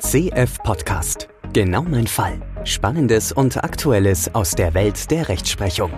CF 0.00 0.62
Podcast. 0.62 1.28
Genau 1.52 1.82
mein 1.82 2.06
Fall. 2.06 2.40
Spannendes 2.62 3.32
und 3.32 3.56
Aktuelles 3.56 4.32
aus 4.32 4.52
der 4.52 4.72
Welt 4.74 5.10
der 5.10 5.28
Rechtsprechung. 5.28 5.90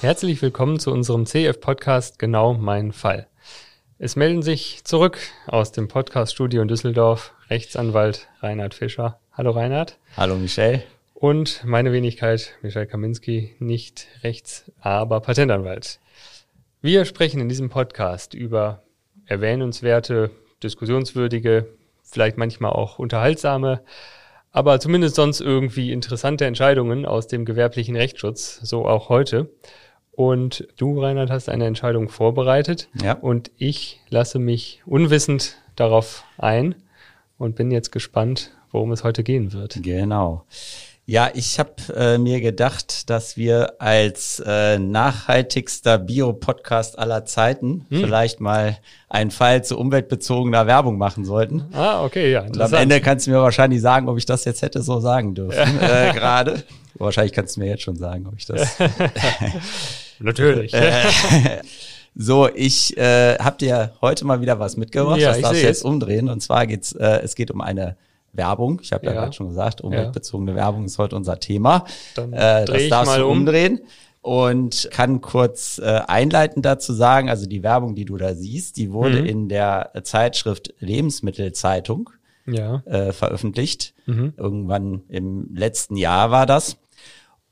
Herzlich 0.00 0.40
willkommen 0.40 0.78
zu 0.78 0.92
unserem 0.92 1.26
CF 1.26 1.58
Podcast 1.58 2.20
Genau 2.20 2.54
mein 2.54 2.92
Fall. 2.92 3.26
Es 3.98 4.14
melden 4.14 4.42
sich 4.42 4.84
zurück 4.84 5.18
aus 5.48 5.72
dem 5.72 5.88
Podcaststudio 5.88 6.62
in 6.62 6.68
Düsseldorf 6.68 7.34
Rechtsanwalt 7.50 8.28
Reinhard 8.38 8.74
Fischer. 8.74 9.18
Hallo 9.32 9.50
Reinhard. 9.50 9.98
Hallo 10.16 10.36
Michelle. 10.36 10.84
Und 11.12 11.64
meine 11.64 11.92
Wenigkeit, 11.92 12.54
Michel 12.62 12.86
Kaminski, 12.86 13.56
nicht 13.58 14.06
Rechts-, 14.22 14.70
aber 14.80 15.20
Patentanwalt. 15.20 15.98
Wir 16.80 17.04
sprechen 17.04 17.40
in 17.40 17.48
diesem 17.48 17.68
Podcast 17.68 18.32
über 18.32 18.84
erwähnenswerte, 19.24 20.30
diskussionswürdige, 20.62 21.66
vielleicht 22.06 22.38
manchmal 22.38 22.72
auch 22.72 22.98
unterhaltsame, 22.98 23.82
aber 24.52 24.80
zumindest 24.80 25.16
sonst 25.16 25.40
irgendwie 25.40 25.92
interessante 25.92 26.46
Entscheidungen 26.46 27.04
aus 27.04 27.26
dem 27.26 27.44
gewerblichen 27.44 27.94
Rechtsschutz, 27.96 28.60
so 28.62 28.86
auch 28.86 29.08
heute. 29.10 29.50
Und 30.12 30.66
du, 30.78 30.98
Reinhard, 30.98 31.30
hast 31.30 31.50
eine 31.50 31.66
Entscheidung 31.66 32.08
vorbereitet 32.08 32.88
Ja. 33.02 33.12
und 33.12 33.50
ich 33.58 34.00
lasse 34.08 34.38
mich 34.38 34.82
unwissend 34.86 35.58
darauf 35.74 36.24
ein 36.38 36.74
und 37.36 37.54
bin 37.54 37.70
jetzt 37.70 37.92
gespannt, 37.92 38.52
worum 38.70 38.92
es 38.92 39.04
heute 39.04 39.22
gehen 39.22 39.52
wird. 39.52 39.78
Genau. 39.82 40.46
Ja, 41.08 41.30
ich 41.34 41.60
habe 41.60 41.70
äh, 41.94 42.18
mir 42.18 42.40
gedacht, 42.40 43.08
dass 43.08 43.36
wir 43.36 43.74
als 43.80 44.42
äh, 44.44 44.76
nachhaltigster 44.80 45.98
Bio-Podcast 45.98 46.98
aller 46.98 47.24
Zeiten 47.24 47.86
Hm. 47.90 48.00
vielleicht 48.00 48.40
mal 48.40 48.76
einen 49.08 49.30
Fall 49.30 49.62
zu 49.62 49.78
umweltbezogener 49.78 50.66
Werbung 50.66 50.98
machen 50.98 51.24
sollten. 51.24 51.66
Ah, 51.72 52.04
okay, 52.04 52.32
ja. 52.32 52.42
Und 52.42 52.60
am. 52.60 52.74
Ende 52.74 53.00
kannst 53.00 53.28
du 53.28 53.30
mir 53.30 53.40
wahrscheinlich 53.40 53.80
sagen, 53.80 54.08
ob 54.08 54.18
ich 54.18 54.26
das 54.26 54.44
jetzt 54.46 54.62
hätte 54.62 54.82
so 54.82 54.98
sagen 54.98 55.36
dürfen 55.36 55.78
äh, 55.80 56.12
gerade. 56.12 56.64
Wahrscheinlich 56.94 57.32
kannst 57.32 57.54
du 57.56 57.60
mir 57.60 57.68
jetzt 57.68 57.82
schon 57.82 57.96
sagen, 57.96 58.26
ob 58.26 58.34
ich 58.36 58.46
das 58.46 58.76
Natürlich. 60.18 60.72
So, 62.18 62.48
ich 62.48 62.96
äh, 62.96 63.36
habe 63.38 63.58
dir 63.58 63.92
heute 64.00 64.24
mal 64.24 64.40
wieder 64.40 64.58
was 64.58 64.78
mitgebracht. 64.78 65.20
Ja, 65.20 65.32
das 65.32 65.42
darfst 65.42 65.62
du 65.62 65.66
jetzt 65.66 65.84
umdrehen. 65.84 66.30
Und 66.30 66.40
zwar 66.40 66.66
geht's, 66.66 66.92
äh, 66.92 67.20
es 67.22 67.34
geht 67.34 67.50
um 67.50 67.60
eine 67.60 67.98
Werbung. 68.36 68.80
Ich 68.82 68.92
habe 68.92 69.06
ja, 69.06 69.12
Ja. 69.12 69.20
gerade 69.20 69.32
schon 69.32 69.48
gesagt, 69.48 69.80
umweltbezogene 69.80 70.54
Werbung 70.54 70.84
ist 70.84 70.98
heute 70.98 71.16
unser 71.16 71.38
Thema. 71.40 71.84
Dann 72.14 72.32
äh, 72.32 72.64
das 72.64 72.76
ich 72.82 72.90
darfst 72.90 73.12
mal 73.12 73.20
du 73.20 73.26
um. 73.26 73.38
umdrehen. 73.38 73.80
Und 74.22 74.88
kann 74.90 75.20
kurz 75.20 75.78
äh, 75.78 76.00
einleitend 76.08 76.66
dazu 76.66 76.92
sagen, 76.92 77.30
also 77.30 77.46
die 77.46 77.62
Werbung, 77.62 77.94
die 77.94 78.04
du 78.04 78.16
da 78.16 78.34
siehst, 78.34 78.76
die 78.76 78.90
wurde 78.92 79.20
Mhm. 79.20 79.26
in 79.26 79.48
der 79.48 79.92
Zeitschrift 80.02 80.74
Lebensmittelzeitung 80.80 82.10
ja. 82.44 82.82
äh, 82.86 83.12
veröffentlicht. 83.12 83.94
Mhm. 84.06 84.32
Irgendwann 84.36 85.02
im 85.08 85.54
letzten 85.54 85.96
Jahr 85.96 86.32
war 86.32 86.44
das. 86.46 86.76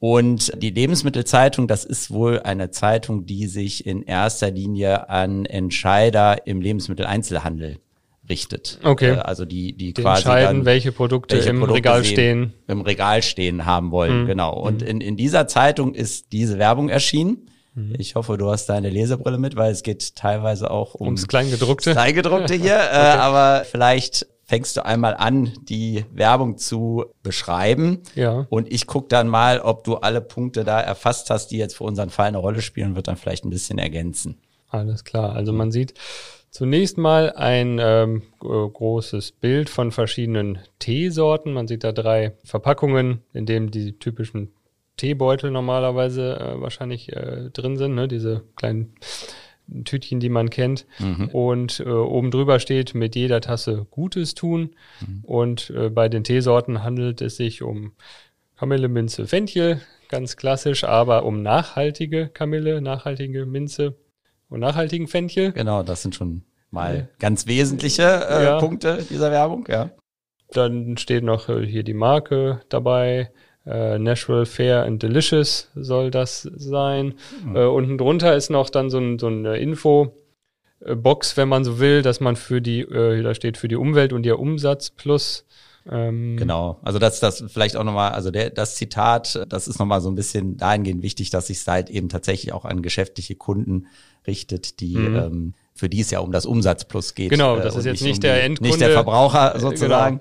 Und 0.01 0.53
die 0.63 0.71
Lebensmittelzeitung, 0.71 1.69
das 1.69 1.85
ist 1.85 2.11
wohl 2.11 2.41
eine 2.41 2.71
Zeitung, 2.71 3.25
die 3.25 3.47
sich 3.47 3.87
in 3.87 4.03
erster 4.03 4.51
Linie 4.51 5.09
an 5.09 5.47
Entscheider 5.47 6.47
im 6.47 6.61
Lebensmitteleinzelhandel 6.61 7.79
richtet. 8.29 8.79
Okay. 8.83 9.13
Äh, 9.13 9.19
Also 9.19 9.45
die, 9.45 9.73
die 9.77 9.93
Die 9.95 10.03
quasi 10.03 10.23
entscheiden, 10.23 10.59
dann 10.59 10.65
welche 10.67 10.93
Produkte 10.93 11.37
welche 11.37 11.51
im 11.51 11.59
Produkte 11.59 11.77
Regal 11.77 12.05
stehen. 12.05 12.55
Im 12.69 12.81
Regal 12.81 13.23
stehen 13.23 13.67
haben 13.67 13.91
wollen, 13.91 14.23
Mhm. 14.23 14.27
genau. 14.27 14.59
Und 14.59 14.83
in, 14.83 15.01
in 15.01 15.17
dieser 15.17 15.47
Zeitung 15.47 15.95
ist 15.95 16.33
diese 16.33 16.59
Werbung 16.59 16.89
erschienen. 16.89 17.51
Mhm. 17.75 17.95
Ich 17.99 18.15
hoffe, 18.15 18.39
du 18.39 18.51
hast 18.51 18.67
deine 18.67 18.89
Lesebrille 18.89 19.39
mit, 19.39 19.57
weil 19.57 19.73
es 19.73 19.83
geht 19.83 20.15
teilweise 20.17 20.71
auch 20.71 20.95
um 20.95 21.07
Ums 21.09 21.27
Kleingedruckte. 21.29 21.93
Kleingedruckte 21.93 22.55
hier, 22.55 22.77
äh, 22.93 22.95
aber 23.19 23.65
vielleicht 23.65 24.27
fängst 24.47 24.77
du 24.77 24.85
einmal 24.85 25.15
an, 25.17 25.53
die 25.69 26.05
Werbung 26.13 26.59
zu 26.59 27.07
beschreiben. 27.23 28.03
Ja. 28.15 28.47
Und 28.51 28.71
ich 28.73 28.87
guck 28.87 29.09
dann 29.09 29.27
mal, 29.27 29.59
ob 29.61 29.85
du 29.85 29.97
alle 29.97 30.21
Punkte 30.21 30.65
da 30.65 30.81
erfasst 30.81 31.31
hast, 31.31 31.49
die 31.51 31.57
jetzt 31.57 31.77
für 31.77 31.85
unseren 31.85 32.11
Fall 32.11 32.29
eine 32.29 32.39
Rolle 32.39 32.61
spielen 32.63 32.91
und 32.91 32.97
wird 32.97 33.09
dann 33.09 33.17
vielleicht 33.17 33.45
ein 33.45 33.51
bisschen 33.51 33.79
ergänzen. 33.79 34.37
Alles 34.69 35.05
klar. 35.05 35.35
Also 35.35 35.53
man 35.53 35.73
sieht 35.73 35.95
zunächst 36.55 36.99
mal 36.99 37.33
ein 37.33 37.79
ähm, 37.83 38.23
großes 38.39 39.33
Bild 39.33 39.69
von 39.69 39.91
verschiedenen 39.91 40.61
Teesorten. 40.79 41.53
Man 41.53 41.67
sieht 41.67 41.83
da 41.83 41.91
drei 41.91 42.37
Verpackungen, 42.45 43.23
in 43.33 43.45
denen 43.45 43.73
die 43.73 43.99
typischen 43.99 44.53
Teebeutel 44.97 45.51
normalerweise 45.51 46.39
äh, 46.39 46.61
wahrscheinlich 46.61 47.13
äh, 47.13 47.51
drin 47.53 47.77
sind, 47.77 47.97
ne? 47.97 48.07
diese 48.07 48.45
kleinen 48.55 48.95
Tütchen, 49.85 50.21
die 50.21 50.29
man 50.29 50.49
kennt. 50.49 50.87
Und 51.33 51.81
äh, 51.81 51.89
oben 51.89 52.31
drüber 52.31 52.61
steht, 52.61 52.95
mit 52.95 53.17
jeder 53.17 53.41
Tasse 53.41 53.87
Gutes 53.91 54.35
tun. 54.35 54.77
Und 55.25 55.71
äh, 55.71 55.91
bei 55.91 56.09
den 56.09 56.23
Teesorten 56.23 56.85
handelt 56.85 57.21
es 57.21 57.37
sich 57.37 57.63
um 57.63 57.95
Kamille, 58.57 58.89
Minze, 58.89 59.27
Fenchel, 59.27 59.81
ganz 60.09 60.37
klassisch, 60.37 60.85
aber 60.85 61.25
um 61.25 61.43
nachhaltige 61.43 62.29
Kamille, 62.29 62.81
nachhaltige 62.81 63.45
Minze 63.45 63.97
und 64.55 64.61
nachhaltigen 64.61 65.09
Fenchel. 65.09 65.53
Genau, 65.53 65.83
das 65.83 66.03
sind 66.03 66.15
schon 66.15 66.43
mal 66.71 67.09
ganz 67.19 67.47
wesentliche 67.47 68.03
äh, 68.03 68.45
Ja. 68.45 68.59
Punkte 68.59 69.05
dieser 69.11 69.31
Werbung, 69.31 69.67
ja. 69.69 69.91
Dann 70.53 70.97
steht 70.97 71.25
noch 71.25 71.49
äh, 71.49 71.67
hier 71.67 71.83
die 71.83 71.95
Marke 71.95 72.61
dabei. 72.69 73.31
Äh, 73.67 73.99
Natural, 73.99 74.47
Fair 74.47 74.85
and 74.85 75.03
Delicious 75.03 75.71
soll 75.75 76.11
das 76.11 76.43
sein. 76.43 77.15
Äh, 77.55 77.65
unten 77.65 77.99
drunter 77.99 78.37
ist 78.37 78.51
noch 78.51 78.71
dann 78.71 78.91
so, 78.91 78.99
ein, 78.99 79.19
so 79.19 79.27
eine 79.27 79.57
Info-Box, 79.59 81.37
wenn 81.37 81.49
man 81.49 81.65
so 81.65 81.81
will, 81.81 82.03
dass 82.03 82.21
man 82.21 82.37
für 82.37 82.61
die, 82.61 82.83
äh, 82.83 83.23
da 83.23 83.35
steht 83.35 83.57
für 83.57 83.69
die 83.69 83.77
Umwelt 83.77 84.13
und 84.13 84.25
ihr 84.27 84.39
Umsatz 84.39 84.91
plus. 84.91 85.47
Ähm, 85.91 86.37
Genau. 86.37 86.79
Also 86.83 86.99
das, 86.99 87.21
das 87.21 87.45
vielleicht 87.49 87.77
auch 87.77 87.85
nochmal, 87.85 88.13
also 88.13 88.31
der, 88.31 88.51
das 88.51 88.77
Zitat, 88.77 89.45
das 89.49 89.69
ist 89.69 89.79
nochmal 89.79 90.01
so 90.01 90.11
ein 90.11 90.15
bisschen 90.15 90.57
dahingehend 90.57 91.03
wichtig, 91.03 91.31
dass 91.31 91.49
sich 91.49 91.67
halt 91.67 91.91
eben 91.91 92.09
tatsächlich 92.09 92.53
auch 92.53 92.65
an 92.65 92.83
geschäftliche 92.83 93.35
Kunden 93.35 93.87
richtet, 94.27 94.81
die, 94.81 94.95
ähm, 94.95 95.55
für 95.77 95.89
die 95.89 96.01
es 96.01 96.11
ja 96.13 96.21
um 96.21 96.31
das 96.31 96.47
Umsatzplus 96.47 97.15
geht. 97.15 97.27
Mhm. 97.27 97.31
Genau, 97.31 97.57
äh, 97.57 97.63
das 97.63 97.75
ist 97.75 97.81
und 97.81 97.87
jetzt 97.87 98.03
nicht 98.03 98.17
um 98.17 98.21
der 98.21 98.45
Endkunde. 98.45 98.69
Nicht 98.69 98.81
der 98.81 98.91
Verbraucher 98.91 99.57
Äh, 99.57 99.59
sozusagen. 99.61 100.21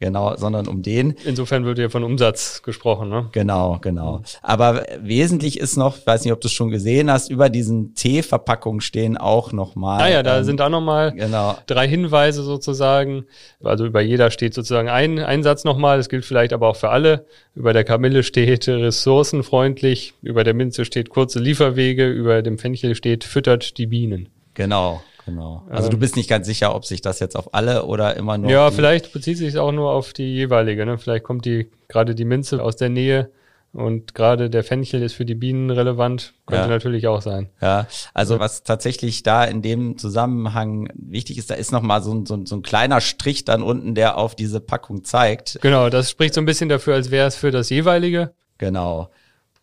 Genau. 0.00 0.34
sondern 0.36 0.66
um 0.66 0.82
den. 0.82 1.14
Insofern 1.26 1.66
wird 1.66 1.78
hier 1.78 1.90
von 1.90 2.04
Umsatz 2.04 2.62
gesprochen. 2.62 3.10
Ne? 3.10 3.28
Genau, 3.32 3.78
genau. 3.82 4.22
Aber 4.42 4.84
wesentlich 5.00 5.60
ist 5.60 5.76
noch, 5.76 5.98
ich 5.98 6.06
weiß 6.06 6.24
nicht, 6.24 6.32
ob 6.32 6.40
du 6.40 6.48
es 6.48 6.52
schon 6.52 6.70
gesehen 6.70 7.10
hast, 7.10 7.30
über 7.30 7.50
diesen 7.50 7.94
Teeverpackungen 7.94 8.80
stehen 8.80 9.18
auch 9.18 9.52
nochmal. 9.52 10.00
Ah 10.00 10.08
ja, 10.08 10.22
da 10.22 10.38
ähm, 10.38 10.44
sind 10.44 10.60
auch 10.62 10.70
nochmal 10.70 11.12
Genau. 11.12 11.56
drei 11.66 11.86
Hinweise 11.86 12.42
sozusagen. 12.42 13.26
Also 13.62 13.84
über 13.84 14.00
jeder 14.00 14.30
steht 14.30 14.54
sozusagen 14.54 14.88
ein, 14.88 15.18
ein 15.18 15.42
Satz 15.42 15.64
nochmal. 15.64 15.98
Das 15.98 16.08
gilt 16.08 16.24
vielleicht 16.24 16.54
aber 16.54 16.68
auch 16.68 16.76
für 16.76 16.88
alle. 16.88 17.26
Über 17.54 17.74
der 17.74 17.84
Kamille 17.84 18.22
steht 18.22 18.66
ressourcenfreundlich. 18.68 20.14
Über 20.22 20.44
der 20.44 20.54
Minze 20.54 20.84
steht 20.84 21.10
kurze 21.10 21.40
Lieferwege. 21.40 22.08
Über 22.08 22.42
dem 22.42 22.58
Fenchel 22.58 22.94
steht 22.94 23.24
füttert 23.24 23.78
die 23.78 23.86
Bienen. 23.86 24.28
Genau, 24.54 25.02
genau. 25.26 25.62
Also 25.68 25.86
Ähm. 25.86 25.90
du 25.92 25.98
bist 25.98 26.16
nicht 26.16 26.28
ganz 26.30 26.46
sicher, 26.46 26.74
ob 26.74 26.84
sich 26.84 27.00
das 27.02 27.20
jetzt 27.20 27.36
auf 27.36 27.54
alle 27.54 27.84
oder 27.84 28.16
immer 28.16 28.38
nur 28.38 28.50
ja, 28.50 28.64
auf 28.66 28.70
die 28.70 28.76
vielleicht 28.76 29.12
bezieht 29.12 29.38
sich 29.38 29.48
es 29.48 29.56
auch 29.56 29.72
nur 29.72 29.90
auf 29.92 30.12
die 30.12 30.34
jeweilige. 30.34 30.86
Ne? 30.86 30.98
Vielleicht 30.98 31.24
kommt 31.24 31.44
die 31.44 31.70
gerade 31.88 32.14
die 32.14 32.24
Minze 32.24 32.62
aus 32.62 32.76
der 32.76 32.88
Nähe 32.88 33.30
und 33.72 34.14
gerade 34.14 34.50
der 34.50 34.62
Fenchel 34.62 35.02
ist 35.02 35.14
für 35.14 35.24
die 35.24 35.34
Bienen 35.34 35.70
relevant. 35.70 36.34
Könnte 36.46 36.62
Ja. 36.64 36.68
natürlich 36.68 37.08
auch 37.08 37.20
sein. 37.22 37.48
Ja, 37.60 37.88
also 38.14 38.38
was 38.38 38.62
tatsächlich 38.62 39.24
da 39.24 39.42
in 39.44 39.62
dem 39.62 39.98
Zusammenhang 39.98 40.88
wichtig 40.94 41.38
ist, 41.38 41.50
da 41.50 41.54
ist 41.54 41.72
noch 41.72 41.82
mal 41.82 42.00
so 42.00 42.14
ein, 42.14 42.24
so, 42.24 42.34
ein, 42.34 42.46
so 42.46 42.54
ein 42.54 42.62
kleiner 42.62 43.00
Strich 43.00 43.44
dann 43.44 43.64
unten, 43.64 43.96
der 43.96 44.16
auf 44.16 44.36
diese 44.36 44.60
Packung 44.60 45.02
zeigt. 45.02 45.58
Genau, 45.60 45.90
das 45.90 46.08
spricht 46.08 46.34
so 46.34 46.40
ein 46.40 46.44
bisschen 46.46 46.68
dafür, 46.68 46.94
als 46.94 47.10
wäre 47.10 47.26
es 47.26 47.34
für 47.34 47.50
das 47.50 47.68
jeweilige. 47.70 48.32
Genau. 48.58 49.10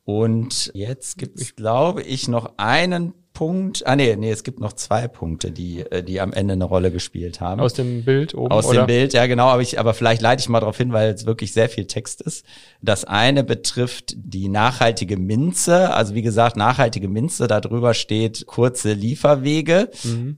Und 0.04 0.72
jetzt 0.74 1.18
gibt 1.18 1.40
es, 1.40 1.56
glaube 1.56 2.02
ich, 2.02 2.28
noch 2.28 2.54
einen 2.58 3.14
Punkt. 3.34 3.86
Ah 3.88 3.96
nee, 3.96 4.16
nee, 4.16 4.32
es 4.32 4.44
gibt 4.44 4.60
noch 4.60 4.74
zwei 4.74 5.08
Punkte, 5.08 5.52
die, 5.52 5.80
äh, 5.80 6.04
die 6.04 6.20
am 6.22 6.34
Ende 6.34 6.54
eine 6.54 6.66
Rolle 6.66 6.92
gespielt 6.92 7.42
haben. 7.42 7.62
Aus 7.62 7.74
dem 7.74 8.04
Bild 8.04 8.36
oben, 8.36 8.52
Aus 8.52 8.66
oder? 8.66 8.84
dem 8.84 8.88
Bild, 8.88 9.14
ja 9.14 9.26
genau, 9.26 9.48
aber 9.48 9.62
ich, 9.62 9.80
aber 9.80 9.94
vielleicht 9.94 10.22
leite 10.22 10.42
ich 10.42 10.50
mal 10.50 10.60
darauf 10.60 10.78
hin, 10.78 10.94
weil 10.94 11.14
es 11.14 11.26
wirklich 11.26 11.54
sehr 11.54 11.70
viel 11.70 11.86
Text 11.86 12.22
ist. 12.22 12.46
Das 12.82 13.06
eine 13.06 13.44
betrifft 13.44 14.14
die 14.16 14.50
nachhaltige 14.50 15.18
Minze, 15.18 15.94
also 15.94 16.14
wie 16.14 16.22
gesagt, 16.22 16.58
nachhaltige 16.58 17.08
Minze, 17.08 17.48
da 17.48 17.62
drüber 17.62 17.94
steht 17.94 18.46
kurze 18.48 18.94
Lieferwege 18.94 19.90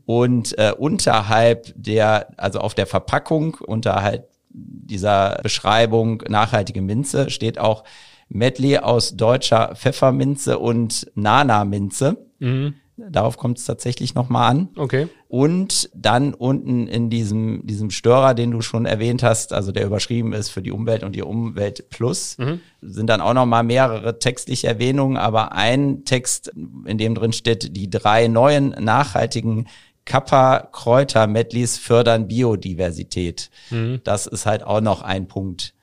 und 0.05 0.57
äh, 0.57 0.73
unterhalb 0.77 1.73
der, 1.75 2.27
also 2.37 2.59
auf 2.59 2.73
der 2.73 2.87
Verpackung, 2.87 3.55
unterhalb 3.55 4.29
dieser 4.53 5.39
Beschreibung 5.41 6.23
nachhaltige 6.27 6.81
Minze 6.81 7.29
steht 7.29 7.59
auch 7.59 7.83
Medley 8.29 8.77
aus 8.77 9.15
deutscher 9.15 9.75
Pfefferminze 9.75 10.59
und 10.59 11.11
Nana-Minze. 11.15 12.17
Mhm. 12.39 12.75
Darauf 12.95 13.37
kommt 13.37 13.57
es 13.57 13.65
tatsächlich 13.65 14.13
nochmal 14.13 14.51
an. 14.51 14.69
Okay. 14.75 15.07
Und 15.27 15.89
dann 15.95 16.33
unten 16.33 16.87
in 16.87 17.09
diesem, 17.09 17.65
diesem 17.65 17.89
Störer, 17.89 18.35
den 18.35 18.51
du 18.51 18.61
schon 18.61 18.85
erwähnt 18.85 19.23
hast, 19.23 19.51
also 19.51 19.71
der 19.71 19.85
überschrieben 19.85 20.31
ist 20.33 20.49
für 20.49 20.61
die 20.61 20.71
Umwelt 20.71 21.03
und 21.03 21.15
die 21.15 21.23
Umwelt 21.23 21.89
Plus, 21.89 22.37
sind 22.81 23.07
dann 23.07 23.21
auch 23.21 23.33
nochmal 23.33 23.63
mehrere 23.63 24.19
textliche 24.19 24.67
Erwähnungen, 24.67 25.17
aber 25.17 25.53
ein 25.53 26.05
Text, 26.05 26.51
in 26.85 26.97
dem 26.97 27.15
drin 27.15 27.33
steht, 27.33 27.75
die 27.75 27.89
drei 27.89 28.27
neuen 28.27 28.69
nachhaltigen 28.69 29.67
Kappa-Kräuter-Medleys 30.05 31.77
fördern 31.77 32.27
Biodiversität. 32.27 33.49
Mhm. 33.69 34.01
Das 34.03 34.27
ist 34.27 34.45
halt 34.45 34.63
auch 34.63 34.81
noch 34.81 35.01
ein 35.01 35.27
Punkt, 35.27 35.73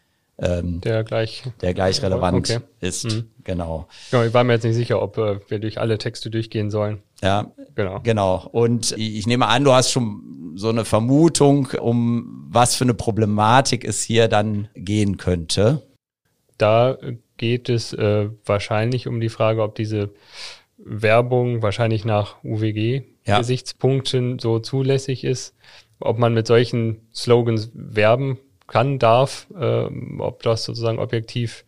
ähm, 0.41 0.81
der 0.81 1.05
gleich, 1.05 1.45
der 1.61 1.75
gleich 1.75 2.03
relevant 2.03 2.51
okay. 2.51 2.61
ist. 2.81 3.05
Mhm. 3.05 3.31
Genau. 3.45 3.87
genau. 4.11 4.25
Ich 4.25 4.35
war 4.35 4.43
mir 4.45 4.55
jetzt 4.55 4.65
nicht 4.65 4.75
sicher, 4.75 5.03
ob 5.03 5.19
äh, 5.19 5.39
wir 5.49 5.59
durch 5.59 5.79
alle 5.79 5.99
Texte 5.99 6.31
durchgehen 6.31 6.71
sollen. 6.71 7.03
Ja, 7.23 7.51
genau. 7.75 8.01
Genau. 8.03 8.49
Und 8.51 8.93
ich 8.97 9.27
nehme 9.27 9.49
an, 9.49 9.65
du 9.65 9.73
hast 9.73 9.93
schon 9.93 10.53
so 10.55 10.71
eine 10.71 10.85
Vermutung, 10.85 11.69
um 11.79 12.47
was 12.49 12.75
für 12.75 12.85
eine 12.85 12.95
Problematik 12.95 13.85
es 13.85 14.03
hier 14.03 14.29
dann 14.29 14.69
gehen 14.75 15.19
könnte. 15.19 15.83
Da 16.57 16.97
geht 17.37 17.69
es 17.69 17.93
äh, 17.93 18.29
wahrscheinlich 18.45 19.07
um 19.09 19.21
die 19.21 19.29
Frage, 19.29 19.63
ob 19.63 19.75
diese 19.75 20.11
Werbung 20.79 21.63
wahrscheinlich 21.63 22.05
nach 22.05 22.43
UWG-Gesichtspunkten 22.45 24.33
ja. 24.33 24.37
so 24.41 24.59
zulässig 24.59 25.25
ist, 25.25 25.55
ob 25.99 26.19
man 26.19 26.33
mit 26.33 26.47
solchen 26.47 27.09
Slogans 27.13 27.71
werben 27.75 28.39
kann, 28.71 28.99
darf, 28.99 29.47
äh, 29.59 29.85
ob 30.19 30.43
das 30.43 30.65
sozusagen 30.65 30.99
objektiv 30.99 31.65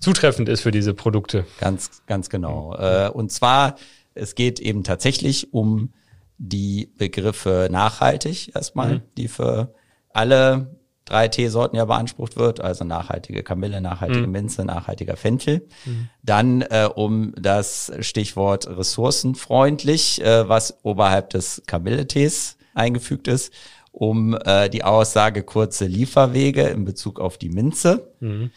zutreffend 0.00 0.48
ist 0.48 0.62
für 0.62 0.72
diese 0.72 0.94
Produkte. 0.94 1.46
Ganz, 1.60 2.02
ganz 2.06 2.28
genau. 2.30 2.74
Äh, 2.74 3.10
und 3.10 3.30
zwar, 3.30 3.76
es 4.14 4.34
geht 4.34 4.58
eben 4.58 4.82
tatsächlich 4.82 5.52
um 5.52 5.92
die 6.38 6.90
Begriffe 6.96 7.68
nachhaltig 7.70 8.54
erstmal, 8.54 8.94
mhm. 8.94 9.02
die 9.16 9.28
für 9.28 9.74
alle 10.12 10.74
drei 11.04 11.28
Teesorten 11.28 11.76
ja 11.76 11.84
beansprucht 11.84 12.36
wird, 12.36 12.60
also 12.60 12.84
nachhaltige 12.84 13.42
Kamille, 13.42 13.80
nachhaltige 13.80 14.26
mhm. 14.26 14.32
Minze, 14.32 14.64
nachhaltiger 14.64 15.16
Fenchel. 15.16 15.66
Mhm. 15.84 16.08
Dann 16.22 16.62
äh, 16.62 16.88
um 16.92 17.34
das 17.36 17.92
Stichwort 18.00 18.66
ressourcenfreundlich, 18.68 20.22
äh, 20.22 20.48
was 20.48 20.78
oberhalb 20.82 21.30
des 21.30 21.62
Kamilletees 21.66 22.56
eingefügt 22.74 23.28
ist 23.28 23.52
um 23.92 24.36
äh, 24.44 24.68
die 24.68 24.84
Aussage 24.84 25.42
kurze 25.42 25.86
Lieferwege 25.86 26.62
in 26.62 26.84
Bezug 26.84 27.20
auf 27.20 27.38
die 27.38 27.50
Minze. 27.50 28.12
Mhm. 28.20 28.50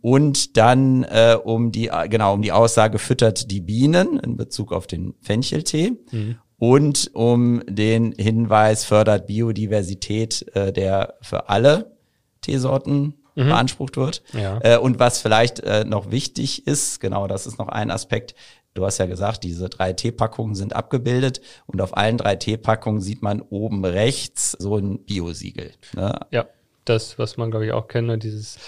Und 0.00 0.56
dann 0.56 1.04
äh, 1.04 1.36
um 1.42 1.72
die 1.72 1.90
genau 2.08 2.34
um 2.34 2.42
die 2.42 2.52
Aussage 2.52 2.98
füttert 2.98 3.50
die 3.50 3.60
Bienen 3.60 4.18
in 4.18 4.36
Bezug 4.36 4.72
auf 4.72 4.86
den 4.86 5.14
Fencheltee 5.20 5.92
mhm. 6.10 6.36
und 6.58 7.10
um 7.12 7.62
den 7.66 8.12
Hinweis 8.12 8.84
fördert 8.84 9.26
Biodiversität, 9.26 10.46
äh, 10.54 10.72
der 10.72 11.14
für 11.20 11.50
alle 11.50 11.96
Teesorten 12.40 13.14
mhm. 13.34 13.48
beansprucht 13.48 13.96
wird. 13.96 14.22
Ja. 14.32 14.58
Äh, 14.62 14.78
und 14.78 14.98
was 14.98 15.20
vielleicht 15.20 15.60
äh, 15.60 15.84
noch 15.84 16.10
wichtig 16.10 16.66
ist, 16.66 17.00
genau, 17.00 17.26
das 17.26 17.46
ist 17.46 17.58
noch 17.58 17.68
ein 17.68 17.90
Aspekt, 17.90 18.34
Du 18.74 18.84
hast 18.84 18.98
ja 18.98 19.06
gesagt, 19.06 19.42
diese 19.42 19.68
drei 19.68 19.92
Teepackungen 19.92 20.54
sind 20.54 20.76
abgebildet 20.76 21.40
und 21.66 21.80
auf 21.80 21.96
allen 21.96 22.18
drei 22.18 22.36
Teepackungen 22.36 23.00
sieht 23.00 23.20
man 23.20 23.42
oben 23.42 23.84
rechts 23.84 24.52
so 24.52 24.76
ein 24.76 25.04
Biosiegel. 25.04 25.72
Ne? 25.94 26.20
Ja, 26.30 26.46
das, 26.84 27.18
was 27.18 27.36
man, 27.36 27.50
glaube 27.50 27.66
ich, 27.66 27.72
auch 27.72 27.88
kennt, 27.88 28.06
ne, 28.06 28.18
dieses 28.18 28.58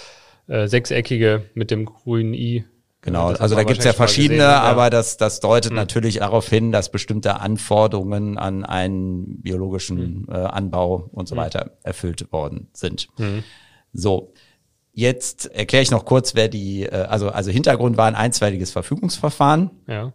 äh, 0.49 0.67
sechseckige 0.67 1.45
mit 1.55 1.71
dem 1.71 1.85
grünen 1.85 2.35
I. 2.35 2.65
Genau, 3.01 3.29
also 3.29 3.57
da 3.57 3.65
gibt's 3.65 3.85
ja 3.85 3.93
verschiedene, 3.93 4.45
gesehen, 4.45 4.51
aber 4.51 4.89
das, 4.89 5.17
das 5.17 5.41
deutet 5.41 5.71
hm. 5.71 5.77
natürlich 5.77 6.19
darauf 6.19 6.49
hin, 6.49 6.71
dass 6.71 6.93
bestimmte 6.93 7.41
Anforderungen 7.41 8.39
an 8.39 8.65
einen 8.65 9.41
biologischen 9.43 9.99
hm. 9.99 10.29
äh, 10.31 10.37
Anbau 10.37 11.09
und 11.13 11.27
so 11.27 11.35
hm. 11.35 11.43
weiter 11.43 11.71
erfüllt 11.83 12.33
worden 12.33 12.69
sind. 12.73 13.09
Hm. 13.17 13.43
So, 13.93 14.33
Jetzt 14.95 15.47
erkläre 15.47 15.83
ich 15.83 15.91
noch 15.91 16.05
kurz, 16.05 16.35
wer 16.35 16.49
die, 16.49 16.85
äh, 16.85 16.91
also, 16.91 17.31
also 17.31 17.51
Hintergrund 17.51 17.97
war 17.97 18.07
ein 18.07 18.15
einstweiliges 18.15 18.71
Verfügungsverfahren. 18.71 19.71
Ja. 19.87 20.13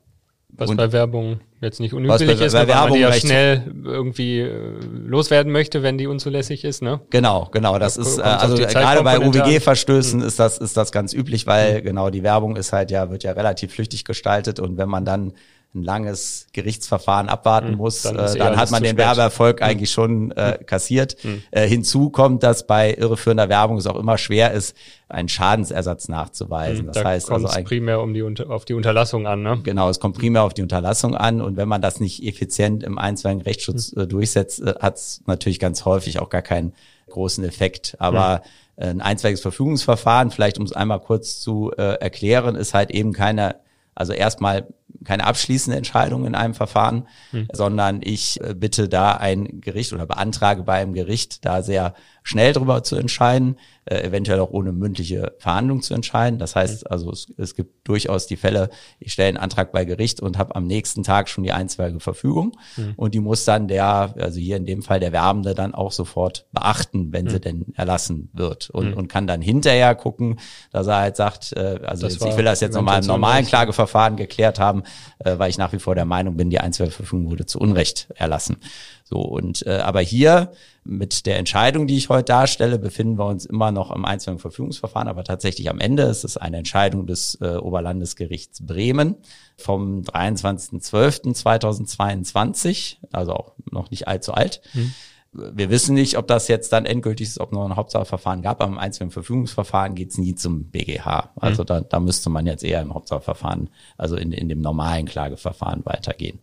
Was 0.50 0.70
und 0.70 0.78
bei 0.78 0.92
Werbung 0.92 1.40
jetzt 1.62 1.80
nicht 1.80 1.94
unüblich 1.94 2.42
ist, 2.42 2.54
weil 2.54 2.68
man 2.68 2.94
die 2.94 3.00
ja 3.00 3.12
schnell 3.12 3.64
irgendwie 3.84 4.40
äh, 4.40 4.80
loswerden 4.82 5.52
möchte, 5.52 5.84
wenn 5.84 5.98
die 5.98 6.08
unzulässig 6.08 6.64
ist, 6.64 6.82
ne? 6.82 7.02
Genau, 7.10 7.50
genau. 7.52 7.78
Das 7.80 7.96
da 7.96 8.02
ist, 8.02 8.18
äh, 8.18 8.22
also 8.22 8.56
gerade 8.56 9.04
bei 9.04 9.20
UWG-Verstößen 9.20 10.22
hm. 10.22 10.28
ist 10.28 10.40
das, 10.40 10.58
ist 10.58 10.78
das 10.78 10.92
ganz 10.92 11.14
üblich, 11.14 11.48
weil 11.48 11.78
hm. 11.78 11.84
genau 11.84 12.10
die 12.10 12.24
Werbung 12.24 12.56
ist 12.56 12.74
halt 12.74 12.92
ja, 12.92 13.10
wird 13.12 13.24
ja 13.24 13.34
relativ 13.34 13.74
flüchtig 13.74 14.06
gestaltet 14.06 14.60
und 14.60 14.78
wenn 14.78 14.90
man 14.90 15.06
dann 15.06 15.34
ein 15.78 15.84
langes 15.84 16.48
Gerichtsverfahren 16.54 17.30
abwarten 17.30 17.72
mhm, 17.72 17.78
muss, 17.78 18.02
dann, 18.02 18.18
äh, 18.18 18.38
dann 18.38 18.58
hat 18.58 18.72
man 18.72 18.84
den 18.84 18.98
Werbeerfolg 18.98 19.60
mhm. 19.60 19.66
eigentlich 19.66 19.92
schon 19.92 20.32
äh, 20.32 20.58
hm. 20.58 20.66
kassiert. 20.66 21.24
Mhm. 21.24 21.44
Äh, 21.52 21.68
hinzu 21.68 22.10
kommt, 22.10 22.44
dass 22.44 22.68
bei 22.68 22.94
irreführender 22.94 23.50
Werbung 23.50 23.78
es 23.78 23.88
auch 23.88 23.96
immer 23.96 24.18
schwer 24.18 24.52
ist, 24.52 24.76
einen 25.10 25.30
Schadensersatz 25.30 26.10
nachzuweisen. 26.10 26.80
Hm, 26.80 26.88
das 26.88 27.04
da 27.04 27.10
heißt 27.10 27.32
also 27.32 27.48
eigentlich 27.48 27.66
primär 27.66 28.02
um 28.02 28.14
die 28.14 28.24
auf 28.24 28.66
die 28.66 28.74
Unterlassung 28.74 29.26
an, 29.26 29.42
ne? 29.42 29.60
Genau, 29.64 29.90
es 29.90 30.00
kommt 30.00 30.18
primär 30.18 30.44
auf 30.44 30.54
die 30.54 30.64
Unterlassung 30.64 31.16
an 31.16 31.42
und 31.42 31.56
wenn 31.56 31.70
man 31.70 31.82
das 31.82 32.00
nicht 32.00 32.24
effizient 32.24 32.84
im 32.84 32.98
einstweiligen 32.98 33.44
Rechtsschutz 33.44 33.92
hm. 33.94 34.04
äh, 34.04 34.08
durchsetzt, 34.08 34.62
äh, 34.62 34.74
hat 34.80 34.98
es 34.98 35.22
natürlich 35.26 35.60
ganz 35.60 35.86
häufig 35.86 36.20
auch 36.20 36.30
gar 36.30 36.42
keinen 36.42 36.74
großen 37.10 37.44
Effekt. 37.44 37.96
Aber 38.00 38.42
ein 38.76 39.02
einstweiliges 39.02 39.42
Verfügungsverfahren, 39.42 40.30
vielleicht 40.30 40.60
um 40.60 40.66
es 40.66 40.74
einmal 40.74 41.00
kurz 41.00 41.40
zu 41.40 41.72
äh, 41.76 41.82
erklären, 41.82 42.56
ist 42.56 42.76
halt 42.76 42.92
eben 42.92 43.12
keine 43.12 43.56
also 43.98 44.14
erstmal 44.14 44.68
keine 45.04 45.26
abschließende 45.26 45.78
Entscheidung 45.78 46.26
in 46.26 46.36
einem 46.36 46.54
Verfahren, 46.54 47.08
hm. 47.32 47.48
sondern 47.52 48.02
ich 48.04 48.42
äh, 48.42 48.54
bitte 48.54 48.90
da 48.90 49.14
ein 49.14 49.62
Gericht 49.62 49.94
oder 49.94 50.06
beantrage 50.06 50.64
bei 50.64 50.82
einem 50.82 50.94
Gericht 50.94 51.46
da 51.46 51.62
sehr 51.62 51.94
schnell 52.24 52.52
drüber 52.52 52.84
zu 52.84 52.98
entscheiden, 52.98 53.58
äh, 53.86 54.02
eventuell 54.02 54.42
auch 54.42 54.52
ohne 54.52 54.74
mündliche 54.74 55.34
Verhandlung 55.40 55.82
zu 55.82 55.94
entscheiden. 55.94 56.40
Das 56.40 56.58
heißt 56.58 56.84
mhm. 56.84 56.92
also, 56.92 57.12
es, 57.12 57.28
es 57.38 57.56
gibt 57.56 57.88
durchaus 57.88 58.28
die 58.28 58.36
Fälle, 58.36 58.70
ich 59.00 59.14
stelle 59.14 59.30
einen 59.30 59.38
Antrag 59.38 59.72
bei 59.72 59.86
Gericht 59.86 60.20
und 60.20 60.38
habe 60.38 60.54
am 60.56 60.68
nächsten 60.68 61.04
Tag 61.04 61.30
schon 61.30 61.46
die 61.46 61.54
einstweilige 61.54 62.02
Verfügung 62.02 62.58
mhm. 62.76 62.94
und 62.98 63.14
die 63.14 63.22
muss 63.22 63.46
dann 63.46 63.70
der, 63.70 64.14
also 64.20 64.40
hier 64.40 64.58
in 64.58 64.66
dem 64.66 64.82
Fall 64.82 65.00
der 65.00 65.14
Werbende 65.14 65.56
dann 65.56 65.74
auch 65.74 65.94
sofort 65.94 66.48
beachten, 66.52 67.14
wenn 67.14 67.26
mhm. 67.26 67.30
sie 67.30 67.40
denn 67.40 67.66
erlassen 67.76 68.30
wird 68.34 68.70
und, 68.72 68.90
mhm. 68.90 68.98
und 68.98 69.08
kann 69.08 69.26
dann 69.26 69.42
hinterher 69.42 69.96
gucken, 69.96 70.40
dass 70.72 70.88
er 70.88 70.98
halt 70.98 71.16
sagt, 71.16 71.54
äh, 71.54 71.80
also 71.86 72.08
jetzt, 72.08 72.26
ich 72.26 72.36
will 72.36 72.44
das 72.44 72.60
jetzt 72.60 72.74
nochmal 72.74 73.00
im 73.00 73.08
normalen 73.08 73.46
Klageverfahren 73.46 74.18
geklärt 74.18 74.60
haben, 74.60 74.77
äh, 75.20 75.38
weil 75.38 75.50
ich 75.50 75.58
nach 75.58 75.74
wie 75.74 75.80
vor 75.80 75.96
der 75.96 76.06
Meinung 76.06 76.38
bin, 76.38 76.50
die 76.50 76.60
einstweilige 76.60 76.96
Verfügung 76.96 77.30
wurde 77.30 77.46
zu 77.46 77.60
Unrecht 77.60 78.08
erlassen. 78.16 78.58
So 79.04 79.20
und 79.22 79.66
äh, 79.66 79.78
aber 79.78 80.02
hier 80.02 80.52
mit 80.84 81.26
der 81.26 81.38
Entscheidung, 81.38 81.88
die 81.88 81.98
ich 81.98 82.10
heute 82.10 82.26
darstelle, 82.26 82.78
befinden 82.80 83.18
wir 83.18 83.26
uns 83.26 83.46
immer 83.46 83.72
noch 83.72 83.92
im 83.92 84.06
einzelnen 84.06 84.40
Verfügungsverfahren, 84.40 85.08
aber 85.08 85.24
tatsächlich 85.24 85.70
am 85.70 85.80
Ende 85.80 86.04
ist 86.04 86.24
es 86.24 86.38
eine 86.38 86.58
Entscheidung 86.58 87.08
des 87.08 87.38
äh, 87.42 87.58
Oberlandesgerichts 87.58 88.66
Bremen 88.66 89.16
vom 89.58 90.02
23.12.2022, 90.02 92.98
also 93.12 93.34
auch 93.34 93.54
noch 93.70 93.92
nicht 93.92 94.08
allzu 94.08 94.34
alt. 94.34 94.62
Mhm. 94.74 94.94
Wir 95.34 95.70
wissen 95.70 95.94
nicht, 95.94 96.18
ob 96.18 96.28
das 96.28 96.48
jetzt 96.48 96.72
dann 96.74 96.86
endgültig 96.86 97.28
ist, 97.28 97.40
ob 97.40 97.52
noch 97.52 97.66
ein 97.66 97.76
Hauptsacheverfahren 97.76 98.42
gab. 98.42 98.62
Aber 98.62 98.72
im 98.72 98.78
einzelnen 98.78 99.12
Verfügungsverfahren 99.12 99.96
geht 99.96 100.12
es 100.12 100.18
nie 100.18 100.36
zum 100.36 100.66
BGH. 100.66 101.32
Also 101.36 101.64
mhm. 101.64 101.68
da, 101.68 101.82
da 101.82 102.00
müsste 102.00 102.30
man 102.30 102.46
jetzt 102.46 102.64
eher 102.64 102.82
im 102.82 102.94
Hauptsacheverfahren, 102.94 103.70
also 103.98 104.16
in, 104.16 104.32
in 104.32 104.50
dem 104.50 104.62
normalen 104.62 105.06
Klageverfahren 105.06 105.86
weitergehen. 105.86 106.40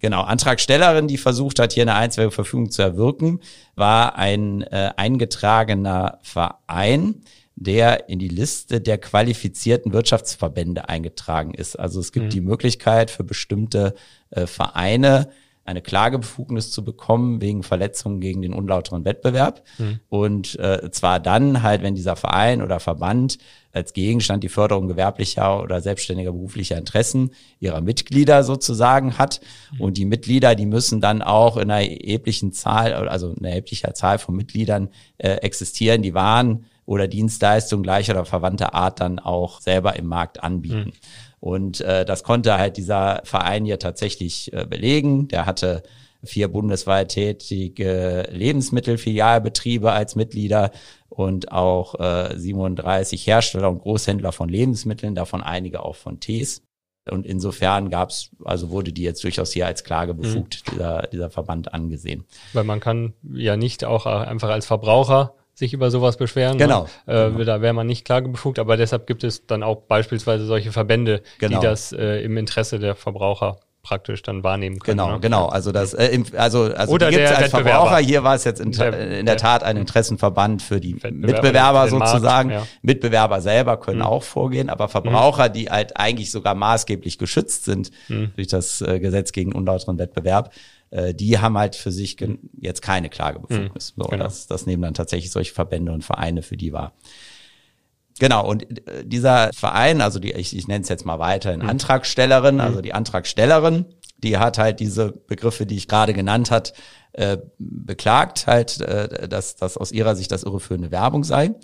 Genau, 0.00 0.22
Antragstellerin, 0.22 1.08
die 1.08 1.18
versucht 1.18 1.58
hat, 1.58 1.72
hier 1.72 1.82
eine 1.82 1.94
einstweilige 1.94 2.34
Verfügung 2.34 2.70
zu 2.70 2.82
erwirken, 2.82 3.40
war 3.74 4.16
ein 4.16 4.62
äh, 4.62 4.92
eingetragener 4.96 6.18
Verein, 6.22 7.22
der 7.56 8.08
in 8.08 8.20
die 8.20 8.28
Liste 8.28 8.80
der 8.80 8.98
qualifizierten 8.98 9.92
Wirtschaftsverbände 9.92 10.88
eingetragen 10.88 11.52
ist. 11.52 11.76
Also 11.76 11.98
es 11.98 12.12
gibt 12.12 12.26
mhm. 12.26 12.30
die 12.30 12.40
Möglichkeit 12.40 13.10
für 13.10 13.24
bestimmte 13.24 13.94
äh, 14.30 14.46
Vereine, 14.46 15.30
eine 15.68 15.82
Klagebefugnis 15.82 16.70
zu 16.70 16.82
bekommen 16.82 17.42
wegen 17.42 17.62
Verletzungen 17.62 18.20
gegen 18.20 18.40
den 18.40 18.54
unlauteren 18.54 19.04
Wettbewerb. 19.04 19.62
Mhm. 19.76 20.00
Und 20.08 20.58
äh, 20.58 20.90
zwar 20.90 21.20
dann 21.20 21.62
halt, 21.62 21.82
wenn 21.82 21.94
dieser 21.94 22.16
Verein 22.16 22.62
oder 22.62 22.80
Verband 22.80 23.36
als 23.70 23.92
Gegenstand 23.92 24.42
die 24.42 24.48
Förderung 24.48 24.88
gewerblicher 24.88 25.62
oder 25.62 25.82
selbstständiger 25.82 26.32
beruflicher 26.32 26.78
Interessen 26.78 27.32
ihrer 27.60 27.82
Mitglieder 27.82 28.44
sozusagen 28.44 29.18
hat. 29.18 29.40
Mhm. 29.72 29.80
Und 29.82 29.98
die 29.98 30.06
Mitglieder, 30.06 30.54
die 30.54 30.64
müssen 30.64 31.02
dann 31.02 31.20
auch 31.20 31.58
in 31.58 31.70
einer 31.70 31.86
erheblichen 31.86 32.52
Zahl, 32.52 32.94
also 32.94 33.32
in 33.32 33.38
einer 33.38 33.50
erheblicher 33.50 33.92
Zahl 33.92 34.18
von 34.18 34.34
Mitgliedern 34.34 34.88
äh, 35.18 35.32
existieren, 35.34 36.00
die 36.00 36.14
Waren 36.14 36.64
oder 36.88 37.06
Dienstleistungen 37.06 37.82
gleicher 37.82 38.14
oder 38.14 38.24
verwandter 38.24 38.72
Art 38.72 39.00
dann 39.00 39.18
auch 39.18 39.60
selber 39.60 39.96
im 39.96 40.06
Markt 40.06 40.42
anbieten. 40.42 40.86
Mhm. 40.86 40.92
Und 41.38 41.80
äh, 41.82 42.06
das 42.06 42.22
konnte 42.22 42.56
halt 42.56 42.78
dieser 42.78 43.20
Verein 43.24 43.66
hier 43.66 43.78
tatsächlich 43.78 44.50
äh, 44.54 44.64
belegen. 44.64 45.28
Der 45.28 45.44
hatte 45.44 45.82
vier 46.24 46.48
bundesweit 46.48 47.10
tätige 47.10 48.26
Lebensmittelfilialbetriebe 48.32 49.92
als 49.92 50.16
Mitglieder 50.16 50.70
und 51.10 51.52
auch 51.52 51.94
äh, 52.00 52.34
37 52.34 53.26
Hersteller 53.26 53.68
und 53.68 53.80
Großhändler 53.80 54.32
von 54.32 54.48
Lebensmitteln, 54.48 55.14
davon 55.14 55.42
einige 55.42 55.84
auch 55.84 55.94
von 55.94 56.20
Tees. 56.20 56.62
Und 57.10 57.26
insofern 57.26 57.90
gab's, 57.90 58.30
also 58.44 58.70
wurde 58.70 58.94
die 58.94 59.02
jetzt 59.02 59.22
durchaus 59.24 59.52
hier 59.52 59.66
als 59.66 59.84
klagebefugt, 59.84 60.62
mhm. 60.66 60.70
dieser, 60.72 61.02
dieser 61.12 61.30
Verband 61.30 61.74
angesehen. 61.74 62.24
Weil 62.54 62.64
man 62.64 62.80
kann 62.80 63.12
ja 63.22 63.58
nicht 63.58 63.84
auch 63.84 64.06
einfach 64.06 64.48
als 64.48 64.64
Verbraucher 64.64 65.34
sich 65.58 65.72
über 65.72 65.90
sowas 65.90 66.16
beschweren. 66.16 66.56
Ne? 66.56 66.64
Genau. 66.64 66.86
Ne? 67.06 67.12
Äh, 67.26 67.30
genau. 67.32 67.44
Da 67.44 67.60
wäre 67.60 67.72
man 67.74 67.86
nicht 67.86 68.04
klagebefugt, 68.04 68.58
aber 68.58 68.76
deshalb 68.76 69.06
gibt 69.06 69.24
es 69.24 69.46
dann 69.46 69.62
auch 69.62 69.82
beispielsweise 69.82 70.46
solche 70.46 70.70
Verbände, 70.72 71.22
genau. 71.38 71.58
die 71.60 71.66
das 71.66 71.92
äh, 71.92 72.20
im 72.22 72.36
Interesse 72.36 72.78
der 72.78 72.94
Verbraucher 72.94 73.58
praktisch 73.82 74.22
dann 74.22 74.44
wahrnehmen 74.44 74.78
können. 74.80 74.98
Genau, 74.98 75.12
ne? 75.14 75.20
genau. 75.20 75.46
Also 75.46 75.72
das, 75.72 75.94
äh, 75.94 76.08
im, 76.08 76.24
also 76.36 76.64
also 76.74 76.92
Oder 76.92 77.10
gibt's 77.10 77.30
der 77.30 77.38
als. 77.38 77.50
Verbraucher. 77.50 77.98
Hier 77.98 78.22
war 78.22 78.34
es 78.34 78.44
jetzt 78.44 78.60
in, 78.60 78.72
Der- 78.72 79.18
in 79.20 79.24
der 79.26 79.36
Tat 79.36 79.62
ein 79.62 79.76
Interessenverband 79.78 80.62
für 80.62 80.78
die 80.78 80.94
Mitbewerber 80.94 81.86
den 81.86 81.98
Markt, 81.98 82.10
sozusagen. 82.12 82.50
ja. 82.50 82.60
Mhm. 82.60 82.64
Mitbewerber 82.82 83.40
selber 83.40 83.78
können 83.78 84.02
auch 84.02 84.22
vorgehen, 84.24 84.68
aber 84.68 84.88
Verbraucher, 84.88 85.48
die 85.48 85.70
halt 85.70 85.96
eigentlich 85.96 86.30
sogar 86.30 86.54
maßgeblich 86.54 87.18
geschützt 87.18 87.64
sind 87.64 87.90
Mhm. 88.08 88.32
durch 88.36 88.48
das 88.48 88.80
äh, 88.82 89.00
Gesetz 89.00 89.32
gegen 89.32 89.52
unlauteren 89.54 89.98
Wettbewerb, 89.98 90.52
äh, 90.90 91.14
die 91.14 91.38
haben 91.38 91.58
halt 91.58 91.76
für 91.76 91.92
sich 91.92 92.16
gen- 92.16 92.50
jetzt 92.60 92.82
keine 92.82 93.08
Klagebefugnis. 93.08 93.94
So, 93.96 94.04
genau. 94.04 94.24
das, 94.24 94.46
das 94.46 94.66
nehmen 94.66 94.82
dann 94.82 94.94
tatsächlich 94.94 95.30
solche 95.30 95.52
Verbände 95.52 95.92
und 95.92 96.04
Vereine 96.04 96.42
für 96.42 96.56
die 96.56 96.72
wahr. 96.72 96.92
Genau, 98.18 98.48
und 98.48 98.64
äh, 98.88 99.04
dieser 99.04 99.52
Verein, 99.52 100.00
also 100.00 100.18
die, 100.18 100.32
ich, 100.32 100.56
ich 100.56 100.66
nenne 100.66 100.82
es 100.82 100.88
jetzt 100.88 101.06
mal 101.06 101.18
weiterhin 101.18 101.62
Antragstellerin, 101.62 102.60
also 102.60 102.80
die 102.80 102.92
Antragstellerin, 102.92 103.86
die 104.18 104.38
hat 104.38 104.58
halt 104.58 104.80
diese 104.80 105.12
Begriffe, 105.12 105.66
die 105.66 105.76
ich 105.76 105.88
gerade 105.88 106.12
genannt 106.12 106.50
hat, 106.50 106.74
äh, 107.12 107.38
beklagt 107.58 108.46
halt, 108.46 108.80
äh, 108.80 109.28
dass 109.28 109.56
das 109.56 109.76
aus 109.76 109.92
ihrer 109.92 110.14
Sicht 110.14 110.30
das 110.30 110.42
irreführende 110.42 110.90
Werbung 110.90 111.24
sei, 111.24 111.54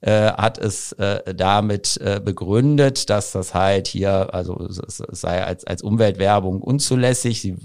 äh, 0.00 0.32
hat 0.32 0.58
es 0.58 0.92
äh, 0.92 1.34
damit 1.34 1.98
äh, 1.98 2.20
begründet, 2.24 3.10
dass 3.10 3.32
das 3.32 3.54
halt 3.54 3.86
hier, 3.86 4.34
also 4.34 4.58
es, 4.60 4.78
es 4.78 5.20
sei 5.20 5.44
als, 5.44 5.64
als 5.66 5.82
Umweltwerbung 5.82 6.60
unzulässig, 6.60 7.40
sie, 7.40 7.56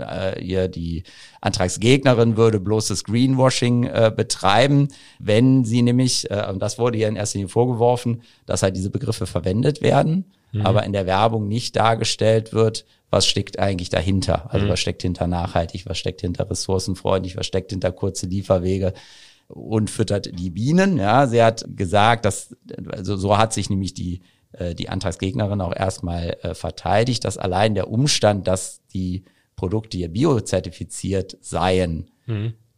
äh, 0.00 0.42
ihr 0.42 0.68
die 0.68 1.04
Antragsgegnerin 1.40 2.36
würde 2.36 2.60
bloßes 2.60 3.04
Greenwashing 3.04 3.84
äh, 3.84 4.12
betreiben, 4.14 4.88
wenn 5.18 5.64
sie 5.64 5.82
nämlich, 5.82 6.30
äh, 6.30 6.48
und 6.50 6.60
das 6.60 6.78
wurde 6.78 6.98
ihr 6.98 7.08
in 7.08 7.16
erster 7.16 7.38
Linie 7.38 7.50
vorgeworfen, 7.50 8.22
dass 8.46 8.62
halt 8.62 8.76
diese 8.76 8.90
Begriffe 8.90 9.26
verwendet 9.26 9.80
werden, 9.80 10.32
aber 10.62 10.84
in 10.84 10.94
der 10.94 11.04
Werbung 11.04 11.48
nicht 11.48 11.76
dargestellt 11.76 12.54
wird, 12.54 12.86
was 13.10 13.26
steckt 13.26 13.58
eigentlich 13.58 13.88
dahinter. 13.88 14.52
Also 14.52 14.68
was 14.68 14.80
steckt 14.80 15.02
hinter 15.02 15.26
nachhaltig, 15.26 15.86
was 15.86 15.98
steckt 15.98 16.20
hinter 16.20 16.50
ressourcenfreundlich, 16.50 17.36
was 17.36 17.46
steckt 17.46 17.70
hinter 17.70 17.92
kurze 17.92 18.26
Lieferwege 18.26 18.92
und 19.48 19.90
füttert 19.90 20.38
die 20.38 20.50
Bienen. 20.50 20.98
Ja, 20.98 21.26
sie 21.26 21.42
hat 21.42 21.64
gesagt, 21.68 22.24
dass 22.24 22.56
also 22.90 23.16
so 23.16 23.38
hat 23.38 23.52
sich 23.52 23.70
nämlich 23.70 23.94
die 23.94 24.22
äh, 24.52 24.74
die 24.74 24.88
Antragsgegnerin 24.88 25.60
auch 25.60 25.74
erstmal 25.74 26.36
äh, 26.42 26.54
verteidigt, 26.54 27.24
dass 27.24 27.38
allein 27.38 27.74
der 27.74 27.90
Umstand, 27.90 28.46
dass 28.46 28.80
die 28.92 29.24
Produkte 29.54 29.96
hier 29.96 30.08
biozertifiziert 30.08 31.38
seien, 31.40 32.10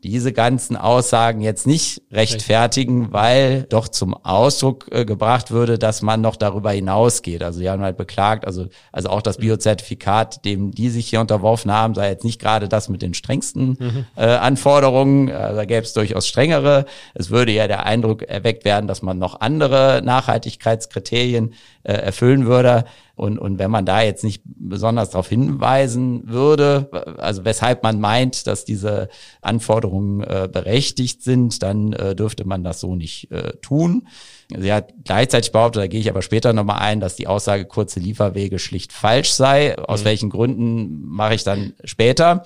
diese 0.03 0.33
ganzen 0.33 0.77
Aussagen 0.77 1.41
jetzt 1.41 1.67
nicht 1.67 2.03
rechtfertigen, 2.13 3.13
weil 3.13 3.65
doch 3.65 3.89
zum 3.89 4.15
Ausdruck 4.15 4.87
äh, 4.93 5.05
gebracht 5.05 5.51
würde, 5.51 5.79
dass 5.79 6.03
man 6.03 6.21
noch 6.21 6.37
darüber 6.37 6.71
hinausgeht. 6.71 7.43
Also 7.43 7.61
die 7.61 7.69
haben 7.69 7.83
halt 7.83 7.97
beklagt, 7.97 8.47
also, 8.47 8.67
also 8.93 9.09
auch 9.09 9.23
das 9.23 9.39
Biozertifikat, 9.39 10.45
dem 10.45 10.71
die 10.71 10.91
sich 10.91 11.09
hier 11.09 11.21
unterworfen 11.21 11.73
haben, 11.73 11.95
sei 11.95 12.11
jetzt 12.11 12.25
nicht 12.25 12.41
gerade 12.41 12.69
das 12.69 12.89
mit 12.89 13.03
den 13.03 13.13
strengsten 13.15 14.07
äh, 14.17 14.25
Anforderungen. 14.25 15.29
Äh, 15.29 15.33
da 15.33 15.65
gäbe 15.65 15.83
es 15.83 15.93
durchaus 15.93 16.29
strengere. 16.29 16.85
Es 17.15 17.31
würde 17.31 17.51
ja 17.51 17.67
der 17.67 17.85
Eindruck 17.85 18.23
erweckt 18.23 18.65
werden, 18.65 18.87
dass 18.87 19.03
man 19.03 19.19
noch 19.19 19.41
andere 19.41 20.01
Nachhaltigkeitskriterien 20.05 21.55
äh, 21.83 21.93
erfüllen 21.93 22.47
würde. 22.47 22.85
Und, 23.19 23.39
und 23.39 23.59
wenn 23.59 23.71
man 23.71 23.85
da 23.85 24.01
jetzt 24.01 24.23
nicht 24.23 24.43
besonders 24.45 25.11
darauf 25.11 25.29
hinweisen 25.29 26.23
würde, 26.27 26.89
also 27.19 27.45
weshalb 27.45 27.83
man 27.83 28.01
meint, 28.01 28.47
dass 28.47 28.65
diese 28.65 29.09
Anforderungen 29.43 30.23
äh, 30.23 30.49
berechtigt 30.51 31.23
sind, 31.23 31.63
dann 31.63 31.93
äh, 31.93 32.15
dürfte 32.15 32.47
man 32.47 32.63
das 32.63 32.79
so 32.79 32.95
nicht 32.95 33.31
äh, 33.33 33.55
tun. 33.61 34.07
Sie 34.57 34.73
hat 34.73 34.95
gleichzeitig 35.05 35.53
behauptet, 35.53 35.83
da 35.83 35.87
gehe 35.89 36.01
ich 36.01 36.09
aber 36.09 36.23
später 36.23 36.53
nochmal 36.53 36.79
ein, 36.79 37.01
dass 37.01 37.17
die 37.17 37.27
Aussage 37.27 37.65
kurze 37.65 38.01
Lieferwege 38.01 38.59
schlicht 38.59 38.93
falsch 38.93 39.33
sei. 39.33 39.77
Aus 39.77 40.05
welchen 40.05 40.31
Gründen 40.31 41.05
mache 41.05 41.35
ich 41.35 41.45
dann 41.45 41.75
später. 41.85 42.45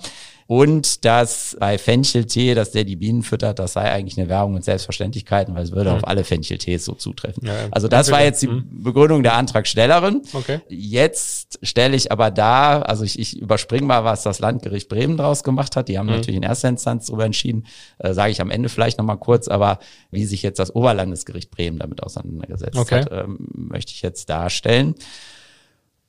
Und 0.53 1.03
dass 1.03 1.57
bei 1.59 1.79
Fencheltee, 1.79 2.53
dass 2.53 2.69
der 2.69 2.83
die 2.83 2.95
Bienen 2.95 3.23
füttert, 3.23 3.57
das 3.57 3.73
sei 3.73 3.91
eigentlich 3.91 4.19
eine 4.19 4.29
Werbung 4.29 4.53
und 4.53 4.63
Selbstverständlichkeiten, 4.63 5.55
weil 5.55 5.63
es 5.63 5.71
würde 5.71 5.91
auf 5.91 6.07
alle 6.07 6.23
Fencheltees 6.23 6.85
so 6.85 6.93
zutreffen. 6.93 7.47
Ja. 7.47 7.53
Also 7.71 7.87
das 7.87 8.11
war 8.11 8.21
jetzt 8.21 8.43
die 8.43 8.61
Begründung 8.69 9.23
der 9.23 9.33
Antragstellerin. 9.33 10.21
Okay. 10.31 10.59
Jetzt 10.69 11.57
stelle 11.63 11.95
ich 11.95 12.11
aber 12.11 12.29
da, 12.29 12.83
also 12.83 13.03
ich, 13.03 13.17
ich 13.17 13.41
überspringe 13.41 13.87
mal, 13.87 14.03
was 14.03 14.21
das 14.21 14.37
Landgericht 14.37 14.89
Bremen 14.89 15.17
draus 15.17 15.43
gemacht 15.43 15.75
hat. 15.75 15.87
Die 15.87 15.97
haben 15.97 16.05
natürlich 16.05 16.37
in 16.37 16.43
erster 16.43 16.69
Instanz 16.69 17.07
darüber 17.07 17.25
entschieden, 17.25 17.65
äh, 17.97 18.13
sage 18.13 18.31
ich 18.31 18.39
am 18.39 18.51
Ende 18.51 18.69
vielleicht 18.69 18.99
nochmal 18.99 19.17
kurz, 19.17 19.47
aber 19.47 19.79
wie 20.11 20.25
sich 20.25 20.43
jetzt 20.43 20.59
das 20.59 20.75
Oberlandesgericht 20.75 21.49
Bremen 21.49 21.79
damit 21.79 22.03
auseinandergesetzt 22.03 22.77
Okay. 22.77 23.01
hat, 23.01 23.11
ähm, 23.11 23.39
möchte 23.53 23.91
ich 23.91 24.03
jetzt 24.03 24.29
darstellen. 24.29 24.93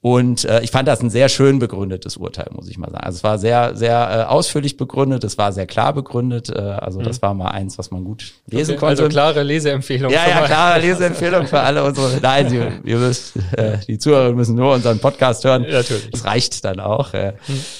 Und 0.05 0.45
äh, 0.45 0.61
ich 0.61 0.71
fand 0.71 0.87
das 0.87 1.01
ein 1.01 1.09
sehr 1.09 1.31
schön 1.31 1.59
begründetes 1.59 2.19
Urteil, 2.19 2.49
muss 2.53 2.69
ich 2.69 2.77
mal 2.77 2.91
sagen. 2.91 3.05
Also 3.05 3.17
es 3.17 3.25
war 3.25 3.39
sehr, 3.39 3.75
sehr 3.75 4.27
äh, 4.29 4.31
ausführlich 4.31 4.77
begründet, 4.77 5.25
es 5.25 5.39
war 5.39 5.51
sehr 5.51 5.67
klar 5.67 5.95
begründet. 5.95 6.51
Äh, 6.51 6.59
also 6.59 7.01
das 7.01 7.23
war 7.23 7.33
mal 7.33 7.49
eins, 7.53 7.79
was 7.79 7.91
man 7.91 8.05
gut 8.05 8.35
lesen 8.47 8.73
Okay, 8.73 8.81
konnte. 8.81 9.03
Also 9.05 9.09
klare 9.09 9.43
Leseempfehlung. 9.43 10.13
Ja, 10.13 10.29
ja, 10.29 10.41
mal. 10.41 10.47
klar, 10.47 10.79
Leseempfehlung 10.79 11.47
für 11.47 11.59
alle 11.59 11.83
unsere. 11.83 12.19
Nein, 12.23 12.51
Sie, 12.51 12.61
ihr 12.85 12.99
müsst, 12.99 13.35
äh, 13.57 13.79
die 13.89 13.97
Zuhörer 13.97 14.33
müssen 14.33 14.57
nur 14.57 14.75
unseren 14.75 14.99
Podcast 14.99 15.43
hören. 15.43 15.63
Natürlich. 15.63 16.11
Das 16.11 16.27
reicht 16.27 16.63
dann 16.67 16.81
auch. 16.81 17.15
Äh. 17.15 17.33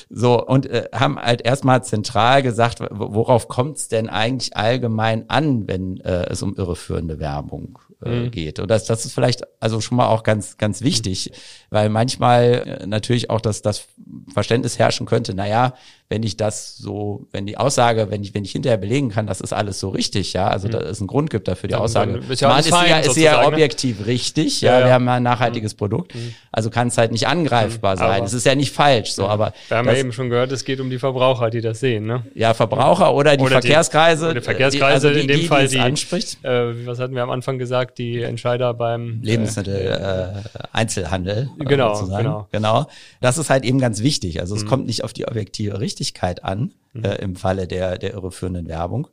So, 0.09 0.43
und 0.43 0.65
äh, 0.65 0.89
haben 0.95 1.19
halt 1.19 1.43
erstmal 1.43 1.85
zentral 1.85 2.43
gesagt, 2.43 2.79
worauf 2.91 3.49
kommt 3.49 3.77
es 3.77 3.89
denn 3.89 4.09
eigentlich 4.09 4.57
allgemein 4.57 5.29
an, 5.29 5.69
wenn 5.69 6.01
äh, 6.01 6.31
es 6.31 6.43
um 6.43 6.57
irreführende 6.57 7.19
Werbung 7.19 7.79
äh, 8.07 8.31
geht? 8.31 8.59
Und 8.59 8.71
das, 8.71 8.85
das 8.85 9.05
ist 9.05 9.13
vielleicht 9.13 9.43
also 9.61 9.81
schon 9.81 9.97
mal 9.97 10.09
auch 10.09 10.23
ganz, 10.23 10.57
ganz 10.59 10.83
wichtig, 10.83 11.33
weil 11.71 11.89
manchmal 11.89 12.79
äh, 12.83 12.87
natürlich 12.87 13.31
auch 13.31 13.41
das, 13.41 13.63
das 13.63 13.87
Verständnis 14.33 14.79
herrschen 14.79 15.07
könnte, 15.07 15.35
naja, 15.35 15.75
wenn 16.11 16.23
ich 16.23 16.37
das 16.37 16.77
so, 16.77 17.27
wenn 17.33 17.47
die 17.47 17.57
Aussage, 17.57 18.11
wenn 18.11 18.23
ich, 18.23 18.35
wenn 18.35 18.45
ich 18.45 18.53
hinterher 18.53 18.77
belegen 18.77 19.09
kann, 19.09 19.27
das 19.27 19.41
ist 19.41 19.53
alles 19.55 19.81
so 19.81 19.89
richtig, 19.89 20.35
ja, 20.35 20.47
also 20.49 20.69
da 20.69 20.79
es 20.81 21.01
einen 21.01 21.07
Grund 21.07 21.31
gibt 21.31 21.49
dafür 21.49 21.67
die 21.69 21.75
Aussage. 21.75 22.21
ist 22.29 22.41
ja 22.43 22.49
Man 22.49 22.59
ist, 22.61 22.67
sie 22.67 22.71
ja, 22.71 22.77
fein 22.77 23.03
ist 23.05 23.17
ja 23.17 23.41
ne? 23.41 23.47
objektiv 23.49 24.07
richtig, 24.07 24.61
ja, 24.61 24.73
Ja, 24.75 24.81
ja. 24.81 24.87
wir 24.87 24.93
haben 24.93 25.07
ja 25.07 25.15
ein 25.15 25.23
nachhaltiges 25.23 25.75
Produkt, 25.75 26.13
also 26.53 26.69
kann 26.69 26.89
es 26.89 26.99
halt 26.99 27.11
nicht 27.11 27.27
angreifbar 27.27 27.97
sein. 27.97 28.11
aber- 28.19 28.25
Es 28.27 28.35
ist 28.35 28.45
ja 28.45 28.55
nicht 28.55 28.71
falsch, 28.73 29.13
so, 29.13 29.27
aber 29.27 29.55
Wir 29.69 29.79
haben 29.79 29.87
das, 29.87 29.95
ja 29.95 30.01
eben 30.01 30.13
schon 30.13 30.29
gehört, 30.29 30.53
es 30.53 30.65
geht 30.65 30.79
um 30.79 30.91
die 30.91 30.99
Verbraucher, 30.99 31.49
die 31.51 31.63
das 31.63 31.81
sehen, 31.81 32.05
ne? 32.07 32.23
ja, 32.35 32.53
Verbraucher 32.53 33.15
oder 33.15 33.37
die 33.39 33.43
Oder 33.43 33.61
die- 33.61 33.69
Verkehrskreise, 33.69 34.27
oder 34.27 34.35
die 34.35 34.41
Verkehrskreise, 34.43 34.79
die, 34.79 35.07
also 35.07 35.11
die, 35.11 35.21
in 35.23 35.29
dem 35.29 35.41
die, 35.41 35.47
Fall 35.47 35.67
die 35.67 35.75
die- 35.77 35.81
anspricht. 35.81 36.45
Äh, 36.45 36.87
was 36.87 36.99
hatten 37.01 37.15
wir 37.15 37.23
am 37.23 37.31
Anfang 37.31 37.59
gesagt? 37.59 37.97
Die 37.99 38.23
Entscheider 38.23 38.75
beim 38.75 39.21
Lebensmittel, 39.23 39.75
äh, 39.75 40.65
Einzelhandel. 40.73 41.49
äh, 41.59 41.65
Genau, 41.65 41.95
sozusagen. 41.95 42.25
genau. 42.25 42.49
genau. 42.53 42.87
Das 43.21 43.39
ist 43.39 43.51
halt 43.51 43.65
eben 43.65 43.79
ganz 43.79 44.03
wichtig. 44.03 44.41
Also 44.41 44.55
es 44.55 44.65
Mhm. 44.65 44.69
kommt 44.69 44.87
nicht 44.87 45.03
auf 45.05 45.13
die 45.13 45.27
objektive 45.27 45.81
Richtigkeit 45.95 46.45
an, 46.45 46.75
äh, 46.95 47.23
im 47.23 47.37
Falle 47.37 47.67
der, 47.67 47.99
der 47.99 48.15
irreführenden 48.15 48.69
Werbung, 48.69 49.07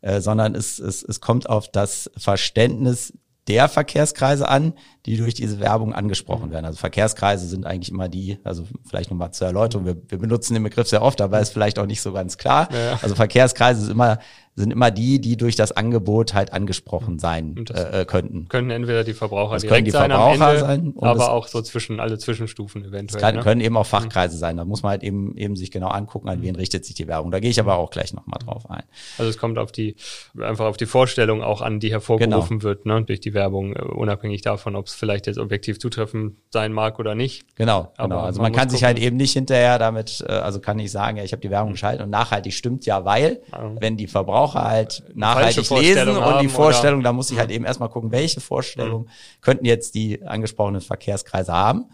äh, 0.00 0.20
sondern 0.20 0.54
es, 0.54 0.78
es, 0.78 1.02
es 1.02 1.20
kommt 1.20 1.48
auf 1.48 1.68
das 1.68 2.10
Verständnis 2.16 3.12
der 3.48 3.68
Verkehrskreise 3.68 4.46
an, 4.46 4.74
die 5.06 5.16
durch 5.16 5.34
diese 5.34 5.58
Werbung 5.58 5.88
Mhm. 5.88 5.94
angesprochen 5.94 6.50
werden. 6.50 6.66
Also 6.66 6.78
Verkehrskreise 6.78 7.46
sind 7.46 7.64
eigentlich 7.66 7.90
immer 7.90 8.08
die, 8.08 8.38
also 8.44 8.64
vielleicht 8.86 9.10
nochmal 9.10 9.32
zur 9.32 9.46
Erläuterung, 9.46 9.86
wir, 9.86 9.96
wir 10.06 10.18
benutzen 10.18 10.54
den 10.54 10.62
Begriff 10.62 10.88
sehr 10.88 11.02
oft, 11.02 11.20
aber 11.20 11.40
ist 11.40 11.52
vielleicht 11.52 11.78
auch 11.78 11.86
nicht 11.86 12.02
so 12.02 12.12
ganz 12.12 12.36
klar. 12.36 12.68
Ja. 12.72 12.98
Also 13.02 13.14
Verkehrskreise 13.14 13.80
sind 13.80 13.92
immer, 13.92 14.18
sind 14.58 14.70
immer 14.72 14.90
die, 14.90 15.20
die 15.20 15.36
durch 15.36 15.56
das 15.56 15.72
Angebot 15.72 16.34
halt 16.34 16.52
angesprochen 16.52 17.18
sein 17.18 17.54
Und 17.56 17.70
das- 17.70 17.84
äh, 17.84 18.00
äh, 18.02 18.04
könnten. 18.04 18.48
können 18.48 18.70
entweder 18.70 19.04
die 19.04 19.14
Verbraucher 19.14 19.54
Das 19.54 19.62
direkt 19.62 19.86
die 19.86 19.90
sein 19.90 20.10
Verbraucher 20.10 20.48
Ende, 20.50 20.58
sein 20.60 20.94
aber 21.00 21.30
auch 21.32 21.46
so 21.48 21.62
zwischen 21.62 22.00
alle 22.00 22.18
Zwischenstufen 22.18 22.82
eventuell. 22.84 23.06
Es 23.06 23.22
kann, 23.22 23.36
ne? 23.36 23.42
können 23.42 23.60
eben 23.60 23.76
auch 23.76 23.86
Fachkreise 23.86 24.36
sein. 24.36 24.56
Da 24.56 24.64
muss 24.64 24.82
man 24.82 24.90
halt 24.90 25.02
eben, 25.02 25.36
eben 25.36 25.56
sich 25.56 25.70
genau 25.70 25.88
angucken, 25.88 26.28
an 26.28 26.42
wen 26.42 26.56
richtet 26.56 26.84
sich 26.84 26.94
die 26.94 27.06
Werbung. 27.08 27.30
Da 27.30 27.40
gehe 27.40 27.50
ich 27.50 27.60
aber 27.60 27.76
auch 27.78 27.90
gleich 27.90 28.12
nochmal 28.12 28.38
drauf 28.44 28.68
ein. 28.70 28.82
Also 29.16 29.30
es 29.30 29.38
kommt 29.38 29.58
auf 29.58 29.72
die 29.72 29.96
einfach 30.40 30.66
auf 30.66 30.76
die 30.76 30.86
Vorstellung 30.86 31.42
auch 31.42 31.62
an, 31.62 31.80
die 31.80 31.90
hervorgerufen 31.90 32.62
wird, 32.62 32.84
ne, 32.86 33.02
durch 33.04 33.20
die 33.20 33.34
Werbung, 33.34 33.74
äh, 33.76 33.82
unabhängig 33.82 34.42
davon, 34.42 34.76
ob 34.76 34.86
es 34.86 34.94
vielleicht 34.94 35.26
jetzt 35.26 35.38
objektiv 35.38 35.78
zutreffend 35.78 36.36
sein 36.50 36.72
mag 36.72 36.98
oder 36.98 37.14
nicht. 37.14 37.44
Genau, 37.56 37.92
Aber 37.96 38.08
genau. 38.08 38.20
Also 38.20 38.42
man 38.42 38.50
man, 38.52 38.58
kann 38.58 38.70
sich 38.70 38.80
gucken. 38.80 38.94
halt 38.96 38.98
eben 39.04 39.16
nicht 39.16 39.32
hinterher 39.32 39.78
damit, 39.78 40.24
äh, 40.28 40.32
also 40.32 40.60
kann 40.60 40.78
ich 40.78 40.90
sagen, 40.90 41.16
ja, 41.18 41.24
ich 41.24 41.32
habe 41.32 41.40
die 41.42 41.50
Werbung 41.50 41.72
geschaltet 41.72 42.02
und 42.04 42.10
nachhaltig 42.10 42.52
stimmt 42.54 42.86
ja, 42.86 43.04
weil, 43.04 43.40
Ja. 43.52 43.70
wenn 43.80 43.96
die 43.96 44.06
Verbraucher 44.06 44.47
halt 44.54 45.02
nachhaltig 45.14 45.66
Vorstellung 45.66 46.14
lesen 46.16 46.24
und 46.34 46.40
die 46.42 46.46
oder- 46.46 46.54
Vorstellung, 46.54 47.02
da 47.02 47.12
muss 47.12 47.30
ich 47.30 47.38
halt 47.38 47.50
eben 47.50 47.64
erstmal 47.64 47.88
gucken, 47.88 48.10
welche 48.12 48.40
Vorstellungen 48.40 49.08
könnten 49.40 49.64
jetzt 49.64 49.94
die 49.94 50.22
angesprochenen 50.24 50.80
Verkehrskreise 50.80 51.52
haben. 51.52 51.86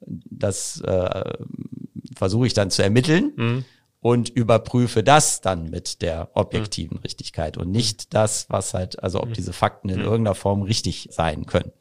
Das 0.00 0.80
äh, 0.80 1.32
versuche 2.16 2.46
ich 2.46 2.54
dann 2.54 2.70
zu 2.70 2.82
ermitteln. 2.82 3.64
Und 4.00 4.28
überprüfe 4.28 5.02
das 5.02 5.40
dann 5.40 5.68
mit 5.70 6.00
der 6.00 6.30
objektiven 6.34 6.98
Richtigkeit 6.98 7.56
und 7.56 7.72
nicht 7.72 8.14
das, 8.14 8.46
was 8.50 8.72
halt, 8.72 9.02
also 9.02 9.20
ob 9.20 9.32
diese 9.34 9.52
Fakten 9.52 9.88
in 9.88 10.00
irgendeiner 10.00 10.36
Form 10.36 10.62
richtig 10.62 11.08
sein 11.10 11.44
können. 11.46 11.72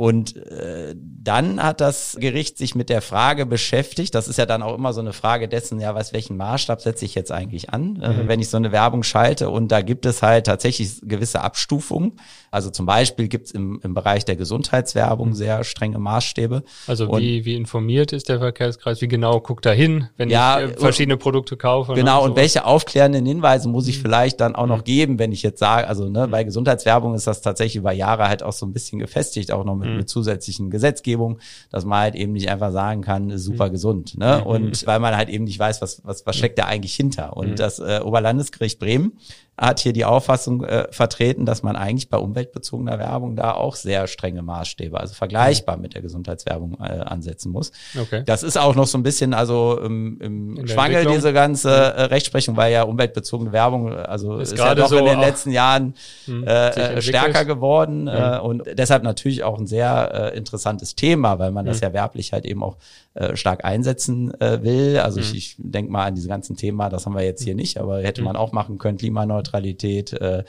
Und 0.00 0.34
äh, 0.34 0.94
dann 0.96 1.62
hat 1.62 1.82
das 1.82 2.16
Gericht 2.18 2.56
sich 2.56 2.74
mit 2.74 2.88
der 2.88 3.02
Frage 3.02 3.44
beschäftigt, 3.44 4.14
das 4.14 4.28
ist 4.28 4.38
ja 4.38 4.46
dann 4.46 4.62
auch 4.62 4.74
immer 4.74 4.94
so 4.94 5.02
eine 5.02 5.12
Frage 5.12 5.46
dessen, 5.46 5.78
ja, 5.78 5.94
was, 5.94 6.14
welchen 6.14 6.38
Maßstab 6.38 6.80
setze 6.80 7.04
ich 7.04 7.14
jetzt 7.14 7.30
eigentlich 7.30 7.68
an, 7.68 8.00
äh, 8.00 8.08
mhm. 8.08 8.20
äh, 8.20 8.28
wenn 8.28 8.40
ich 8.40 8.48
so 8.48 8.56
eine 8.56 8.72
Werbung 8.72 9.02
schalte. 9.02 9.50
Und 9.50 9.70
da 9.70 9.82
gibt 9.82 10.06
es 10.06 10.22
halt 10.22 10.46
tatsächlich 10.46 11.02
gewisse 11.02 11.42
Abstufungen. 11.42 12.12
Also 12.50 12.70
zum 12.70 12.86
Beispiel 12.86 13.28
gibt 13.28 13.48
es 13.48 13.52
im, 13.52 13.78
im 13.82 13.92
Bereich 13.92 14.24
der 14.24 14.36
Gesundheitswerbung 14.36 15.28
mhm. 15.28 15.34
sehr 15.34 15.64
strenge 15.64 15.98
Maßstäbe. 15.98 16.62
Also 16.86 17.14
wie, 17.18 17.44
wie 17.44 17.54
informiert 17.54 18.14
ist 18.14 18.30
der 18.30 18.38
Verkehrskreis? 18.38 19.02
Wie 19.02 19.08
genau 19.08 19.40
guckt 19.40 19.66
er 19.66 19.74
hin, 19.74 20.08
wenn 20.16 20.30
ja, 20.30 20.62
ich 20.62 20.70
äh, 20.70 20.76
verschiedene 20.78 21.18
Produkte 21.18 21.58
kaufe? 21.58 21.92
Genau, 21.92 22.24
und, 22.24 22.30
und 22.30 22.36
welche 22.36 22.64
aufklärenden 22.64 23.26
Hinweise 23.26 23.68
muss 23.68 23.86
ich 23.86 23.98
mhm. 23.98 24.02
vielleicht 24.02 24.40
dann 24.40 24.56
auch 24.56 24.66
noch 24.66 24.78
mhm. 24.78 24.84
geben, 24.84 25.18
wenn 25.18 25.30
ich 25.30 25.42
jetzt 25.42 25.58
sage, 25.58 25.86
also 25.86 26.08
ne, 26.08 26.26
bei 26.26 26.42
Gesundheitswerbung 26.42 27.14
ist 27.14 27.26
das 27.26 27.42
tatsächlich 27.42 27.76
über 27.76 27.92
Jahre 27.92 28.28
halt 28.28 28.42
auch 28.42 28.54
so 28.54 28.64
ein 28.64 28.72
bisschen 28.72 28.98
gefestigt, 28.98 29.52
auch 29.52 29.64
noch 29.64 29.76
mit, 29.76 29.89
mhm. 29.90 29.96
mit 29.98 30.08
zusätzlichen 30.08 30.70
Gesetzgebung, 30.70 31.38
dass 31.70 31.84
man 31.84 32.00
halt 32.00 32.14
eben 32.14 32.32
nicht 32.32 32.48
einfach 32.48 32.72
sagen 32.72 33.02
kann, 33.02 33.36
super 33.38 33.68
mhm. 33.68 33.72
gesund. 33.72 34.18
Ne? 34.18 34.38
Mhm. 34.40 34.46
Und 34.46 34.86
weil 34.86 35.00
man 35.00 35.16
halt 35.16 35.28
eben 35.28 35.44
nicht 35.44 35.58
weiß, 35.58 35.82
was, 35.82 36.04
was, 36.04 36.26
was 36.26 36.36
steckt 36.36 36.58
da 36.58 36.64
eigentlich 36.64 36.94
hinter. 36.94 37.36
Und 37.36 37.58
das 37.58 37.78
äh, 37.78 38.00
Oberlandesgericht 38.02 38.78
Bremen 38.78 39.12
hat 39.60 39.80
hier 39.80 39.92
die 39.92 40.06
Auffassung 40.06 40.64
äh, 40.64 40.88
vertreten, 40.90 41.44
dass 41.44 41.62
man 41.62 41.76
eigentlich 41.76 42.08
bei 42.08 42.16
umweltbezogener 42.16 42.98
Werbung 42.98 43.36
da 43.36 43.52
auch 43.52 43.76
sehr 43.76 44.06
strenge 44.06 44.40
Maßstäbe, 44.40 44.98
also 44.98 45.12
vergleichbar 45.12 45.76
mit 45.76 45.94
der 45.94 46.00
Gesundheitswerbung 46.00 46.78
äh, 46.80 47.00
ansetzen 47.00 47.52
muss. 47.52 47.70
Okay. 48.00 48.22
Das 48.24 48.42
ist 48.42 48.56
auch 48.56 48.74
noch 48.74 48.86
so 48.86 48.96
ein 48.96 49.02
bisschen 49.02 49.34
also 49.34 49.78
im, 49.78 50.18
im 50.20 50.66
Schwangel 50.66 51.04
diese 51.04 51.34
ganze 51.34 51.70
äh, 51.70 52.02
Rechtsprechung, 52.04 52.56
weil 52.56 52.72
ja 52.72 52.84
umweltbezogene 52.84 53.52
Werbung 53.52 53.92
also 53.92 54.38
ist, 54.38 54.52
ist 54.52 54.58
ja 54.58 54.74
doch 54.74 54.88
so 54.88 54.96
in 54.96 55.04
den 55.04 55.20
letzten 55.20 55.50
Jahren 55.50 55.94
äh, 56.26 56.96
äh 56.96 57.02
stärker 57.02 57.44
geworden 57.44 58.06
ja. 58.06 58.38
äh, 58.38 58.40
und 58.40 58.62
deshalb 58.72 59.02
natürlich 59.02 59.44
auch 59.44 59.58
ein 59.58 59.66
sehr 59.66 59.79
äh, 59.88 60.36
interessantes 60.36 60.94
Thema, 60.94 61.38
weil 61.38 61.50
man 61.50 61.66
das 61.66 61.80
hm. 61.80 61.88
ja 61.88 61.92
werblich 61.92 62.32
halt 62.32 62.44
eben 62.44 62.62
auch 62.62 62.76
äh, 63.14 63.36
stark 63.36 63.64
einsetzen 63.64 64.32
äh, 64.40 64.62
will. 64.62 64.98
Also 64.98 65.18
mhm. 65.18 65.24
ich, 65.24 65.34
ich 65.34 65.54
denke 65.58 65.90
mal 65.90 66.04
an 66.04 66.14
diese 66.14 66.28
ganzen 66.28 66.56
Themen, 66.56 66.78
das 66.90 67.06
haben 67.06 67.14
wir 67.16 67.24
jetzt 67.24 67.42
hier 67.42 67.56
nicht, 67.56 67.78
aber 67.78 68.00
hätte 68.02 68.22
man 68.22 68.36
auch 68.36 68.52
machen 68.52 68.78
können, 68.78 68.98
Klimaneutralität, 68.98 70.12
äh, 70.12 70.44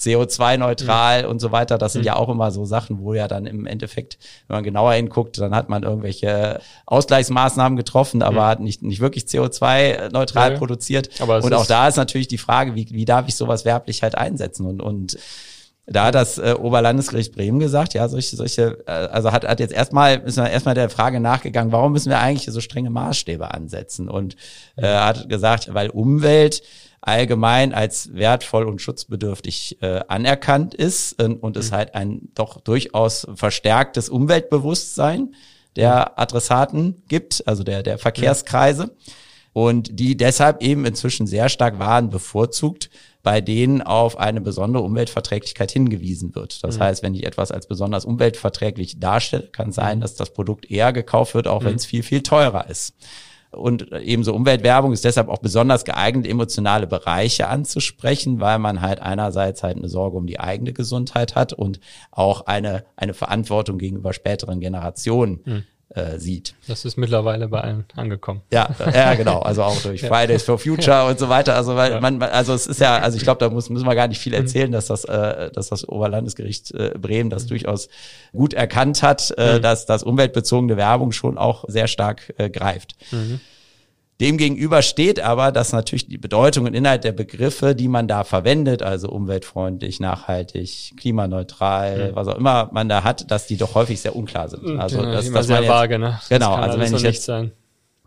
CO2-neutral 0.00 1.24
mhm. 1.24 1.28
und 1.28 1.40
so 1.40 1.52
weiter. 1.52 1.76
Das 1.76 1.92
sind 1.92 2.00
mhm. 2.00 2.06
ja 2.06 2.16
auch 2.16 2.30
immer 2.30 2.50
so 2.52 2.64
Sachen, 2.64 3.00
wo 3.00 3.12
ja 3.12 3.28
dann 3.28 3.44
im 3.44 3.66
Endeffekt, 3.66 4.16
wenn 4.48 4.56
man 4.56 4.64
genauer 4.64 4.94
hinguckt, 4.94 5.38
dann 5.38 5.54
hat 5.54 5.68
man 5.68 5.82
irgendwelche 5.82 6.60
Ausgleichsmaßnahmen 6.86 7.76
getroffen, 7.76 8.22
aber 8.22 8.40
mhm. 8.40 8.46
hat 8.46 8.60
nicht, 8.60 8.82
nicht 8.82 9.00
wirklich 9.00 9.24
CO2-neutral 9.24 10.52
ja, 10.52 10.58
produziert. 10.58 11.10
Aber 11.20 11.44
und 11.44 11.52
auch 11.52 11.66
da 11.66 11.86
ist 11.86 11.96
natürlich 11.96 12.28
die 12.28 12.38
Frage, 12.38 12.74
wie, 12.74 12.88
wie 12.90 13.04
darf 13.04 13.28
ich 13.28 13.36
sowas 13.36 13.66
werblich 13.66 14.02
halt 14.02 14.16
einsetzen? 14.16 14.64
Und, 14.64 14.80
und 14.80 15.18
da 15.86 16.06
hat 16.06 16.16
das 16.16 16.38
äh, 16.38 16.54
Oberlandesgericht 16.58 17.32
Bremen 17.34 17.60
gesagt, 17.60 17.94
ja, 17.94 18.08
solche, 18.08 18.34
solche, 18.34 18.84
äh, 18.86 18.90
also 18.90 19.30
hat, 19.30 19.46
hat 19.46 19.60
jetzt 19.60 19.72
erstmal, 19.72 20.18
ist 20.18 20.36
man 20.36 20.48
erstmal 20.48 20.74
der 20.74 20.90
Frage 20.90 21.20
nachgegangen, 21.20 21.70
warum 21.72 21.92
müssen 21.92 22.10
wir 22.10 22.18
eigentlich 22.18 22.52
so 22.52 22.60
strenge 22.60 22.90
Maßstäbe 22.90 23.54
ansetzen? 23.54 24.08
Und 24.08 24.36
äh, 24.76 24.86
hat 24.86 25.28
gesagt, 25.28 25.72
weil 25.72 25.90
Umwelt 25.90 26.62
allgemein 27.00 27.72
als 27.72 28.12
wertvoll 28.14 28.64
und 28.64 28.80
schutzbedürftig 28.80 29.80
äh, 29.80 30.00
anerkannt 30.08 30.74
ist 30.74 31.20
äh, 31.20 31.26
und 31.26 31.56
es 31.56 31.70
mhm. 31.70 31.76
halt 31.76 31.94
ein 31.94 32.28
doch 32.34 32.60
durchaus 32.60 33.28
verstärktes 33.36 34.08
Umweltbewusstsein 34.08 35.34
der 35.76 36.18
Adressaten 36.18 37.02
gibt, 37.06 37.46
also 37.46 37.62
der, 37.62 37.84
der 37.84 37.98
Verkehrskreise. 37.98 38.96
Und 39.52 39.98
die 40.00 40.16
deshalb 40.16 40.62
eben 40.62 40.84
inzwischen 40.84 41.26
sehr 41.26 41.48
stark 41.48 41.78
waren 41.78 42.10
bevorzugt 42.10 42.90
bei 43.26 43.40
denen 43.40 43.82
auf 43.82 44.20
eine 44.20 44.40
besondere 44.40 44.84
Umweltverträglichkeit 44.84 45.72
hingewiesen 45.72 46.36
wird. 46.36 46.62
Das 46.62 46.78
mhm. 46.78 46.82
heißt, 46.84 47.02
wenn 47.02 47.12
ich 47.12 47.26
etwas 47.26 47.50
als 47.50 47.66
besonders 47.66 48.04
umweltverträglich 48.04 49.00
darstelle, 49.00 49.48
kann 49.48 49.72
sein, 49.72 49.98
mhm. 49.98 50.02
dass 50.02 50.14
das 50.14 50.32
Produkt 50.32 50.70
eher 50.70 50.92
gekauft 50.92 51.34
wird, 51.34 51.48
auch 51.48 51.60
mhm. 51.62 51.66
wenn 51.66 51.74
es 51.74 51.86
viel, 51.86 52.04
viel 52.04 52.22
teurer 52.22 52.70
ist. 52.70 52.94
Und 53.50 53.90
ebenso 53.90 54.32
Umweltwerbung 54.32 54.92
ist 54.92 55.04
deshalb 55.04 55.28
auch 55.28 55.38
besonders 55.38 55.84
geeignet, 55.84 56.28
emotionale 56.28 56.86
Bereiche 56.86 57.48
anzusprechen, 57.48 58.38
weil 58.38 58.60
man 58.60 58.80
halt 58.80 59.00
einerseits 59.00 59.64
halt 59.64 59.76
eine 59.76 59.88
Sorge 59.88 60.16
um 60.16 60.28
die 60.28 60.38
eigene 60.38 60.72
Gesundheit 60.72 61.34
hat 61.34 61.52
und 61.52 61.80
auch 62.12 62.42
eine, 62.42 62.84
eine 62.94 63.12
Verantwortung 63.12 63.78
gegenüber 63.78 64.12
späteren 64.12 64.60
Generationen. 64.60 65.40
Mhm 65.44 65.64
äh, 65.90 66.18
sieht. 66.18 66.54
Das 66.66 66.84
ist 66.84 66.96
mittlerweile 66.96 67.48
bei 67.48 67.60
allen 67.60 67.84
angekommen. 67.94 68.42
Ja, 68.52 68.68
ja, 68.92 69.14
genau. 69.14 69.40
Also 69.40 69.62
auch 69.62 69.80
durch 69.82 70.02
Fridays 70.06 70.42
for 70.42 70.58
Future 70.58 71.06
und 71.06 71.18
so 71.18 71.28
weiter. 71.28 71.54
Also 71.54 71.76
weil 71.76 71.92
ja. 71.92 72.00
man, 72.00 72.22
also 72.22 72.54
es 72.54 72.66
ist 72.66 72.80
ja, 72.80 72.98
also 72.98 73.16
ich 73.16 73.22
glaube, 73.22 73.38
da 73.38 73.50
muss, 73.50 73.70
müssen 73.70 73.86
wir 73.86 73.94
gar 73.94 74.08
nicht 74.08 74.20
viel 74.20 74.32
mhm. 74.32 74.40
erzählen, 74.40 74.72
dass 74.72 74.86
das, 74.86 75.04
äh, 75.04 75.50
dass 75.52 75.68
das 75.68 75.88
Oberlandesgericht 75.88 76.72
äh, 76.72 76.94
Bremen 76.98 77.30
das 77.30 77.44
mhm. 77.44 77.48
durchaus 77.48 77.88
gut 78.32 78.52
erkannt 78.52 79.02
hat, 79.02 79.32
äh, 79.38 79.56
mhm. 79.58 79.62
dass 79.62 79.86
das 79.86 80.02
umweltbezogene 80.02 80.76
Werbung 80.76 81.12
schon 81.12 81.38
auch 81.38 81.64
sehr 81.68 81.86
stark 81.86 82.34
äh, 82.36 82.50
greift. 82.50 82.96
Demgegenüber 84.20 84.80
steht 84.80 85.20
aber, 85.20 85.52
dass 85.52 85.72
natürlich 85.72 86.08
die 86.08 86.16
Bedeutung 86.16 86.64
und 86.64 86.74
Inhalt 86.74 87.04
der 87.04 87.12
Begriffe, 87.12 87.74
die 87.74 87.88
man 87.88 88.08
da 88.08 88.24
verwendet, 88.24 88.82
also 88.82 89.10
umweltfreundlich, 89.10 90.00
nachhaltig, 90.00 90.94
klimaneutral, 90.96 92.10
mhm. 92.10 92.16
was 92.16 92.28
auch 92.28 92.36
immer 92.36 92.70
man 92.72 92.88
da 92.88 93.04
hat, 93.04 93.30
dass 93.30 93.46
die 93.46 93.58
doch 93.58 93.74
häufig 93.74 94.00
sehr 94.00 94.16
unklar 94.16 94.48
sind. 94.48 94.62
Hm, 94.62 94.80
also 94.80 95.02
ja, 95.02 95.12
das, 95.12 95.30
das 95.30 95.46
sehr 95.46 95.60
jetzt, 95.60 95.68
vage, 95.68 95.98
ne? 95.98 96.18
Genau, 96.30 96.54
also 96.54 96.78
wenn 96.78 96.94
ich 96.94 97.02
jetzt 97.02 97.24
sein. 97.24 97.52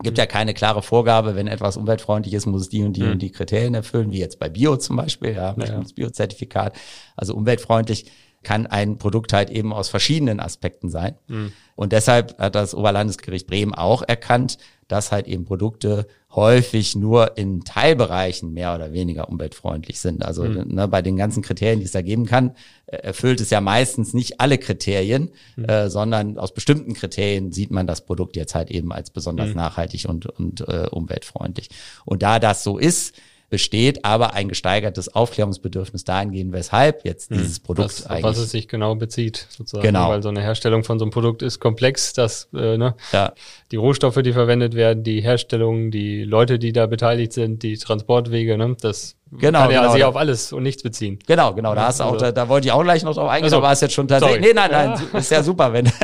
gibt 0.02 0.18
ja 0.18 0.26
keine 0.26 0.52
klare 0.52 0.82
Vorgabe, 0.82 1.36
wenn 1.36 1.46
etwas 1.46 1.76
umweltfreundlich 1.76 2.34
ist, 2.34 2.46
muss 2.46 2.62
es 2.62 2.68
die 2.68 2.82
und 2.82 2.94
die 2.94 3.02
mhm. 3.02 3.12
und 3.12 3.22
die 3.22 3.30
Kriterien 3.30 3.74
erfüllen, 3.74 4.10
wie 4.10 4.18
jetzt 4.18 4.40
bei 4.40 4.48
Bio 4.48 4.76
zum 4.78 4.96
Beispiel, 4.96 5.34
ja, 5.34 5.54
ja. 5.56 5.80
das 5.80 5.92
Biozertifikat, 5.92 6.74
also 7.14 7.36
umweltfreundlich 7.36 8.06
kann 8.42 8.66
ein 8.66 8.98
Produkt 8.98 9.32
halt 9.32 9.50
eben 9.50 9.72
aus 9.72 9.88
verschiedenen 9.88 10.40
Aspekten 10.40 10.88
sein. 10.88 11.14
Mhm. 11.28 11.52
Und 11.76 11.92
deshalb 11.92 12.38
hat 12.38 12.54
das 12.54 12.74
Oberlandesgericht 12.74 13.46
Bremen 13.46 13.74
auch 13.74 14.02
erkannt, 14.02 14.58
dass 14.88 15.12
halt 15.12 15.28
eben 15.28 15.44
Produkte 15.44 16.06
häufig 16.34 16.96
nur 16.96 17.36
in 17.36 17.64
Teilbereichen 17.64 18.52
mehr 18.52 18.74
oder 18.74 18.92
weniger 18.92 19.28
umweltfreundlich 19.28 20.00
sind. 20.00 20.24
Also 20.24 20.44
mhm. 20.44 20.74
ne, 20.74 20.88
bei 20.88 21.02
den 21.02 21.16
ganzen 21.16 21.42
Kriterien, 21.42 21.80
die 21.80 21.86
es 21.86 21.92
da 21.92 22.02
geben 22.02 22.26
kann, 22.26 22.54
äh, 22.86 22.96
erfüllt 22.96 23.40
es 23.40 23.50
ja 23.50 23.60
meistens 23.60 24.14
nicht 24.14 24.40
alle 24.40 24.58
Kriterien, 24.58 25.30
mhm. 25.56 25.64
äh, 25.64 25.90
sondern 25.90 26.38
aus 26.38 26.54
bestimmten 26.54 26.94
Kriterien 26.94 27.52
sieht 27.52 27.70
man 27.70 27.86
das 27.86 28.04
Produkt 28.04 28.36
jetzt 28.36 28.54
halt 28.54 28.70
eben 28.70 28.92
als 28.92 29.10
besonders 29.10 29.50
mhm. 29.50 29.56
nachhaltig 29.56 30.06
und, 30.08 30.26
und 30.26 30.60
äh, 30.62 30.88
umweltfreundlich. 30.90 31.68
Und 32.04 32.22
da 32.22 32.38
das 32.38 32.64
so 32.64 32.78
ist, 32.78 33.14
besteht 33.50 34.04
aber 34.04 34.32
ein 34.34 34.48
gesteigertes 34.48 35.14
Aufklärungsbedürfnis 35.14 36.04
dahingehend, 36.04 36.52
weshalb 36.52 37.04
jetzt 37.04 37.30
hm. 37.30 37.38
dieses 37.38 37.60
Produkt 37.60 37.90
was, 37.90 38.06
eigentlich. 38.06 38.24
Auf 38.24 38.30
was 38.30 38.38
es 38.38 38.50
sich 38.50 38.68
genau 38.68 38.94
bezieht, 38.94 39.46
sozusagen. 39.50 39.86
Genau. 39.86 40.08
Weil 40.08 40.22
so 40.22 40.28
eine 40.28 40.40
Herstellung 40.40 40.84
von 40.84 40.98
so 40.98 41.04
einem 41.04 41.12
Produkt 41.12 41.42
ist 41.42 41.58
komplex, 41.58 42.12
dass 42.12 42.48
äh, 42.54 42.78
ne, 42.78 42.94
ja. 43.12 43.32
die 43.72 43.76
Rohstoffe, 43.76 44.22
die 44.22 44.32
verwendet 44.32 44.74
werden, 44.74 45.02
die 45.02 45.20
Herstellung, 45.20 45.90
die 45.90 46.22
Leute, 46.22 46.58
die 46.58 46.72
da 46.72 46.86
beteiligt 46.86 47.32
sind, 47.32 47.62
die 47.62 47.76
Transportwege, 47.76 48.56
ne, 48.56 48.76
das 48.80 49.16
Genau, 49.32 49.60
kann 49.60 49.70
ja 49.70 49.82
genau, 49.82 49.92
sich 49.92 50.04
auf 50.04 50.16
alles 50.16 50.52
und 50.52 50.64
nichts 50.64 50.82
beziehen. 50.82 51.20
Genau, 51.24 51.54
genau. 51.54 51.72
Da 51.76 51.86
hast 51.86 52.00
du 52.00 52.04
auch, 52.04 52.16
da, 52.16 52.32
da 52.32 52.48
wollte 52.48 52.66
ich 52.66 52.72
auch 52.72 52.82
gleich 52.82 53.04
noch 53.04 53.14
drauf 53.14 53.28
eingehen, 53.28 53.44
also, 53.44 53.58
aber 53.58 53.68
hast 53.68 53.80
jetzt 53.80 53.94
schon 53.94 54.08
tatsächlich. 54.08 54.40
Nee, 54.40 54.52
nein, 54.52 54.70
nein, 54.72 55.00
ja. 55.12 55.18
ist 55.20 55.30
ja 55.30 55.42
super, 55.44 55.72
wenn 55.72 55.86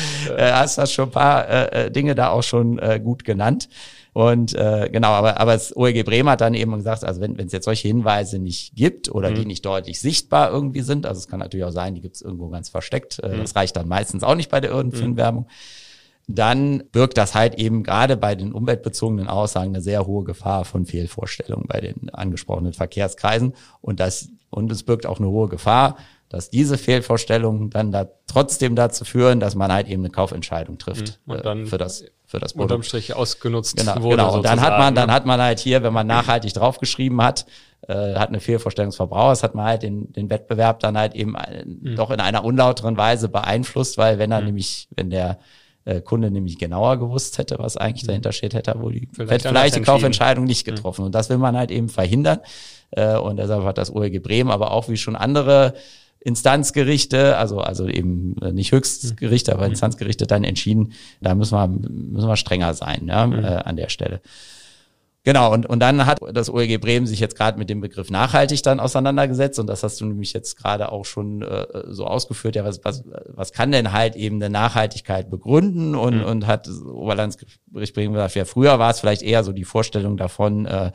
äh, 0.36 0.52
hast 0.52 0.78
das 0.78 0.92
schon 0.92 1.08
ein 1.08 1.12
paar 1.12 1.48
äh, 1.48 1.86
äh, 1.86 1.90
Dinge 1.92 2.16
da 2.16 2.30
auch 2.30 2.42
schon 2.42 2.80
äh, 2.80 2.98
gut 3.02 3.24
genannt. 3.24 3.68
Und 4.14 4.54
äh, 4.54 4.88
genau, 4.92 5.08
aber, 5.08 5.40
aber 5.40 5.54
das 5.54 5.76
OEG 5.76 6.04
Bremen 6.04 6.28
hat 6.30 6.40
dann 6.40 6.54
eben 6.54 6.72
gesagt, 6.76 7.02
also 7.02 7.20
wenn 7.20 7.36
es 7.36 7.52
jetzt 7.52 7.64
solche 7.64 7.88
Hinweise 7.88 8.38
nicht 8.38 8.76
gibt 8.76 9.10
oder 9.10 9.30
mhm. 9.30 9.34
die 9.34 9.44
nicht 9.44 9.66
deutlich 9.66 10.00
sichtbar 10.00 10.52
irgendwie 10.52 10.82
sind, 10.82 11.04
also 11.04 11.18
es 11.18 11.26
kann 11.26 11.40
natürlich 11.40 11.64
auch 11.64 11.72
sein, 11.72 11.96
die 11.96 12.00
gibt 12.00 12.14
es 12.14 12.22
irgendwo 12.22 12.48
ganz 12.48 12.68
versteckt, 12.68 13.18
äh, 13.18 13.30
mhm. 13.30 13.40
das 13.40 13.56
reicht 13.56 13.74
dann 13.74 13.88
meistens 13.88 14.22
auch 14.22 14.36
nicht 14.36 14.52
bei 14.52 14.60
der 14.60 14.70
Irgendfilmwerbung, 14.70 15.42
mhm. 15.42 15.48
Dann 16.26 16.84
birgt 16.92 17.18
das 17.18 17.34
halt 17.34 17.56
eben 17.56 17.82
gerade 17.82 18.16
bei 18.16 18.34
den 18.34 18.52
umweltbezogenen 18.52 19.28
Aussagen 19.28 19.70
eine 19.70 19.82
sehr 19.82 20.06
hohe 20.06 20.24
Gefahr 20.24 20.64
von 20.64 20.86
Fehlvorstellungen 20.86 21.66
bei 21.66 21.80
den 21.80 22.10
angesprochenen 22.10 22.72
Verkehrskreisen. 22.72 23.54
Und 23.80 24.00
das, 24.00 24.28
und 24.50 24.72
es 24.72 24.82
birgt 24.82 25.06
auch 25.06 25.18
eine 25.18 25.28
hohe 25.28 25.48
Gefahr, 25.48 25.96
dass 26.30 26.50
diese 26.50 26.78
Fehlvorstellungen 26.78 27.70
dann 27.70 27.92
da 27.92 28.08
trotzdem 28.26 28.74
dazu 28.74 29.04
führen, 29.04 29.38
dass 29.38 29.54
man 29.54 29.72
halt 29.72 29.88
eben 29.88 30.02
eine 30.02 30.10
Kaufentscheidung 30.10 30.78
trifft 30.78 31.20
mhm. 31.26 31.32
und 31.32 31.44
dann 31.44 31.62
äh, 31.64 31.66
für 31.66 31.78
das 31.78 32.04
für 32.26 32.40
das 32.40 32.54
Produkt. 32.54 32.72
Unterm 32.72 32.82
Strich 32.82 33.14
ausgenutzt 33.14 33.76
genau, 33.76 34.02
wurde. 34.02 34.16
Genau. 34.16 34.34
Und 34.34 34.44
dann 34.44 34.60
hat 34.60 34.78
man, 34.78 34.94
dann 34.94 35.12
hat 35.12 35.26
man 35.26 35.40
halt 35.40 35.60
hier, 35.60 35.82
wenn 35.82 35.92
man 35.92 36.06
nachhaltig 36.06 36.54
draufgeschrieben 36.54 37.22
hat, 37.22 37.46
äh, 37.86 38.14
hat 38.14 38.30
eine 38.30 38.40
Fehlvorstellung 38.40 38.90
des 38.90 38.96
Verbrauchers, 38.96 39.42
hat 39.42 39.54
man 39.54 39.66
halt 39.66 39.82
den, 39.82 40.12
den 40.12 40.30
Wettbewerb 40.30 40.80
dann 40.80 40.96
halt 40.96 41.14
eben 41.14 41.36
äh, 41.36 41.64
mhm. 41.64 41.94
doch 41.96 42.10
in 42.10 42.20
einer 42.20 42.42
unlauteren 42.42 42.96
Weise 42.96 43.28
beeinflusst, 43.28 43.98
weil 43.98 44.18
wenn 44.18 44.32
er 44.32 44.40
mhm. 44.40 44.46
nämlich, 44.46 44.88
wenn 44.96 45.10
der 45.10 45.38
äh, 45.84 46.00
Kunde 46.00 46.30
nämlich 46.30 46.58
genauer 46.58 46.98
gewusst 46.98 47.38
hätte, 47.38 47.58
was 47.58 47.76
eigentlich 47.76 48.04
mhm. 48.04 48.08
dahinter 48.08 48.32
steht, 48.32 48.54
hätte 48.54 48.72
er 48.72 48.80
wohl 48.80 48.92
die, 48.92 49.08
vielleicht, 49.12 49.46
vielleicht 49.46 49.76
die 49.76 49.82
Kaufentscheidung 49.82 50.44
nicht 50.44 50.66
mhm. 50.66 50.74
getroffen. 50.74 51.04
Und 51.04 51.14
das 51.14 51.28
will 51.28 51.38
man 51.38 51.56
halt 51.56 51.70
eben 51.70 51.88
verhindern. 51.88 52.40
Äh, 52.90 53.16
und 53.16 53.36
deshalb 53.36 53.64
hat 53.64 53.78
das 53.78 53.94
OEG 53.94 54.22
Bremen, 54.22 54.50
aber 54.50 54.70
auch 54.70 54.88
wie 54.88 54.96
schon 54.96 55.16
andere 55.16 55.74
Instanzgerichte, 56.20 57.36
also, 57.36 57.58
also 57.58 57.86
eben 57.86 58.36
äh, 58.40 58.52
nicht 58.52 58.72
Höchstgerichte, 58.72 59.52
aber 59.52 59.66
mhm. 59.66 59.72
Instanzgerichte 59.72 60.26
dann 60.26 60.42
entschieden, 60.42 60.94
da 61.20 61.34
müssen 61.34 61.54
wir, 61.54 61.68
müssen 61.68 62.28
wir 62.28 62.36
strenger 62.36 62.72
sein 62.72 63.06
ja, 63.06 63.26
mhm. 63.26 63.44
äh, 63.44 63.46
an 63.46 63.76
der 63.76 63.90
Stelle. 63.90 64.20
Genau, 65.26 65.54
und, 65.54 65.64
und 65.64 65.80
dann 65.80 66.04
hat 66.04 66.20
das 66.34 66.50
OEG 66.50 66.78
Bremen 66.82 67.06
sich 67.06 67.18
jetzt 67.18 67.34
gerade 67.34 67.58
mit 67.58 67.70
dem 67.70 67.80
Begriff 67.80 68.10
nachhaltig 68.10 68.62
dann 68.62 68.78
auseinandergesetzt 68.78 69.58
und 69.58 69.66
das 69.66 69.82
hast 69.82 69.98
du 70.02 70.04
nämlich 70.04 70.34
jetzt 70.34 70.56
gerade 70.56 70.92
auch 70.92 71.06
schon 71.06 71.40
äh, 71.40 71.66
so 71.86 72.06
ausgeführt, 72.06 72.56
ja, 72.56 72.64
was, 72.64 72.84
was, 72.84 73.04
was 73.28 73.52
kann 73.52 73.72
denn 73.72 73.92
halt 73.92 74.16
eben 74.16 74.36
eine 74.36 74.50
Nachhaltigkeit 74.50 75.30
begründen 75.30 75.94
und, 75.94 76.18
mhm. 76.18 76.24
und 76.24 76.46
hat 76.46 76.68
Oberlandesgericht 76.68 77.94
Bremen 77.94 78.12
gesagt, 78.12 78.34
ja, 78.34 78.44
früher 78.44 78.78
war 78.78 78.90
es 78.90 79.00
vielleicht 79.00 79.22
eher 79.22 79.44
so 79.44 79.52
die 79.52 79.64
Vorstellung 79.64 80.18
davon, 80.18 80.66
äh, 80.66 80.92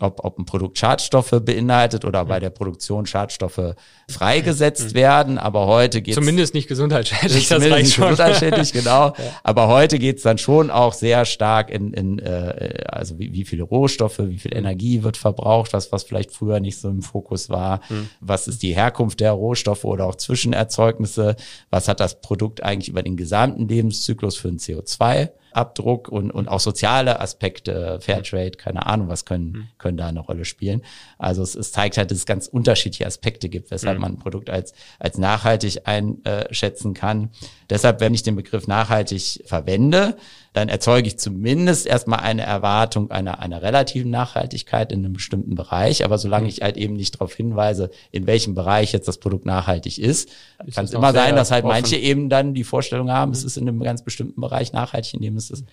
ob, 0.00 0.24
ob 0.24 0.38
ein 0.38 0.44
Produkt 0.44 0.78
Schadstoffe 0.78 1.40
beinhaltet 1.44 2.04
oder 2.04 2.24
bei 2.24 2.40
der 2.40 2.50
Produktion 2.50 3.06
Schadstoffe 3.06 3.74
freigesetzt 4.10 4.90
mhm. 4.90 4.94
werden. 4.94 5.38
Aber 5.38 5.66
heute 5.66 6.02
geht 6.02 6.14
zumindest 6.14 6.54
nicht 6.54 6.68
gesundheitsschädlich. 6.68 7.48
Das 7.48 7.58
zumindest 7.58 7.82
nicht 7.82 7.96
gesundheitsschädlich, 7.96 8.72
genau. 8.72 9.08
Ja. 9.08 9.14
Aber 9.42 9.68
heute 9.68 9.98
geht 9.98 10.16
es 10.16 10.22
dann 10.22 10.38
schon 10.38 10.70
auch 10.70 10.94
sehr 10.94 11.24
stark 11.24 11.70
in, 11.70 11.92
in 11.92 12.18
äh, 12.18 12.84
also 12.88 13.18
wie, 13.18 13.32
wie 13.32 13.44
viele 13.44 13.62
Rohstoffe, 13.62 14.18
wie 14.18 14.38
viel 14.38 14.52
mhm. 14.52 14.58
Energie 14.58 15.02
wird 15.02 15.16
verbraucht, 15.16 15.72
was 15.72 15.92
was 15.92 16.02
vielleicht 16.02 16.32
früher 16.32 16.60
nicht 16.60 16.78
so 16.78 16.88
im 16.88 17.02
Fokus 17.02 17.48
war. 17.48 17.80
Mhm. 17.88 18.08
Was 18.20 18.48
ist 18.48 18.62
die 18.62 18.74
Herkunft 18.74 19.20
der 19.20 19.32
Rohstoffe 19.32 19.84
oder 19.84 20.06
auch 20.06 20.16
Zwischenerzeugnisse? 20.16 21.36
Was 21.70 21.88
hat 21.88 22.00
das 22.00 22.20
Produkt 22.20 22.62
eigentlich 22.62 22.88
über 22.88 23.02
den 23.02 23.16
gesamten 23.16 23.68
Lebenszyklus 23.68 24.36
für 24.36 24.48
ein 24.48 24.58
CO2? 24.58 25.30
Abdruck 25.54 26.08
und, 26.08 26.30
und 26.30 26.48
auch 26.48 26.60
soziale 26.60 27.20
Aspekte, 27.20 27.98
Fairtrade, 28.00 28.52
keine 28.52 28.86
Ahnung, 28.86 29.08
was 29.08 29.24
können, 29.24 29.52
mhm. 29.52 29.68
können 29.78 29.96
da 29.96 30.08
eine 30.08 30.20
Rolle 30.20 30.44
spielen. 30.44 30.82
Also 31.18 31.42
es, 31.42 31.54
es 31.54 31.72
zeigt 31.72 31.96
halt, 31.96 32.10
dass 32.10 32.18
es 32.18 32.26
ganz 32.26 32.46
unterschiedliche 32.46 33.06
Aspekte 33.06 33.48
gibt, 33.48 33.70
weshalb 33.70 33.98
mhm. 33.98 34.02
man 34.02 34.12
ein 34.12 34.18
Produkt 34.18 34.50
als, 34.50 34.74
als 34.98 35.18
nachhaltig 35.18 35.82
einschätzen 35.86 36.94
kann. 36.94 37.30
Deshalb, 37.70 38.00
wenn 38.00 38.14
ich 38.14 38.22
den 38.22 38.36
Begriff 38.36 38.66
nachhaltig 38.66 39.42
verwende, 39.46 40.16
dann 40.54 40.68
erzeuge 40.68 41.08
ich 41.08 41.18
zumindest 41.18 41.84
erstmal 41.84 42.20
eine 42.20 42.42
Erwartung 42.42 43.10
einer, 43.10 43.40
einer 43.40 43.60
relativen 43.60 44.12
Nachhaltigkeit 44.12 44.92
in 44.92 45.00
einem 45.00 45.12
bestimmten 45.12 45.56
Bereich. 45.56 46.04
Aber 46.04 46.16
solange 46.16 46.44
mhm. 46.44 46.50
ich 46.50 46.62
halt 46.62 46.76
eben 46.76 46.94
nicht 46.94 47.16
darauf 47.16 47.34
hinweise, 47.34 47.90
in 48.12 48.28
welchem 48.28 48.54
Bereich 48.54 48.92
jetzt 48.92 49.08
das 49.08 49.18
Produkt 49.18 49.46
nachhaltig 49.46 49.98
ist, 49.98 50.30
kann 50.72 50.84
es 50.84 50.92
immer 50.92 51.12
sein, 51.12 51.34
dass 51.34 51.50
halt 51.50 51.64
offen. 51.64 51.74
manche 51.74 51.96
eben 51.96 52.28
dann 52.28 52.54
die 52.54 52.62
Vorstellung 52.62 53.10
haben, 53.10 53.30
mhm. 53.30 53.34
es 53.34 53.42
ist 53.42 53.56
in 53.56 53.68
einem 53.68 53.80
ganz 53.80 54.04
bestimmten 54.04 54.40
Bereich 54.40 54.72
nachhaltig, 54.72 55.14
in 55.14 55.22
dem 55.22 55.36
es 55.36 55.50
ist, 55.50 55.64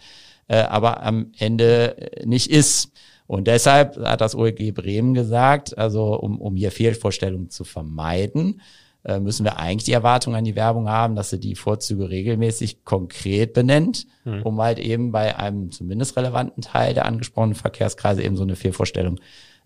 äh, 0.48 0.58
aber 0.58 1.04
am 1.04 1.32
Ende 1.38 1.98
äh, 1.98 2.26
nicht 2.26 2.50
ist. 2.50 2.92
Und 3.28 3.46
deshalb 3.46 3.98
hat 3.98 4.20
das 4.20 4.34
OEG 4.34 4.74
Bremen 4.74 5.14
gesagt, 5.14 5.78
also 5.78 6.16
um, 6.16 6.42
um 6.42 6.56
hier 6.56 6.72
Fehlvorstellungen 6.72 7.52
zu 7.52 7.64
vermeiden, 7.64 8.62
äh, 9.04 9.20
müssen 9.20 9.44
wir 9.44 9.58
eigentlich 9.58 9.86
die 9.86 9.94
Erwartung 9.94 10.36
an 10.36 10.44
die 10.44 10.56
Werbung 10.56 10.90
haben, 10.90 11.16
dass 11.16 11.32
sie 11.32 11.40
die 11.40 11.56
Vorzüge 11.56 12.10
regelmäßig 12.10 12.84
konkret 12.86 13.54
benennt, 13.54 14.06
hm. 14.24 14.44
um 14.44 14.62
halt 14.62 14.80
eben 14.80 15.12
bei 15.12 15.38
einem 15.38 15.72
zumindest 15.72 16.16
relevanten 16.18 16.62
Teil 16.62 16.94
der 16.94 17.06
angesprochenen 17.06 17.56
Verkehrskreise 17.56 18.22
eben 18.22 18.36
so 18.36 18.44
eine 18.44 18.56
Fehlvorstellung 18.56 19.20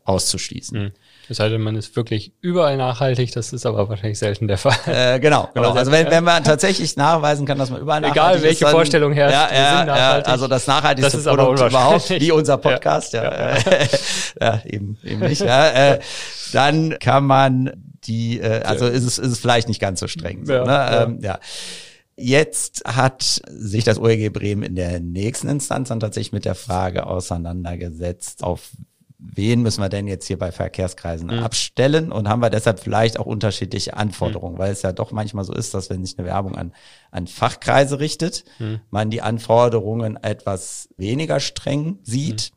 auszuschließen. 0.06 0.80
Hm. 0.80 0.92
Es 1.28 1.38
sei 1.38 1.50
denn, 1.50 1.62
man 1.62 1.76
ist 1.76 1.96
wirklich 1.96 2.32
überall 2.40 2.78
nachhaltig, 2.78 3.32
das 3.32 3.52
ist 3.52 3.66
aber 3.66 3.90
wahrscheinlich 3.90 4.20
selten 4.20 4.48
der 4.48 4.60
Fall. 4.60 4.78
Äh, 4.86 5.20
genau, 5.20 5.50
genau. 5.54 5.72
Also 5.72 5.92
wenn, 5.92 6.10
wenn 6.12 6.24
man 6.24 6.44
tatsächlich 6.44 6.96
nachweisen 6.96 7.48
kann, 7.48 7.58
dass 7.58 7.72
man 7.72 7.82
überall 7.82 8.04
Egal, 8.04 8.14
nachhaltig 8.14 8.36
ist. 8.38 8.58
Egal 8.58 8.68
welche 8.68 8.78
Vorstellung 8.78 9.14
herrscht, 9.14 9.52
ja, 9.52 9.86
ja, 9.86 9.98
ja, 9.98 10.12
also 10.22 10.48
das 10.48 10.68
nachhaltigste 10.68 11.18
das 11.18 11.26
Produkt 11.26 11.60
überhaupt, 11.60 12.10
wie 12.10 12.32
unser 12.32 12.58
Podcast, 12.58 13.14
ja, 13.14 13.24
ja, 13.24 13.58
ja. 13.58 13.58
ja 14.42 14.62
eben, 14.66 14.98
eben 15.04 15.22
nicht. 15.22 15.42
Ja, 15.42 15.70
äh, 15.70 16.00
dann 16.54 17.00
kann 17.00 17.26
man 17.26 17.72
die, 18.08 18.40
äh, 18.40 18.62
also 18.64 18.88
ist 18.88 19.04
es, 19.04 19.18
ist 19.18 19.32
es 19.32 19.40
vielleicht 19.40 19.68
nicht 19.68 19.82
ganz 19.82 20.00
so 20.00 20.08
streng. 20.08 20.46
So, 20.46 20.54
ja, 20.54 20.64
ne? 20.64 20.72
ja. 20.72 21.04
Ähm, 21.04 21.20
ja. 21.22 21.40
Jetzt 22.18 22.84
hat 22.86 23.42
sich 23.50 23.84
das 23.84 24.00
OEG 24.00 24.32
Bremen 24.32 24.64
in 24.64 24.76
der 24.76 25.02
nächsten 25.02 25.50
Instanz 25.50 25.90
dann 25.90 26.00
tatsächlich 26.00 26.32
mit 26.32 26.46
der 26.46 26.56
Frage 26.56 27.08
auseinandergesetzt, 27.08 28.42
auf 28.42 28.72
wen 29.18 29.62
müssen 29.62 29.82
wir 29.82 29.90
denn 29.90 30.08
jetzt 30.08 30.28
hier 30.28 30.38
bei 30.38 30.52
Verkehrskreisen 30.52 31.28
mhm. 31.28 31.44
abstellen 31.44 32.12
und 32.12 32.30
haben 32.30 32.42
wir 32.42 32.50
deshalb 32.50 32.80
vielleicht 32.80 33.20
auch 33.20 33.26
unterschiedliche 33.26 33.98
Anforderungen, 33.98 34.56
mhm. 34.56 34.60
weil 34.60 34.72
es 34.72 34.82
ja 34.82 34.92
doch 34.92 35.12
manchmal 35.12 35.44
so 35.44 35.54
ist, 35.54 35.74
dass 35.74 35.90
wenn 35.90 36.06
sich 36.06 36.18
eine 36.18 36.28
Werbung 36.28 36.56
an, 36.56 36.74
an 37.12 37.28
Fachkreise 37.28 38.00
richtet, 38.00 38.46
mhm. 38.60 38.80
man 38.92 39.10
die 39.10 39.22
Anforderungen 39.22 40.18
etwas 40.18 40.90
weniger 40.98 41.40
streng 41.40 42.00
sieht 42.04 42.52
mhm 42.52 42.55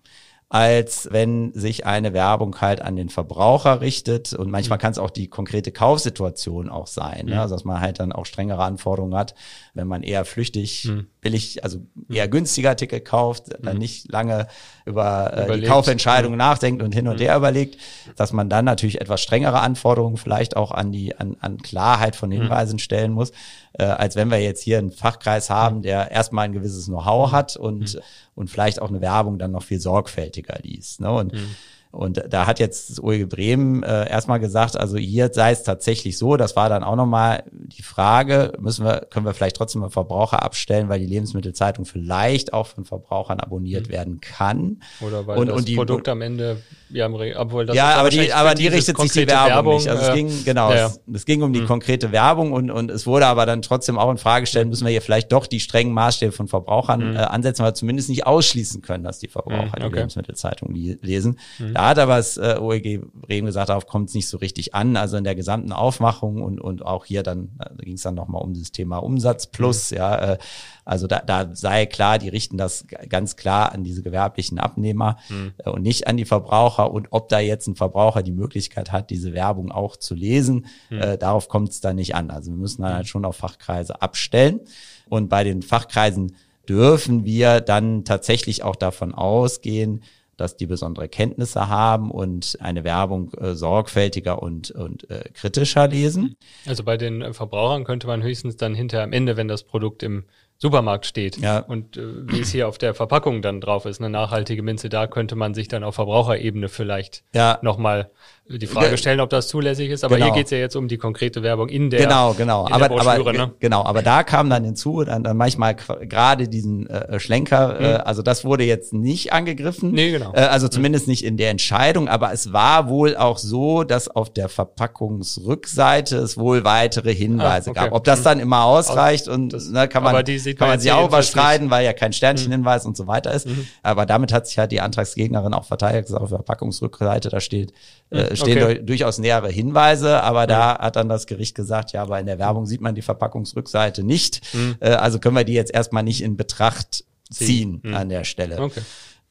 als 0.50 1.08
wenn 1.12 1.52
sich 1.52 1.84
eine 1.84 2.14
Werbung 2.14 2.58
halt 2.62 2.80
an 2.80 2.96
den 2.96 3.10
Verbraucher 3.10 3.82
richtet. 3.82 4.32
Und 4.32 4.50
manchmal 4.50 4.78
mhm. 4.78 4.80
kann 4.80 4.92
es 4.92 4.98
auch 4.98 5.10
die 5.10 5.28
konkrete 5.28 5.72
Kaufsituation 5.72 6.70
auch 6.70 6.86
sein, 6.86 7.18
ne? 7.18 7.22
mhm. 7.24 7.30
ne? 7.30 7.40
also 7.42 7.54
dass 7.54 7.64
man 7.64 7.80
halt 7.80 8.00
dann 8.00 8.12
auch 8.12 8.24
strengere 8.24 8.62
Anforderungen 8.62 9.14
hat, 9.14 9.34
wenn 9.74 9.86
man 9.86 10.02
eher 10.02 10.24
flüchtig, 10.24 10.86
mhm. 10.86 11.06
billig, 11.20 11.64
also 11.64 11.80
mhm. 11.94 12.14
eher 12.14 12.28
günstiger 12.28 12.76
Ticket 12.76 13.04
kauft, 13.04 13.50
dann 13.60 13.74
mhm. 13.74 13.80
nicht 13.80 14.10
lange 14.10 14.46
über 14.86 15.36
äh, 15.36 15.60
die 15.60 15.66
Kaufentscheidung 15.66 16.32
mhm. 16.32 16.38
nachdenkt 16.38 16.82
und 16.82 16.94
hin 16.94 17.08
und 17.08 17.20
her 17.20 17.36
überlegt, 17.36 17.76
dass 18.16 18.32
man 18.32 18.48
dann 18.48 18.64
natürlich 18.64 19.02
etwas 19.02 19.20
strengere 19.20 19.60
Anforderungen 19.60 20.16
vielleicht 20.16 20.56
auch 20.56 20.70
an 20.70 20.92
die 20.92 21.14
an, 21.14 21.36
an 21.40 21.58
Klarheit 21.58 22.16
von 22.16 22.30
Hinweisen 22.30 22.78
stellen 22.78 23.12
muss, 23.12 23.32
äh, 23.78 23.84
als 23.84 24.16
wenn 24.16 24.30
wir 24.30 24.38
jetzt 24.38 24.62
hier 24.62 24.78
einen 24.78 24.90
Fachkreis 24.90 25.50
haben, 25.50 25.82
der 25.82 26.10
erstmal 26.10 26.44
ein 26.44 26.52
gewisses 26.52 26.86
Know-how 26.86 27.32
hat 27.32 27.56
und 27.56 28.00
und 28.34 28.50
vielleicht 28.50 28.80
auch 28.82 28.88
eine 28.88 29.00
Werbung 29.00 29.38
dann 29.38 29.52
noch 29.52 29.62
viel 29.62 29.80
sorgfältiger 29.80 30.58
liest. 30.62 31.00
Ne? 31.00 31.10
Und 31.10 31.32
mhm. 31.32 31.56
Und 31.90 32.22
da 32.28 32.46
hat 32.46 32.58
jetzt 32.58 33.02
OEG 33.02 33.30
Bremen 33.30 33.82
äh, 33.82 34.10
erstmal 34.10 34.38
gesagt, 34.40 34.76
also 34.76 34.98
hier 34.98 35.30
sei 35.32 35.52
es 35.52 35.62
tatsächlich 35.62 36.18
so, 36.18 36.36
das 36.36 36.54
war 36.54 36.68
dann 36.68 36.84
auch 36.84 36.96
nochmal 36.96 37.44
die 37.50 37.82
Frage, 37.82 38.52
müssen 38.58 38.84
wir, 38.84 39.06
können 39.10 39.24
wir 39.24 39.32
vielleicht 39.32 39.56
trotzdem 39.56 39.80
mal 39.80 39.88
Verbraucher 39.88 40.42
abstellen, 40.42 40.90
weil 40.90 41.00
die 41.00 41.06
Lebensmittelzeitung 41.06 41.86
vielleicht 41.86 42.52
auch 42.52 42.66
von 42.66 42.84
Verbrauchern 42.84 43.40
abonniert 43.40 43.88
mhm. 43.88 43.92
werden 43.92 44.20
kann. 44.20 44.82
Oder 45.00 45.26
weil 45.26 45.38
und, 45.38 45.46
das 45.46 45.56
und 45.56 45.68
die, 45.68 45.76
Produkt 45.76 46.08
am 46.08 46.20
Ende, 46.20 46.58
ja, 46.90 47.08
obwohl 47.08 47.64
das 47.64 47.74
ja 47.74 47.94
aber 47.94 48.10
die, 48.10 48.34
aber 48.34 48.54
die 48.54 48.66
richtet 48.68 48.98
sich 48.98 49.12
die 49.12 49.26
Werbung, 49.26 49.48
Werbung, 49.48 49.74
nicht. 49.76 49.88
Also 49.88 50.02
äh, 50.02 50.08
es 50.08 50.14
ging, 50.14 50.44
genau, 50.44 50.70
ja, 50.70 50.86
Es, 50.86 51.00
es, 51.10 51.24
ging 51.24 51.42
um 51.42 51.54
die 51.54 51.62
mhm. 51.62 51.66
konkrete 51.66 52.12
Werbung 52.12 52.52
und, 52.52 52.70
und 52.70 52.90
es 52.90 53.06
wurde 53.06 53.26
aber 53.26 53.46
dann 53.46 53.62
trotzdem 53.62 53.98
auch 53.98 54.10
in 54.10 54.18
Frage 54.18 54.42
gestellt, 54.42 54.68
müssen 54.68 54.84
wir 54.84 54.90
hier 54.90 55.02
vielleicht 55.02 55.32
doch 55.32 55.46
die 55.46 55.60
strengen 55.60 55.94
Maßstäbe 55.94 56.32
von 56.32 56.48
Verbrauchern 56.48 57.12
mhm. 57.12 57.16
äh, 57.16 57.20
ansetzen, 57.20 57.62
weil 57.62 57.70
wir 57.70 57.74
zumindest 57.74 58.10
nicht 58.10 58.26
ausschließen 58.26 58.82
können, 58.82 59.04
dass 59.04 59.20
die 59.20 59.28
Verbraucher 59.28 59.64
mhm, 59.64 59.84
okay. 59.84 59.88
die 59.88 59.96
Lebensmittelzeitung 59.96 60.74
lesen. 60.74 61.38
Mhm. 61.78 61.82
Da 61.82 61.88
hat 61.88 61.98
aber 61.98 62.16
das 62.16 62.36
äh, 62.36 62.56
OEG 62.60 63.00
Bremen 63.12 63.46
gesagt, 63.46 63.68
darauf 63.68 63.86
kommt 63.86 64.08
es 64.08 64.14
nicht 64.14 64.28
so 64.28 64.38
richtig 64.38 64.74
an. 64.74 64.96
Also 64.96 65.16
in 65.16 65.24
der 65.24 65.34
gesamten 65.34 65.72
Aufmachung 65.72 66.42
und, 66.42 66.60
und 66.60 66.84
auch 66.84 67.04
hier 67.04 67.22
dann, 67.22 67.50
äh, 67.58 67.70
da 67.76 67.84
ging 67.84 67.94
es 67.94 68.02
dann 68.02 68.14
nochmal 68.14 68.42
um 68.42 68.54
das 68.54 68.72
Thema 68.72 68.98
Umsatz 68.98 69.46
plus, 69.46 69.90
mhm. 69.90 69.96
ja, 69.96 70.32
äh, 70.32 70.38
also 70.84 71.06
da, 71.06 71.18
da 71.20 71.54
sei 71.54 71.86
klar, 71.86 72.18
die 72.18 72.30
richten 72.30 72.56
das 72.56 72.86
ganz 73.08 73.36
klar 73.36 73.72
an 73.72 73.84
diese 73.84 74.02
gewerblichen 74.02 74.58
Abnehmer 74.58 75.18
mhm. 75.28 75.52
äh, 75.58 75.70
und 75.70 75.82
nicht 75.82 76.06
an 76.06 76.16
die 76.16 76.24
Verbraucher. 76.24 76.90
Und 76.90 77.08
ob 77.10 77.28
da 77.28 77.38
jetzt 77.38 77.66
ein 77.66 77.76
Verbraucher 77.76 78.22
die 78.22 78.32
Möglichkeit 78.32 78.90
hat, 78.90 79.10
diese 79.10 79.32
Werbung 79.32 79.70
auch 79.70 79.96
zu 79.96 80.14
lesen, 80.14 80.66
mhm. 80.90 80.98
äh, 80.98 81.18
darauf 81.18 81.48
kommt 81.48 81.70
es 81.70 81.80
dann 81.80 81.96
nicht 81.96 82.14
an. 82.14 82.30
Also 82.30 82.50
wir 82.50 82.58
müssen 82.58 82.82
dann 82.82 82.94
halt 82.94 83.08
schon 83.08 83.24
auf 83.24 83.36
Fachkreise 83.36 84.02
abstellen. 84.02 84.60
Und 85.08 85.28
bei 85.28 85.44
den 85.44 85.62
Fachkreisen 85.62 86.34
dürfen 86.68 87.24
wir 87.24 87.60
dann 87.60 88.04
tatsächlich 88.04 88.62
auch 88.62 88.76
davon 88.76 89.14
ausgehen, 89.14 90.02
dass 90.38 90.56
die 90.56 90.66
besondere 90.66 91.08
Kenntnisse 91.08 91.68
haben 91.68 92.10
und 92.10 92.56
eine 92.60 92.84
Werbung 92.84 93.34
äh, 93.34 93.54
sorgfältiger 93.54 94.40
und, 94.40 94.70
und 94.70 95.10
äh, 95.10 95.24
kritischer 95.34 95.88
lesen. 95.88 96.36
Also 96.66 96.84
bei 96.84 96.96
den 96.96 97.20
äh, 97.20 97.34
Verbrauchern 97.34 97.84
könnte 97.84 98.06
man 98.06 98.22
höchstens 98.22 98.56
dann 98.56 98.74
hinterher 98.74 99.04
am 99.04 99.12
Ende, 99.12 99.36
wenn 99.36 99.48
das 99.48 99.64
Produkt 99.64 100.02
im 100.02 100.24
Supermarkt 100.60 101.06
steht 101.06 101.38
ja. 101.38 101.60
und 101.60 101.96
äh, 101.96 102.02
wie 102.26 102.40
es 102.40 102.50
hier 102.50 102.66
auf 102.66 102.78
der 102.78 102.92
Verpackung 102.92 103.42
dann 103.42 103.60
drauf 103.60 103.84
ist, 103.84 104.00
eine 104.00 104.10
nachhaltige 104.10 104.62
Minze, 104.62 104.88
da 104.88 105.06
könnte 105.06 105.36
man 105.36 105.54
sich 105.54 105.68
dann 105.68 105.84
auf 105.84 105.94
Verbraucherebene 105.94 106.68
vielleicht 106.68 107.22
ja. 107.32 107.58
nochmal 107.62 108.10
die 108.48 108.66
Frage 108.66 108.96
stellen, 108.96 109.20
ob 109.20 109.30
das 109.30 109.48
zulässig 109.48 109.90
ist. 109.90 110.04
Aber 110.04 110.16
genau. 110.16 110.26
hier 110.26 110.34
geht 110.34 110.46
es 110.46 110.50
ja 110.50 110.58
jetzt 110.58 110.74
um 110.74 110.88
die 110.88 110.96
konkrete 110.96 111.42
Werbung 111.42 111.68
in 111.68 111.90
der 111.90 112.00
Genau, 112.00 112.32
genau. 112.32 112.66
aber, 112.70 112.90
aber 112.90 113.32
ne? 113.32 113.52
genau, 113.60 113.84
aber 113.84 114.02
da 114.02 114.22
kam 114.22 114.48
dann 114.48 114.64
hinzu, 114.64 115.04
dann, 115.04 115.22
dann 115.22 115.36
manchmal 115.36 115.74
gerade 115.74 116.48
diesen 116.48 116.88
äh, 116.88 117.20
Schlenker, 117.20 117.74
mhm. 117.78 117.84
äh, 117.84 117.88
also 117.96 118.22
das 118.22 118.44
wurde 118.44 118.64
jetzt 118.64 118.92
nicht 118.92 119.32
angegriffen. 119.32 119.92
Nee, 119.92 120.12
genau. 120.12 120.32
Äh, 120.32 120.40
also 120.40 120.68
zumindest 120.68 121.06
mhm. 121.06 121.10
nicht 121.10 121.24
in 121.24 121.36
der 121.36 121.50
Entscheidung, 121.50 122.08
aber 122.08 122.32
es 122.32 122.52
war 122.52 122.88
wohl 122.88 123.16
auch 123.16 123.38
so, 123.38 123.84
dass 123.84 124.08
auf 124.08 124.30
der 124.30 124.48
Verpackungsrückseite 124.48 126.16
es 126.16 126.38
wohl 126.38 126.64
weitere 126.64 127.14
Hinweise 127.14 127.70
ah, 127.70 127.72
okay. 127.72 127.80
gab. 127.80 127.92
Ob 127.92 128.04
das 128.04 128.20
mhm. 128.20 128.24
dann 128.24 128.40
immer 128.40 128.64
ausreicht 128.64 129.28
und 129.28 129.52
ne, 129.72 129.88
kann 129.88 130.02
man, 130.02 130.14
kann 130.54 130.68
man 130.68 130.80
sich 130.80 130.92
auch 130.92 131.08
überstreiten, 131.08 131.70
weil 131.70 131.84
ja 131.84 131.92
kein 131.92 132.12
Sternchenhinweis 132.12 132.84
mhm. 132.84 132.88
und 132.88 132.96
so 132.96 133.06
weiter 133.06 133.32
ist. 133.32 133.46
Mhm. 133.46 133.66
Aber 133.82 134.06
damit 134.06 134.32
hat 134.32 134.46
sich 134.46 134.58
halt 134.58 134.72
die 134.72 134.80
Antragsgegnerin 134.80 135.54
auch 135.54 135.64
verteidigt, 135.64 136.06
gesagt, 136.06 136.22
auf 136.22 136.28
der 136.28 136.38
Verpackungsrückseite 136.38 137.28
da 137.28 137.40
steht, 137.40 137.72
äh, 138.10 138.34
stehen 138.36 138.62
okay. 138.62 138.82
durchaus 138.82 139.18
nähere 139.18 139.48
Hinweise, 139.48 140.22
aber 140.22 140.46
da 140.46 140.78
hat 140.78 140.96
dann 140.96 141.08
das 141.08 141.26
Gericht 141.26 141.54
gesagt, 141.54 141.92
ja, 141.92 142.02
aber 142.02 142.18
in 142.20 142.26
der 142.26 142.38
Werbung 142.38 142.66
sieht 142.66 142.80
man 142.80 142.94
die 142.94 143.02
Verpackungsrückseite 143.02 144.02
nicht. 144.02 144.54
Mhm. 144.54 144.76
Äh, 144.80 144.90
also 144.90 145.18
können 145.18 145.36
wir 145.36 145.44
die 145.44 145.54
jetzt 145.54 145.72
erstmal 145.72 146.02
nicht 146.02 146.22
in 146.22 146.36
Betracht 146.36 147.04
ziehen 147.30 147.80
mhm. 147.82 147.94
an 147.94 148.08
der 148.08 148.24
Stelle. 148.24 148.60
Okay. 148.60 148.82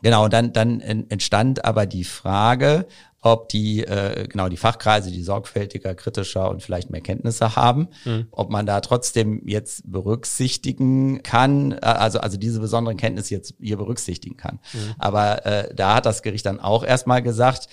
Genau, 0.04 0.26
und 0.26 0.34
dann, 0.34 0.54
dann 0.54 0.80
entstand 0.80 1.66
aber 1.66 1.88
die 1.88 2.04
Frage, 2.04 2.86
ob 3.34 3.50
die, 3.50 3.84
äh, 3.84 4.28
genau, 4.28 4.50
die 4.50 4.58
Fachkreise, 4.58 5.12
die 5.12 5.24
sorgfältiger, 5.24 5.96
kritischer 5.96 6.50
und 6.50 6.64
vielleicht 6.64 6.90
mehr 6.90 7.02
Kenntnisse 7.02 7.56
haben, 7.56 7.90
mhm. 8.06 8.28
ob 8.32 8.50
man 8.50 8.66
da 8.66 8.82
trotzdem 8.82 9.42
jetzt 9.48 9.90
berücksichtigen 9.92 11.24
kann, 11.24 11.74
äh, 11.74 11.78
also, 11.82 12.20
also 12.20 12.38
diese 12.38 12.60
besonderen 12.60 12.98
Kenntnisse 12.98 13.34
jetzt 13.36 13.56
hier 13.62 13.78
berücksichtigen 13.78 14.38
kann. 14.38 14.60
Mhm. 14.74 14.96
Aber 15.00 15.46
äh, 15.46 15.74
da 15.74 15.96
hat 15.96 16.06
das 16.06 16.22
Gericht 16.22 16.46
dann 16.46 16.60
auch 16.60 16.84
erstmal 16.84 17.22
gesagt, 17.22 17.68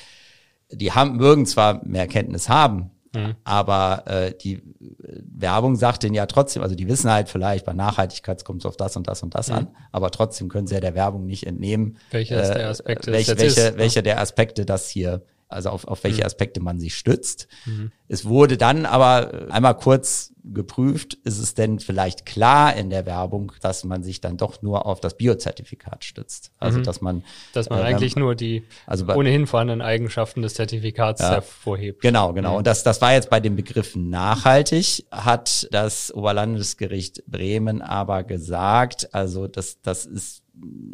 die 0.71 0.93
haben, 0.93 1.17
mögen 1.17 1.47
zwar 1.47 1.85
mehr 1.85 2.07
Kenntnis 2.07 2.49
haben, 2.49 2.91
Mhm. 3.15 3.37
Aber 3.45 4.05
äh, 4.07 4.33
die 4.37 4.63
Werbung 4.79 5.77
sagt 5.77 6.03
denen 6.03 6.15
ja 6.15 6.27
trotzdem, 6.27 6.63
also 6.63 6.75
die 6.75 6.89
wissen 6.89 7.11
halt 7.11 7.29
vielleicht, 7.29 7.65
bei 7.65 7.73
Nachhaltigkeit 7.73 8.45
kommt 8.45 8.63
es 8.63 8.67
auf 8.67 8.77
das 8.77 8.97
und 8.97 9.07
das 9.09 9.23
und 9.23 9.35
das 9.35 9.49
mhm. 9.49 9.55
an, 9.55 9.69
aber 9.93 10.11
trotzdem 10.11 10.49
können 10.49 10.67
sie 10.67 10.75
ja 10.75 10.81
der 10.81 10.95
Werbung 10.95 11.27
nicht 11.27 11.47
entnehmen, 11.47 11.97
welcher 12.11 12.43
äh, 12.43 12.55
der 12.55 12.69
Aspekte 12.69 13.13
welche, 13.13 13.39
welche, 13.39 13.61
ist, 13.61 13.79
welche 13.79 14.03
der 14.03 14.21
Aspekte 14.21 14.65
das 14.67 14.89
hier 14.89 15.23
also 15.49 15.71
auf, 15.71 15.87
auf 15.87 16.05
welche 16.05 16.23
mhm. 16.23 16.27
Aspekte 16.27 16.61
man 16.61 16.79
sich 16.79 16.95
stützt. 16.97 17.49
Mhm. 17.67 17.93
Es 18.09 18.25
wurde 18.25 18.57
dann 18.57 18.87
aber 18.87 19.47
einmal 19.51 19.77
kurz 19.77 20.35
geprüft, 20.45 21.15
ist 21.25 21.39
es 21.39 21.55
denn 21.55 21.79
vielleicht 21.79 22.27
klar 22.27 22.77
in 22.77 22.91
der 22.91 23.07
Werbung, 23.07 23.53
dass 23.63 23.83
man 23.85 24.03
sich 24.03 24.21
dann 24.21 24.37
doch 24.37 24.61
nur 24.61 24.85
auf 24.85 25.01
das 25.01 25.17
Biozertifikat 25.17 26.05
stützt. 26.05 26.53
Also 26.59 26.81
mhm. 26.81 26.85
dass 26.85 27.01
man 27.01 27.25
dass 27.55 27.71
man 27.71 27.79
äh, 27.79 27.83
eigentlich 27.83 28.15
nur 28.15 28.35
die 28.35 28.65
also 28.87 29.07
bei, 29.07 29.17
ohnehin 29.17 29.47
vorhandenen 29.47 29.81
Eigenschaften 29.81 30.43
des 30.43 30.55
Zertifikats 30.55 31.23
ja, 31.23 31.33
hervorhebt. 31.33 32.03
Genau, 32.03 32.35
genau. 32.35 32.53
Mhm. 32.53 32.57
Und 32.59 32.67
das 32.67 32.83
das 32.83 33.01
war 33.01 33.15
jetzt 33.15 33.31
bei 33.31 33.41
dem 33.41 33.57
Begriff 33.57 33.97
nachhaltig, 33.97 35.07
hat 35.11 35.67
das 35.71 36.13
Oberlandesgericht 36.13 37.25
Bremen 37.27 37.81
aber 37.81 38.23
gesagt, 38.23 39.15
also 39.15 39.49
das 39.49 39.81
das 39.81 40.05
ist 40.05 40.43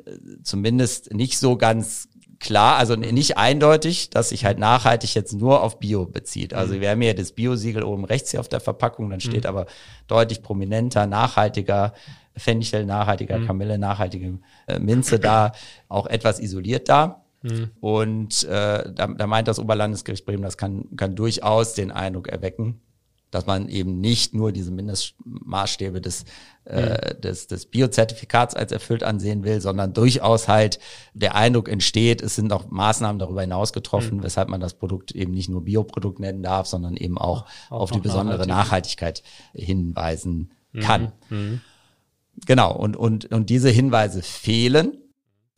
äh, 0.07 0.43
zumindest 0.45 1.13
nicht 1.13 1.39
so 1.39 1.57
ganz 1.57 2.09
klar, 2.41 2.77
also 2.79 2.97
nicht 2.97 3.37
eindeutig, 3.37 4.11
dass 4.11 4.31
sich 4.31 4.45
halt 4.45 4.59
nachhaltig 4.59 5.15
jetzt 5.15 5.35
nur 5.35 5.63
auf 5.63 5.79
Bio 5.79 6.07
bezieht. 6.07 6.55
Also 6.55 6.75
mhm. 6.75 6.81
wir 6.81 6.91
haben 6.91 7.01
hier 7.03 7.15
das 7.15 7.33
Bio-Siegel 7.33 7.85
oben 7.85 8.05
rechts 8.05 8.31
hier 8.31 8.41
auf 8.41 8.49
der 8.49 8.61
Verpackung, 8.61 9.11
dann 9.11 9.21
steht 9.21 9.45
mhm. 9.45 9.51
aber 9.51 9.67
deutlich 10.09 10.43
prominenter, 10.43 11.07
nachhaltiger 11.07 11.93
Fenchel, 12.37 12.87
nachhaltiger 12.87 13.39
mhm. 13.39 13.47
Kamille, 13.47 13.79
nachhaltige 13.79 14.39
äh, 14.67 14.79
Minze 14.79 15.21
da, 15.21 15.53
auch 15.89 16.07
etwas 16.07 16.41
isoliert 16.41 16.89
da. 16.89 17.23
Mhm. 17.43 17.71
Und 17.81 18.45
äh, 18.45 18.91
da, 18.93 19.07
da 19.07 19.27
meint 19.27 19.47
das 19.47 19.59
Oberlandesgericht 19.59 20.25
Bremen, 20.25 20.43
das 20.43 20.57
kann, 20.57 20.85
kann 20.97 21.15
durchaus 21.15 21.75
den 21.75 21.91
Eindruck 21.91 22.29
erwecken, 22.29 22.81
dass 23.31 23.47
man 23.47 23.69
eben 23.69 24.01
nicht 24.01 24.35
nur 24.35 24.53
diese 24.53 24.71
Mindestmaßstäbe 24.71 26.01
des, 26.01 26.25
äh, 26.65 27.15
mhm. 27.15 27.21
des, 27.21 27.47
des 27.47 27.67
Biozertifikats 27.67 28.55
als 28.55 28.73
erfüllt 28.73 29.03
ansehen 29.03 29.45
will, 29.45 29.61
sondern 29.61 29.93
durchaus 29.93 30.49
halt 30.49 30.79
der 31.15 31.35
Eindruck 31.35 31.69
entsteht, 31.69 32.23
es 32.23 32.35
sind 32.35 32.49
noch 32.49 32.71
Maßnahmen 32.71 33.19
darüber 33.19 33.43
hinaus 33.43 33.73
getroffen, 33.73 34.19
mhm. 34.19 34.23
weshalb 34.23 34.49
man 34.49 34.61
das 34.61 34.75
Produkt 34.75 35.13
eben 35.13 35.33
nicht 35.33 35.49
nur 35.49 35.65
Bioprodukt 35.65 36.19
nennen 36.19 36.43
darf, 36.43 36.67
sondern 36.67 36.97
eben 36.97 37.19
auch, 37.19 37.47
auch 37.69 37.81
auf 37.81 37.91
die 37.91 38.01
besondere 38.01 38.47
Nachhaltigkeit 38.47 39.23
hinweisen 39.53 40.51
mhm. 40.73 40.81
kann. 40.81 41.13
Mhm. 41.29 41.61
Genau, 42.47 42.75
und, 42.75 42.97
und, 42.97 43.33
und 43.33 43.51
diese 43.51 43.71
Hinweise 43.71 44.23
fehlen. 44.23 44.99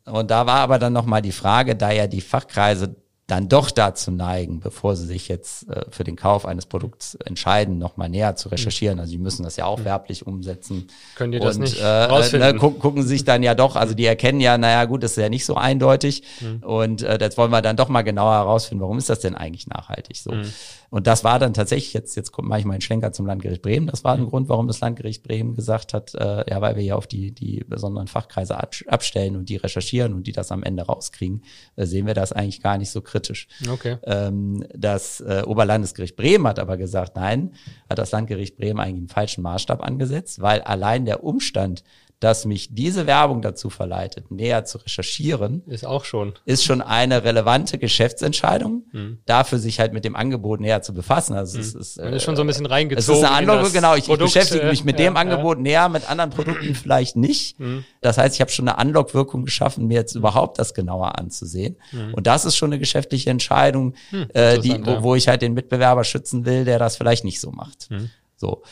Und 0.04 0.30
da 0.30 0.46
war 0.46 0.58
aber 0.58 0.78
dann 0.78 0.92
nochmal 0.92 1.22
die 1.22 1.32
Frage, 1.32 1.76
da 1.76 1.92
ja 1.92 2.08
die 2.08 2.20
Fachkreise 2.20 2.96
dann 3.28 3.48
doch 3.48 3.70
dazu 3.70 4.10
neigen, 4.10 4.60
bevor 4.60 4.96
sie 4.96 5.06
sich 5.06 5.28
jetzt 5.28 5.68
äh, 5.70 5.84
für 5.90 6.04
den 6.04 6.16
Kauf 6.16 6.44
eines 6.44 6.66
Produkts 6.66 7.14
entscheiden, 7.14 7.78
nochmal 7.78 8.08
näher 8.08 8.36
zu 8.36 8.48
recherchieren. 8.48 8.98
Also 8.98 9.12
die 9.12 9.18
müssen 9.18 9.44
das 9.44 9.56
ja 9.56 9.64
auch 9.64 9.84
werblich 9.84 10.26
umsetzen. 10.26 10.88
Können 11.14 11.32
die 11.32 11.38
das 11.38 11.56
nicht 11.56 11.80
äh, 11.80 11.86
rausfinden? 11.86 12.56
Äh, 12.56 12.58
gucken, 12.58 12.80
gucken 12.80 13.02
sich 13.04 13.24
dann 13.24 13.42
ja 13.42 13.54
doch, 13.54 13.76
also 13.76 13.94
die 13.94 14.06
erkennen 14.06 14.40
ja, 14.40 14.58
naja 14.58 14.84
gut, 14.84 15.02
das 15.02 15.12
ist 15.12 15.18
ja 15.18 15.28
nicht 15.28 15.46
so 15.46 15.54
eindeutig. 15.54 16.24
Mhm. 16.40 16.62
Und 16.62 17.02
äh, 17.02 17.16
das 17.16 17.38
wollen 17.38 17.50
wir 17.50 17.62
dann 17.62 17.76
doch 17.76 17.88
mal 17.88 18.02
genauer 18.02 18.34
herausfinden, 18.34 18.82
warum 18.82 18.98
ist 18.98 19.08
das 19.08 19.20
denn 19.20 19.34
eigentlich 19.34 19.66
nachhaltig 19.66 20.16
so. 20.16 20.32
Mhm. 20.32 20.52
Und 20.90 21.06
das 21.06 21.24
war 21.24 21.38
dann 21.38 21.54
tatsächlich, 21.54 21.94
jetzt, 21.94 22.16
jetzt 22.16 22.32
kommt 22.32 22.48
manchmal 22.48 22.74
ein 22.74 22.82
Schlenker 22.82 23.12
zum 23.12 23.24
Landgericht 23.24 23.62
Bremen, 23.62 23.86
das 23.86 24.04
war 24.04 24.12
ein 24.12 24.24
mhm. 24.24 24.28
Grund, 24.28 24.50
warum 24.50 24.66
das 24.66 24.80
Landgericht 24.80 25.22
Bremen 25.22 25.54
gesagt 25.54 25.94
hat, 25.94 26.14
äh, 26.14 26.50
ja, 26.50 26.60
weil 26.60 26.76
wir 26.76 26.82
ja 26.82 26.96
auf 26.96 27.06
die, 27.06 27.32
die 27.32 27.64
besonderen 27.66 28.08
Fachkreise 28.08 28.58
abstellen 28.58 29.36
und 29.36 29.48
die 29.48 29.56
recherchieren 29.56 30.12
und 30.12 30.26
die 30.26 30.32
das 30.32 30.52
am 30.52 30.62
Ende 30.62 30.82
rauskriegen, 30.82 31.44
äh, 31.76 31.86
sehen 31.86 32.06
wir 32.06 32.12
das 32.12 32.32
eigentlich 32.32 32.60
gar 32.60 32.76
nicht 32.76 32.90
so 32.90 33.00
kritisch. 33.00 33.21
Okay. 33.68 33.98
Ähm, 34.04 34.64
das 34.74 35.20
äh, 35.20 35.42
Oberlandesgericht 35.46 36.16
Bremen 36.16 36.46
hat 36.46 36.58
aber 36.58 36.76
gesagt, 36.76 37.16
nein, 37.16 37.54
hat 37.88 37.98
das 37.98 38.10
Landgericht 38.12 38.56
Bremen 38.56 38.80
eigentlich 38.80 38.98
einen 38.98 39.08
falschen 39.08 39.42
Maßstab 39.42 39.82
angesetzt, 39.82 40.40
weil 40.40 40.60
allein 40.62 41.04
der 41.04 41.24
Umstand, 41.24 41.84
dass 42.22 42.44
mich 42.44 42.72
diese 42.72 43.08
Werbung 43.08 43.42
dazu 43.42 43.68
verleitet, 43.68 44.30
näher 44.30 44.64
zu 44.64 44.78
recherchieren, 44.78 45.62
ist 45.66 45.84
auch 45.84 46.04
schon, 46.04 46.34
ist 46.44 46.62
schon 46.62 46.80
eine 46.80 47.24
relevante 47.24 47.78
Geschäftsentscheidung, 47.78 48.84
mhm. 48.92 49.18
dafür 49.26 49.58
sich 49.58 49.80
halt 49.80 49.92
mit 49.92 50.04
dem 50.04 50.14
Angebot 50.14 50.60
näher 50.60 50.82
zu 50.82 50.94
befassen. 50.94 51.34
Also 51.34 51.58
mhm. 51.58 51.64
es 51.64 51.74
ist, 51.74 51.98
Man 51.98 52.12
ist 52.12 52.22
schon 52.22 52.36
so 52.36 52.42
ein 52.42 52.46
bisschen 52.46 52.66
reingezogen. 52.66 53.16
Es 53.16 53.22
ist 53.22 53.28
eine 53.28 53.36
Anlage, 53.36 53.70
genau. 53.72 53.96
Ich, 53.96 54.04
Produkt, 54.04 54.28
ich 54.28 54.34
beschäftige 54.34 54.66
mich 54.66 54.84
mit 54.84 55.00
äh, 55.00 55.04
dem 55.04 55.14
ja, 55.14 55.20
Angebot 55.20 55.56
ja. 55.56 55.62
näher, 55.62 55.88
mit 55.88 56.08
anderen 56.08 56.30
Produkten 56.30 56.74
vielleicht 56.76 57.16
nicht. 57.16 57.58
Mhm. 57.58 57.84
Das 58.00 58.18
heißt, 58.18 58.36
ich 58.36 58.40
habe 58.40 58.52
schon 58.52 58.68
eine 58.68 58.78
Anlockwirkung 58.78 59.44
geschaffen, 59.44 59.88
mir 59.88 59.94
jetzt 59.94 60.14
überhaupt 60.14 60.60
das 60.60 60.74
genauer 60.74 61.18
anzusehen. 61.18 61.76
Mhm. 61.90 62.14
Und 62.14 62.28
das 62.28 62.44
ist 62.44 62.54
schon 62.54 62.68
eine 62.68 62.78
geschäftliche 62.78 63.30
Entscheidung, 63.30 63.94
hm, 64.10 64.28
äh, 64.32 64.60
die, 64.60 64.80
wo, 64.86 65.02
wo 65.02 65.14
ich 65.16 65.26
halt 65.26 65.42
den 65.42 65.54
Mitbewerber 65.54 66.04
schützen 66.04 66.46
will, 66.46 66.64
der 66.64 66.78
das 66.78 66.96
vielleicht 66.96 67.24
nicht 67.24 67.40
so 67.40 67.50
macht. 67.50 67.88
So. 68.36 68.62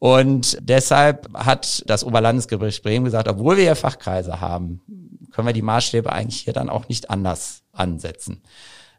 Und 0.00 0.56
deshalb 0.62 1.28
hat 1.34 1.84
das 1.86 2.04
Oberlandesgericht 2.04 2.82
Bremen 2.82 3.04
gesagt, 3.04 3.28
obwohl 3.28 3.58
wir 3.58 3.64
ja 3.64 3.74
Fachkreise 3.74 4.40
haben, 4.40 4.80
können 5.30 5.46
wir 5.46 5.52
die 5.52 5.60
Maßstäbe 5.60 6.10
eigentlich 6.10 6.40
hier 6.40 6.54
dann 6.54 6.70
auch 6.70 6.88
nicht 6.88 7.10
anders 7.10 7.64
ansetzen. 7.72 8.42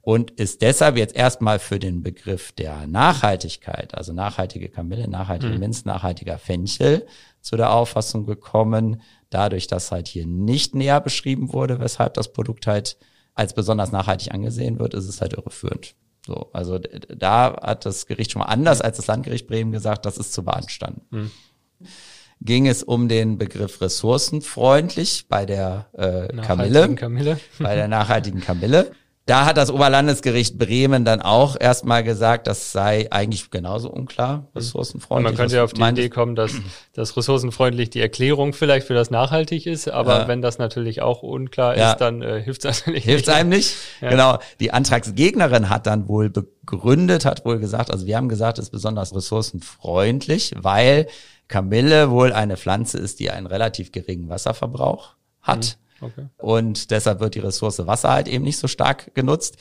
Und 0.03 0.29
ist 0.29 0.61
deshalb 0.61 0.97
jetzt 0.97 1.15
erstmal 1.15 1.57
für 1.57 1.79
den 1.79 2.03
Begriff 2.03 2.51
der 2.51 2.85
Nachhaltigkeit, 2.85 3.95
also 3.95 4.13
nachhaltige 4.13 4.69
Kamille, 4.69 5.07
nachhaltige 5.07 5.53
mhm. 5.53 5.59
Minz, 5.59 5.85
nachhaltiger 5.85 6.37
Fenchel, 6.37 7.07
zu 7.41 7.57
der 7.57 7.73
Auffassung 7.73 8.27
gekommen, 8.27 9.01
dadurch, 9.31 9.65
dass 9.65 9.91
halt 9.91 10.07
hier 10.07 10.27
nicht 10.27 10.75
näher 10.75 11.01
beschrieben 11.01 11.51
wurde, 11.51 11.79
weshalb 11.79 12.13
das 12.13 12.31
Produkt 12.31 12.67
halt 12.67 12.97
als 13.33 13.53
besonders 13.55 13.91
nachhaltig 13.91 14.31
angesehen 14.31 14.77
wird, 14.77 14.93
ist 14.93 15.07
es 15.07 15.19
halt 15.19 15.33
irreführend. 15.33 15.95
So, 16.25 16.49
also 16.53 16.77
da 16.77 17.57
hat 17.61 17.85
das 17.85 18.05
Gericht 18.05 18.31
schon 18.31 18.41
mal 18.41 18.47
anders 18.47 18.81
als 18.81 18.97
das 18.97 19.07
Landgericht 19.07 19.47
Bremen 19.47 19.71
gesagt, 19.71 20.05
das 20.05 20.17
ist 20.17 20.33
zu 20.33 20.43
beanstanden. 20.43 21.01
Hm. 21.11 21.31
Ging 22.41 22.67
es 22.67 22.83
um 22.83 23.07
den 23.07 23.37
Begriff 23.37 23.81
ressourcenfreundlich 23.81 25.25
bei 25.29 25.45
der 25.45 25.87
äh, 25.93 26.27
Kamille, 26.41 26.95
Kamille, 26.95 27.39
bei 27.59 27.75
der 27.75 27.87
nachhaltigen 27.87 28.41
Kamille. 28.41 28.91
Da 29.27 29.45
hat 29.45 29.55
das 29.55 29.69
Oberlandesgericht 29.69 30.57
Bremen 30.57 31.05
dann 31.05 31.21
auch 31.21 31.55
erstmal 31.59 32.03
gesagt, 32.03 32.47
das 32.47 32.71
sei 32.71 33.07
eigentlich 33.11 33.51
genauso 33.51 33.89
unklar, 33.91 34.37
mhm. 34.37 34.45
ressourcenfreundlich. 34.55 35.31
Man 35.31 35.37
könnte 35.37 35.57
ja 35.57 35.63
auf 35.63 35.73
die 35.73 35.81
Idee 35.81 36.09
kommen, 36.09 36.35
dass 36.35 36.53
das 36.93 37.15
ressourcenfreundlich 37.15 37.91
die 37.91 38.01
Erklärung 38.01 38.53
vielleicht 38.53 38.87
für 38.87 38.95
das 38.95 39.11
nachhaltig 39.11 39.67
ist, 39.67 39.87
aber 39.89 40.21
ja. 40.21 40.27
wenn 40.27 40.41
das 40.41 40.57
natürlich 40.57 41.03
auch 41.03 41.21
unklar 41.21 41.77
ja. 41.77 41.91
ist, 41.91 42.01
dann 42.01 42.23
äh, 42.23 42.41
hilft 42.41 42.65
es 42.65 42.79
natürlich 42.79 43.03
Hilft 43.03 43.29
einem 43.29 43.49
nicht. 43.49 43.75
Ja. 44.01 44.09
Genau. 44.09 44.39
Die 44.59 44.71
Antragsgegnerin 44.71 45.69
hat 45.69 45.85
dann 45.85 46.07
wohl 46.07 46.31
begründet, 46.31 47.23
hat 47.23 47.45
wohl 47.45 47.59
gesagt, 47.59 47.91
also 47.91 48.07
wir 48.07 48.17
haben 48.17 48.27
gesagt, 48.27 48.57
es 48.57 48.65
ist 48.65 48.71
besonders 48.71 49.15
ressourcenfreundlich, 49.15 50.55
weil 50.57 51.05
Kamille 51.47 52.09
wohl 52.09 52.33
eine 52.33 52.57
Pflanze 52.57 52.97
ist, 52.97 53.19
die 53.19 53.29
einen 53.29 53.45
relativ 53.45 53.91
geringen 53.91 54.29
Wasserverbrauch 54.29 55.15
hat. 55.41 55.77
Mhm 55.77 55.81
Okay. 56.01 56.27
Und 56.37 56.91
deshalb 56.91 57.19
wird 57.19 57.35
die 57.35 57.39
Ressource 57.39 57.85
Wasser 57.85 58.11
halt 58.11 58.27
eben 58.27 58.43
nicht 58.43 58.57
so 58.57 58.67
stark 58.67 59.13
genutzt. 59.13 59.57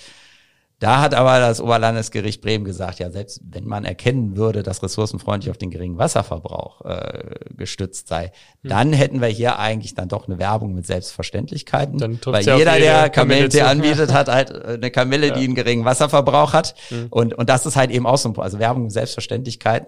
Da 0.80 1.02
hat 1.02 1.12
aber 1.12 1.38
das 1.38 1.60
Oberlandesgericht 1.60 2.40
Bremen 2.40 2.64
gesagt, 2.64 3.00
ja, 3.00 3.10
selbst 3.10 3.42
wenn 3.44 3.66
man 3.66 3.84
erkennen 3.84 4.38
würde, 4.38 4.62
dass 4.62 4.82
ressourcenfreundlich 4.82 5.50
auf 5.50 5.58
den 5.58 5.70
geringen 5.70 5.98
Wasserverbrauch 5.98 6.86
äh, 6.86 7.34
gestützt 7.54 8.08
sei, 8.08 8.32
hm. 8.62 8.70
dann 8.70 8.92
hätten 8.94 9.20
wir 9.20 9.28
hier 9.28 9.58
eigentlich 9.58 9.94
dann 9.94 10.08
doch 10.08 10.26
eine 10.26 10.38
Werbung 10.38 10.72
mit 10.72 10.86
Selbstverständlichkeiten. 10.86 11.98
Dann 11.98 12.18
weil 12.24 12.42
jeder, 12.42 12.78
der 12.78 13.10
Kamille 13.10 13.66
anbietet, 13.66 14.14
hat 14.14 14.28
halt 14.28 14.52
äh, 14.52 14.78
eine 14.80 14.90
Kamille, 14.90 15.28
ja. 15.28 15.34
die 15.34 15.44
einen 15.44 15.54
geringen 15.54 15.84
Wasserverbrauch 15.84 16.54
hat. 16.54 16.74
Hm. 16.88 17.08
Und, 17.10 17.34
und 17.34 17.50
das 17.50 17.66
ist 17.66 17.76
halt 17.76 17.90
eben 17.90 18.06
auch 18.06 18.16
so 18.16 18.30
ein, 18.30 18.38
also 18.38 18.58
Werbung 18.58 18.84
mit 18.84 18.92
Selbstverständlichkeit 18.92 19.86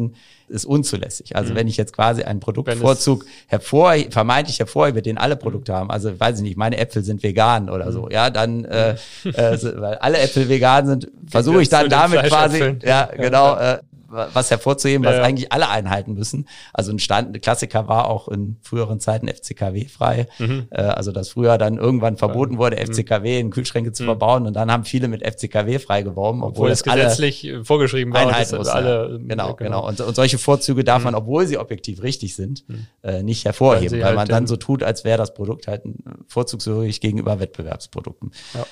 ist 0.52 0.64
unzulässig. 0.64 1.34
Also 1.36 1.50
hm. 1.50 1.56
wenn 1.56 1.68
ich 1.68 1.76
jetzt 1.76 1.92
quasi 1.92 2.22
einen 2.22 2.40
Produktvorzug 2.40 3.24
hervor, 3.46 3.94
vermeintlich 4.10 4.58
hervorhebe, 4.58 5.02
den 5.02 5.18
alle 5.18 5.36
Produkte 5.36 5.72
haben, 5.72 5.90
also 5.90 6.18
weiß 6.18 6.36
ich 6.36 6.42
nicht, 6.42 6.56
meine 6.56 6.78
Äpfel 6.78 7.02
sind 7.02 7.22
vegan 7.22 7.68
oder 7.68 7.90
so, 7.92 8.08
ja, 8.10 8.30
dann, 8.30 8.64
äh, 8.64 8.96
äh, 9.24 9.58
weil 9.80 9.96
alle 9.96 10.18
Äpfel 10.18 10.48
vegan 10.48 10.86
sind, 10.86 11.08
versuche 11.26 11.62
ich 11.62 11.68
dann 11.68 11.88
damit 11.88 12.22
quasi, 12.24 12.76
ja, 12.84 13.08
genau, 13.16 13.56
äh, 13.56 13.78
was 14.12 14.51
hervorzuheben, 14.51 15.05
was 15.05 15.16
ja, 15.16 15.22
eigentlich 15.22 15.53
alle 15.53 15.68
einhalten 15.68 16.14
müssen. 16.14 16.46
Also 16.72 16.92
ein 16.92 16.98
Stand, 16.98 17.35
ein 17.35 17.40
Klassiker 17.40 17.88
war 17.88 18.09
auch 18.09 18.29
in 18.29 18.59
früheren 18.62 19.01
Zeiten 19.01 19.29
FCKW 19.29 19.87
frei. 19.87 20.27
Mhm. 20.38 20.68
Äh, 20.70 20.83
also 20.83 21.12
dass 21.12 21.31
früher 21.31 21.59
dann 21.59 21.79
irgendwann 21.79 22.16
verboten 22.16 22.59
wurde, 22.59 22.77
FCKW 22.77 23.40
in 23.40 23.51
Kühlschränke 23.51 23.92
zu 23.92 24.03
mhm. 24.03 24.07
verbauen 24.07 24.46
und 24.46 24.55
dann 24.55 24.70
haben 24.70 24.85
viele 24.85 25.09
mit 25.09 25.27
FCKW 25.27 25.79
frei 25.79 26.03
geworben, 26.03 26.42
obwohl, 26.42 26.51
obwohl 26.51 26.70
es 26.70 26.83
gesetzlich 26.83 27.51
vorgeschrieben 27.62 28.12
war. 28.12 28.22
Einhalten 28.22 28.57
muss, 28.57 28.68
alle, 28.68 29.18
genau, 29.27 29.55
genau, 29.55 29.55
genau. 29.55 29.88
Und, 29.88 30.01
und 30.01 30.14
solche 30.14 30.38
Vorzüge 30.38 30.85
darf 30.85 31.01
mhm. 31.01 31.05
man, 31.05 31.14
obwohl 31.14 31.46
sie 31.46 31.59
objektiv 31.59 32.03
richtig 32.03 32.37
sind, 32.37 32.68
mhm. 32.68 32.87
äh, 33.03 33.22
nicht 33.22 33.44
hervorheben, 33.44 33.92
weil, 33.92 34.01
weil 34.01 34.07
halt 34.09 34.16
man 34.16 34.29
dann 34.29 34.46
so 34.46 34.57
tut, 34.57 34.83
als 34.83 35.05
wäre 35.05 35.18
das 35.18 35.35
Produkt 35.35 35.68
halt 35.68 35.83
vorzugswürdig 36.29 37.01
gegenüber 37.01 37.40
Wettbewerbsprodukten. 37.40 38.33
Ja. 38.55 38.66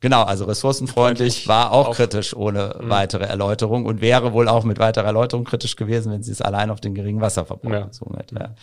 Genau, 0.00 0.22
also 0.22 0.44
ressourcenfreundlich 0.44 1.48
war 1.48 1.72
auch, 1.72 1.88
auch 1.88 1.96
kritisch 1.96 2.34
ohne 2.36 2.74
weitere 2.78 3.24
Erläuterung 3.24 3.84
und 3.84 4.00
wäre 4.00 4.32
wohl 4.32 4.48
auch 4.48 4.62
mit 4.64 4.78
weiterer 4.78 5.06
Erläuterung 5.06 5.44
kritisch 5.44 5.74
gewesen, 5.74 6.12
wenn 6.12 6.22
sie 6.22 6.30
es 6.32 6.40
allein 6.40 6.70
auf 6.70 6.80
den 6.80 6.94
geringen 6.94 7.20
Wasserverbrauch 7.20 7.70
Ja. 7.72 7.80
bezogen 7.86 8.16
hätte. 8.16 8.34
Ja. 8.36 8.54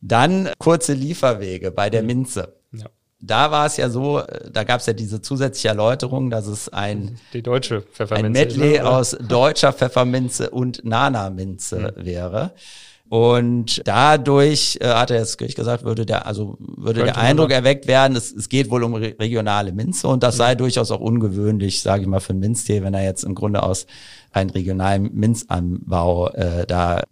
Dann 0.00 0.48
kurze 0.58 0.94
Lieferwege 0.94 1.70
bei 1.70 1.90
der 1.90 2.02
Minze. 2.02 2.54
Ja. 2.72 2.86
Da 3.24 3.50
war 3.52 3.66
es 3.66 3.76
ja 3.76 3.88
so, 3.88 4.18
äh, 4.20 4.50
da 4.50 4.64
gab 4.64 4.80
es 4.80 4.86
ja 4.86 4.94
diese 4.94 5.20
zusätzliche 5.22 5.68
Erläuterung, 5.68 6.28
dass 6.30 6.46
es 6.48 6.68
ein, 6.70 7.18
Die 7.32 7.42
deutsche 7.42 7.76
ein 7.76 7.82
Pfefferminze. 7.92 8.42
ist, 8.42 8.56
Medley 8.56 8.72
ne, 8.78 8.80
oder? 8.80 8.96
aus 8.98 9.16
deutscher 9.20 9.72
Pfefferminze 9.72 10.50
und 10.50 10.84
Nana-Minze 10.84 11.94
Mhm. 11.96 12.04
wäre. 12.04 12.50
Und 13.12 13.82
dadurch 13.84 14.78
äh, 14.80 14.86
hat 14.86 15.10
er 15.10 15.18
jetzt 15.18 15.36
gleich 15.36 15.54
gesagt, 15.54 15.84
würde 15.84 16.06
der, 16.06 16.26
also 16.26 16.56
würde 16.58 17.00
Könnte 17.00 17.12
der 17.12 17.18
Eindruck 17.18 17.50
sagen. 17.50 17.62
erweckt 17.66 17.86
werden, 17.86 18.16
es, 18.16 18.32
es 18.32 18.48
geht 18.48 18.70
wohl 18.70 18.82
um 18.82 18.94
re 18.94 19.14
regionale 19.20 19.70
Minze 19.72 20.08
und 20.08 20.22
das 20.22 20.36
Mhm. 20.36 20.38
sei 20.38 20.54
durchaus 20.54 20.90
auch 20.90 21.00
ungewöhnlich, 21.00 21.82
sage 21.82 22.00
ich 22.04 22.08
mal, 22.08 22.20
für 22.20 22.30
einen 22.30 22.40
Minztee, 22.40 22.82
wenn 22.82 22.94
er 22.94 23.04
jetzt 23.04 23.24
im 23.24 23.34
Grunde 23.34 23.62
aus 23.64 23.84
einem 24.32 24.50
regionalen 24.50 25.10
Minzanbau 25.14 26.28
äh, 26.30 26.66
da 26.66 27.02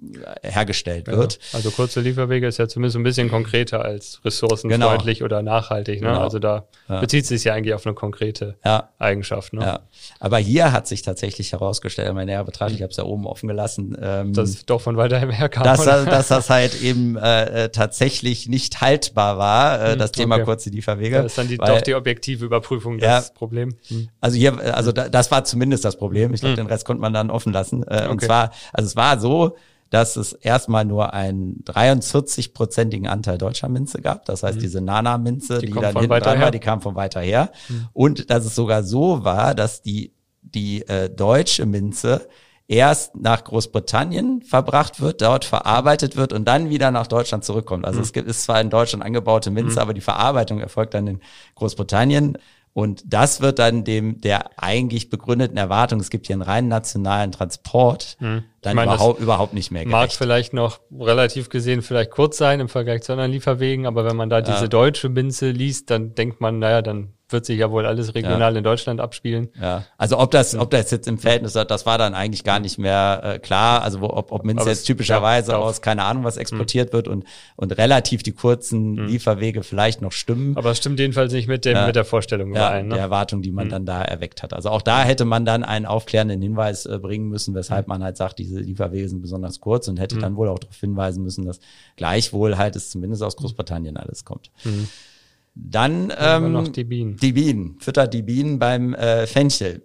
hergestellt 0.43 1.07
wird. 1.07 1.35
Ja. 1.53 1.59
Also 1.59 1.71
kurze 1.71 2.01
Lieferwege 2.01 2.47
ist 2.47 2.59
ja 2.59 2.69
zumindest 2.69 2.97
ein 2.97 3.03
bisschen 3.03 3.29
konkreter 3.31 3.85
als 3.85 4.21
ressourcenfreundlich 4.25 5.23
oder 5.23 5.43
nachhaltig. 5.43 6.01
Ne? 6.01 6.09
Genau. 6.09 6.21
Also 6.23 6.39
da 6.39 6.65
Ja. 6.89 7.01
bezieht 7.01 7.27
sich 7.27 7.45
ja 7.45 7.55
eigentlich 7.55 7.75
auf 7.75 7.87
eine 7.87 7.95
konkrete 7.95 8.57
Ja. 8.65 8.91
Eigenschaft. 8.99 9.53
Ne? 9.53 9.63
Ja, 9.63 9.81
aber 10.19 10.39
hier 10.39 10.73
hat 10.73 10.87
sich 10.87 11.03
tatsächlich 11.03 11.53
herausgestellt, 11.53 12.09
wenn 12.09 12.15
man 12.15 12.27
näher 12.27 12.45
betrachtet, 12.45 12.77
ich 12.77 12.83
habe 12.83 12.91
es 12.91 12.97
ja 12.97 13.05
oben 13.05 13.27
offen 13.27 13.49
gelassen, 13.49 13.97
ähm, 14.01 14.33
Dass 14.33 14.65
doch 14.67 14.81
von 14.81 14.97
weiterhin 14.97 15.31
herkam. 15.31 15.65
dass, 15.65 15.85
das, 15.85 16.05
dass 16.07 16.29
das 16.29 16.51
halt 16.51 16.81
eben 16.83 17.17
äh, 17.17 17.65
äh, 17.65 17.69
tatsächlich 17.69 18.49
nicht 18.49 18.81
haltbar 18.81 19.39
war, 19.39 19.81
äh, 19.83 19.97
das 19.97 20.13
Thema 20.13 20.37
okay. 20.37 20.45
kurze 20.45 20.71
Lieferwege. 20.71 21.17
da 21.17 21.23
ist 21.25 21.37
dann 21.39 21.49
die, 21.49 21.59
weil- 21.59 21.69
doch 21.75 21.81
die 21.83 21.95
objektive 21.95 22.45
Überprüfung 22.45 22.99
das 22.99 23.33
Problem. 23.35 23.75
Hm. 23.89 24.09
Also 24.21 24.37
hier, 24.37 24.59
also 24.77 24.93
da, 24.93 25.09
das 25.09 25.31
war 25.31 25.45
zumindest 25.45 25.85
das 25.85 25.97
Problem. 25.97 26.33
Ich 26.35 26.41
glaube, 26.41 26.57
den 26.57 26.67
Rest 26.67 26.85
konnte 26.85 27.01
man 27.01 27.10
dann 27.13 27.31
offen 27.31 27.53
lassen. 27.53 27.83
Äh, 27.85 28.07
Und 28.09 28.17
Okay. 28.17 28.27
zwar, 28.27 28.51
also 28.73 28.87
es 28.87 28.97
war 28.97 29.19
so, 29.19 29.57
dass 29.91 30.15
es 30.17 30.33
erstmal 30.33 30.85
nur 30.85 31.13
einen 31.15 31.65
43-prozentigen 31.65 33.09
Anteil 33.09 33.39
deutscher 33.39 33.69
Minze 33.69 34.01
gab. 34.01 34.25
Das 34.25 34.43
heißt, 34.45 34.63
diese 34.63 34.81
Nana-Minze, 34.81 35.59
die, 35.59 35.71
kommt 35.71 35.83
dann 35.85 35.93
von 35.95 36.03
hinten 36.03 36.21
dran 36.21 36.41
war, 36.41 36.51
die 36.53 36.61
kam 36.61 36.81
von 36.81 36.95
weiter 36.95 37.21
her. 37.21 37.51
Und 37.93 38.31
dass 38.31 38.45
es 38.45 38.55
sogar 38.55 38.85
so 38.85 39.25
war, 39.25 39.55
dass 39.55 39.83
die, 39.83 40.13
die 40.43 40.87
äh, 40.87 41.11
deutsche 41.11 41.67
Minze 41.67 42.29
erst 42.69 43.17
nach 43.17 43.43
Großbritannien 43.43 44.43
verbracht 44.43 45.01
wird, 45.01 45.23
dort 45.23 45.45
verarbeitet 45.45 46.15
wird 46.17 46.33
und 46.33 46.45
dann 46.47 46.71
wieder 46.71 46.93
nach 46.93 47.09
Deutschland 47.09 47.45
zurückkommt. 47.45 47.85
Also 47.85 48.01
es 48.01 48.13
gibt, 48.13 48.29
ist 48.29 48.45
zwar 48.45 48.61
in 48.61 48.71
Deutschland 48.71 49.05
angebaute 49.05 49.51
Minze, 49.51 49.81
aber 49.83 49.93
die 49.93 50.01
Verarbeitung 50.01 50.61
erfolgt 50.61 50.95
dann 50.95 51.09
in 51.09 51.21
Großbritannien. 51.57 52.39
Und 52.73 53.03
das 53.07 53.41
wird 53.41 53.59
dann 53.59 53.83
dem 53.83 54.21
der 54.21 54.51
eigentlich 54.57 55.11
begründeten 55.11 55.57
Erwartung, 55.57 55.99
es 55.99 56.09
gibt 56.09 56.29
hier 56.29 56.35
einen 56.35 56.43
rein 56.43 56.69
nationalen 56.69 57.33
Transport, 57.33 58.17
dann 58.21 58.45
Ich 58.65 58.75
meine, 58.75 58.93
überhaupt, 58.93 59.21
überhaupt 59.21 59.55
nicht 59.55 59.71
mehr 59.73 59.87
Mag 59.87 60.03
gerecht. 60.03 60.17
vielleicht 60.17 60.53
noch 60.53 60.81
relativ 60.93 61.49
gesehen 61.49 61.83
vielleicht 61.83 62.11
kurz 62.13 62.37
sein 62.39 62.61
im 62.61 62.69
Vergleich 62.69 63.03
zu 63.03 63.13
anderen 63.13 63.33
Lieferwegen, 63.33 63.87
aber 63.87 64.05
wenn 64.05 64.17
man 64.17 64.31
da 64.31 64.41
diese 64.41 64.69
deutsche 64.69 65.09
Minze 65.09 65.51
liest, 65.51 65.91
dann 65.91 66.15
denkt 66.15 66.41
man, 66.41 66.61
naja, 66.61 66.81
dann 66.81 67.15
wird 67.33 67.47
sich 67.47 67.59
ja 67.59 67.71
wohl 67.71 67.87
alles 67.87 68.15
regional 68.15 68.57
in 68.57 68.65
Deutschland 68.65 69.01
abspielen. 69.01 69.49
Ja, 69.61 69.85
also 69.99 70.19
ob 70.19 70.31
das, 70.31 70.55
ob 70.55 70.71
das 70.71 70.91
jetzt 70.91 71.07
im 71.09 71.19
Verhältnis 71.19 71.55
hat, 71.55 71.71
das 71.71 71.87
war 71.87 71.99
dann 71.99 72.15
eigentlich 72.15 72.45
gar 72.45 72.61
nicht 72.61 72.79
mehr 72.79 73.21
äh, 73.25 73.39
klar. 73.39 73.83
Also 73.83 74.01
wo, 74.01 74.07
ob, 74.07 74.33
ob 74.33 74.41
Aber 74.49 74.69
jetzt 74.69 74.85
typischerweise 74.85 75.53
ja, 75.53 75.59
aus 75.59 75.83
keine 75.83 76.05
Ahnung 76.05 76.25
was 76.25 76.37
exportiert 76.37 76.93
wird 76.93 77.09
und 77.09 77.25
und 77.57 77.77
relativ 77.79 78.23
die 78.23 78.33
kurzen 78.33 78.97
Lieferwege 79.09 79.63
vielleicht 79.63 80.03
noch 80.03 80.13
stimmen. 80.13 80.57
Aber 80.57 80.71
es 80.71 80.79
stimmt 80.79 80.99
jedenfalls 80.99 81.33
nicht 81.33 81.49
mit, 81.49 81.65
dem, 81.65 81.75
Ja. 81.77 81.87
mit 81.87 81.97
der 81.97 82.05
Vorstellung 82.05 82.55
ja, 82.55 82.69
überein. 82.69 82.89
der 82.91 82.97
Ne? 82.99 83.03
Erwartung, 83.03 83.43
die 83.43 83.53
man 83.53 83.69
dann 83.69 83.87
da 83.87 84.03
erweckt 84.03 84.43
hat. 84.43 84.53
Also 84.53 84.71
auch 84.71 84.83
da 84.83 85.03
hätte 85.03 85.25
man 85.25 85.45
dann 85.45 85.63
einen 85.63 85.87
aufklärenden 85.87 86.41
Hinweis 86.43 86.87
äh, 86.87 86.99
bringen 86.99 87.29
müssen, 87.29 87.55
weshalb 87.55 87.89
man 87.89 88.03
halt 88.03 88.17
sagt, 88.17 88.39
diese 88.39 88.61
Lieferwege 88.61 89.09
sind 89.09 89.23
besonders 89.23 89.61
kurz 89.61 89.89
und 89.89 89.99
hätte 89.99 90.19
dann 90.19 90.37
wohl 90.37 90.49
auch 90.49 90.59
darauf 90.59 90.77
hinweisen 90.81 91.23
müssen, 91.23 91.45
dass 91.45 91.61
gleichwohl 91.97 92.57
halt 92.59 92.77
es 92.77 92.91
zumindest 92.91 93.23
aus 93.23 93.37
Großbritannien 93.37 93.97
alles 93.97 94.25
kommt. 94.25 94.51
Dann 95.55 96.13
ähm, 96.17 96.53
noch 96.53 96.69
die 96.69 96.85
Bienen. 96.85 97.17
die 97.17 97.33
Bienen, 97.33 97.77
füttert 97.81 98.15
die 98.15 98.23
Bienen 98.23 98.59
beim 98.59 98.95
äh, 98.95 99.27
Fenchel. 99.27 99.83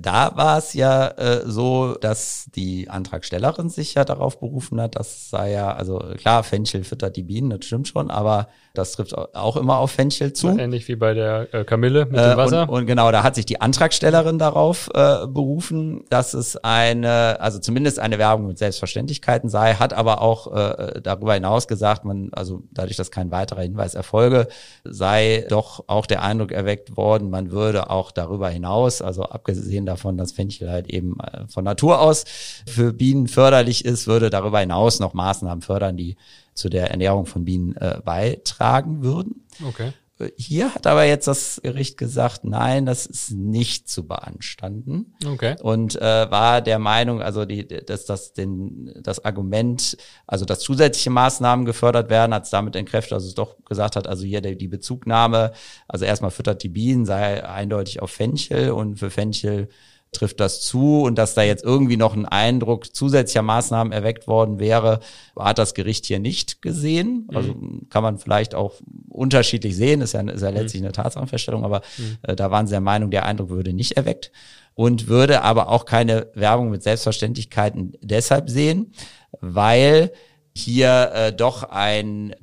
Da 0.00 0.32
war 0.36 0.58
es 0.58 0.74
ja 0.74 1.08
äh, 1.08 1.42
so, 1.46 1.94
dass 2.00 2.48
die 2.54 2.88
Antragstellerin 2.88 3.68
sich 3.70 3.94
ja 3.94 4.04
darauf 4.04 4.38
berufen 4.40 4.80
hat, 4.80 4.96
das 4.96 5.30
sei 5.30 5.52
ja, 5.52 5.72
also 5.72 5.98
klar, 6.16 6.42
Fenchel 6.44 6.84
füttert 6.84 7.16
die 7.16 7.22
Bienen, 7.22 7.50
das 7.50 7.64
stimmt 7.64 7.88
schon, 7.88 8.10
aber 8.10 8.48
das 8.74 8.92
trifft 8.92 9.16
au- 9.16 9.28
auch 9.34 9.56
immer 9.56 9.78
auf 9.78 9.90
Fenchel 9.90 10.32
zu. 10.32 10.48
Ähnlich 10.56 10.86
wie 10.88 10.96
bei 10.96 11.14
der 11.14 11.52
äh, 11.52 11.64
Kamille 11.64 12.06
mit 12.06 12.16
Äh, 12.16 12.30
dem 12.30 12.36
Wasser. 12.36 12.62
Und, 12.68 12.80
und 12.80 12.86
genau, 12.86 13.10
da 13.10 13.22
hat 13.22 13.34
sich 13.34 13.46
die 13.46 13.60
Antragstellerin 13.60 14.38
darauf 14.38 14.88
äh, 14.94 15.26
berufen, 15.26 16.04
dass 16.10 16.34
es 16.34 16.56
eine, 16.56 17.40
also 17.40 17.58
zumindest 17.58 17.98
eine 17.98 18.18
Werbung 18.18 18.46
mit 18.46 18.58
Selbstverständlichkeiten 18.58 19.48
sei, 19.50 19.74
hat 19.74 19.92
aber 19.94 20.22
auch 20.22 20.52
äh, 20.54 21.00
darüber 21.02 21.34
hinaus 21.34 21.66
gesagt, 21.68 22.04
man, 22.04 22.30
also 22.32 22.62
dadurch, 22.72 22.96
dass 22.96 23.10
kein 23.10 23.30
weiterer 23.30 23.62
Hinweis 23.62 23.94
erfolge, 23.94 24.48
sei 24.84 25.44
doch 25.48 25.84
auch 25.88 26.06
der 26.06 26.22
Eindruck 26.22 26.52
erweckt 26.52 26.96
worden, 26.96 27.30
man 27.30 27.50
würde 27.50 27.90
auch 27.90 28.10
darüber 28.12 28.48
hinaus, 28.48 29.02
also 29.02 29.22
abgesehen 29.24 29.86
davon, 29.88 30.16
dass 30.16 30.32
Fenchel 30.32 30.70
halt 30.70 30.88
eben 30.88 31.18
äh, 31.20 31.46
von 31.48 31.64
Natur 31.64 32.00
aus 32.00 32.24
für 32.66 32.92
Bienen 32.92 33.28
förderlich 33.28 33.84
ist, 33.84 34.06
würde 34.06 34.30
darüber 34.30 34.60
hinaus 34.60 35.00
noch 35.00 35.14
Maßnahmen 35.14 35.62
fördern, 35.62 35.96
die 35.96 36.16
zu 36.54 36.68
der 36.68 36.90
Ernährung 36.90 37.26
von 37.26 37.44
Bienen 37.44 37.76
äh, 37.76 38.00
beitragen 38.04 39.02
würden. 39.02 39.46
okay. 39.66 39.92
Hier 40.36 40.74
hat 40.74 40.86
aber 40.88 41.04
jetzt 41.04 41.28
das 41.28 41.60
Gericht 41.62 41.96
gesagt, 41.96 42.42
nein, 42.42 42.86
das 42.86 43.06
ist 43.06 43.30
nicht 43.30 43.88
zu 43.88 44.06
beanstanden. 44.06 45.14
Okay. 45.24 45.54
Und 45.62 45.94
äh, 45.94 46.30
war 46.30 46.60
der 46.60 46.80
Meinung, 46.80 47.22
also 47.22 47.44
die, 47.44 47.66
dass 47.68 48.04
das 48.04 48.32
den 48.32 48.92
das 49.00 49.24
Argument, 49.24 49.96
also 50.26 50.44
dass 50.44 50.58
zusätzliche 50.60 51.10
Maßnahmen 51.10 51.64
gefördert 51.64 52.10
werden, 52.10 52.34
hat 52.34 52.44
es 52.44 52.50
damit 52.50 52.74
entkräftet, 52.74 53.12
dass 53.12 53.24
es 53.24 53.34
doch 53.34 53.64
gesagt 53.64 53.94
hat, 53.94 54.08
also 54.08 54.24
hier 54.24 54.40
die, 54.40 54.58
die 54.58 54.68
Bezugnahme, 54.68 55.52
also 55.86 56.04
erstmal 56.04 56.32
füttert 56.32 56.64
die 56.64 56.68
Bienen, 56.68 57.06
sei 57.06 57.44
eindeutig 57.44 58.02
auf 58.02 58.10
Fenchel 58.10 58.72
und 58.72 58.96
für 58.96 59.10
Fenchel 59.10 59.68
trifft 60.12 60.40
das 60.40 60.60
zu. 60.60 61.02
Und 61.02 61.16
dass 61.16 61.34
da 61.34 61.42
jetzt 61.42 61.64
irgendwie 61.64 61.96
noch 61.96 62.14
ein 62.14 62.26
Eindruck 62.26 62.94
zusätzlicher 62.94 63.42
Maßnahmen 63.42 63.92
erweckt 63.92 64.26
worden 64.26 64.58
wäre, 64.58 65.00
hat 65.38 65.58
das 65.58 65.74
Gericht 65.74 66.06
hier 66.06 66.18
nicht 66.18 66.62
gesehen. 66.62 67.28
Also 67.32 67.54
kann 67.90 68.02
man 68.02 68.18
vielleicht 68.18 68.54
auch 68.54 68.74
unterschiedlich 69.08 69.76
sehen, 69.76 70.00
ist 70.00 70.14
ja, 70.14 70.20
ist 70.20 70.42
ja 70.42 70.50
letztlich 70.50 70.82
eine 70.82 70.92
Tatsachenfeststellung, 70.92 71.64
aber 71.64 71.82
äh, 72.22 72.36
da 72.36 72.50
waren 72.50 72.66
sie 72.66 72.72
der 72.72 72.80
Meinung, 72.80 73.10
der 73.10 73.26
Eindruck 73.26 73.50
würde 73.50 73.72
nicht 73.72 73.92
erweckt 73.92 74.32
und 74.74 75.08
würde 75.08 75.42
aber 75.42 75.68
auch 75.68 75.84
keine 75.84 76.28
Werbung 76.34 76.70
mit 76.70 76.82
Selbstverständlichkeiten 76.82 77.96
deshalb 78.00 78.48
sehen, 78.48 78.92
weil 79.40 80.12
hier 80.54 81.10
äh, 81.14 81.32
doch 81.32 81.64
ein 81.64 82.34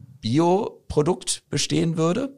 Bioprodukt 0.96 1.44
bestehen 1.50 1.98
würde 1.98 2.34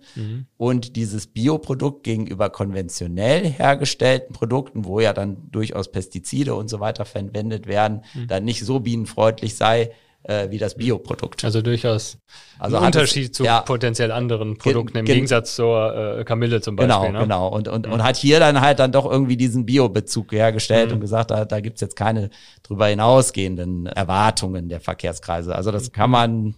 und 0.58 0.96
dieses 0.96 1.28
Bioprodukt 1.28 2.04
gegenüber 2.04 2.50
konventionell 2.50 3.46
hergestellten 3.46 4.34
Produkten, 4.34 4.86
wo 4.86 5.00
ja 5.00 5.14
dann 5.14 5.38
durchaus 5.52 5.92
Pestizide 5.92 6.56
und 6.56 6.70
so 6.70 6.80
weiter 6.80 7.06
verwendet 7.06 7.68
werden, 7.68 8.04
dann 8.28 8.44
nicht 8.46 8.66
so 8.66 8.80
bienenfreundlich 8.80 9.56
sei 9.56 9.92
äh, 10.24 10.50
wie 10.50 10.58
das 10.58 10.76
Bioprodukt. 10.76 11.46
Also 11.46 11.62
durchaus 11.62 12.18
Also 12.60 12.78
ein 12.78 12.84
hat 12.86 12.96
es- 12.96 13.02
Unterschied 13.02 13.34
zu 13.36 13.46
ja. 13.46 13.62
potenziell 13.62 14.12
anderen 14.12 14.58
Produkten 14.58 14.98
im 14.98 15.06
gen- 15.06 15.16
Gegensatz 15.16 15.56
zur 15.56 16.18
äh, 16.20 16.24
Kamille 16.26 16.60
zum 16.60 16.76
Beispiel. 16.76 16.96
Genau, 16.96 17.12
ne? 17.12 17.20
genau. 17.20 17.48
Und, 17.48 17.68
und, 17.70 17.88
und 17.88 18.04
hat 18.04 18.18
hier 18.18 18.40
dann 18.40 18.60
halt 18.60 18.80
dann 18.80 18.92
doch 18.92 19.10
irgendwie 19.10 19.38
diesen 19.38 19.66
Biobezug 19.66 20.32
hergestellt 20.34 20.92
und 20.92 21.00
gesagt, 21.00 21.32
da, 21.32 21.46
da 21.46 21.60
gibt's 21.62 21.80
jetzt 21.82 21.96
keine 21.96 22.30
drüber 22.64 22.88
hinausgehenden 22.88 23.86
Erwartungen 23.86 24.68
der 24.68 24.82
Verkehrskreise. 24.82 25.56
Also 25.56 25.72
das 25.72 25.92
kann 25.94 26.10
man 26.10 26.56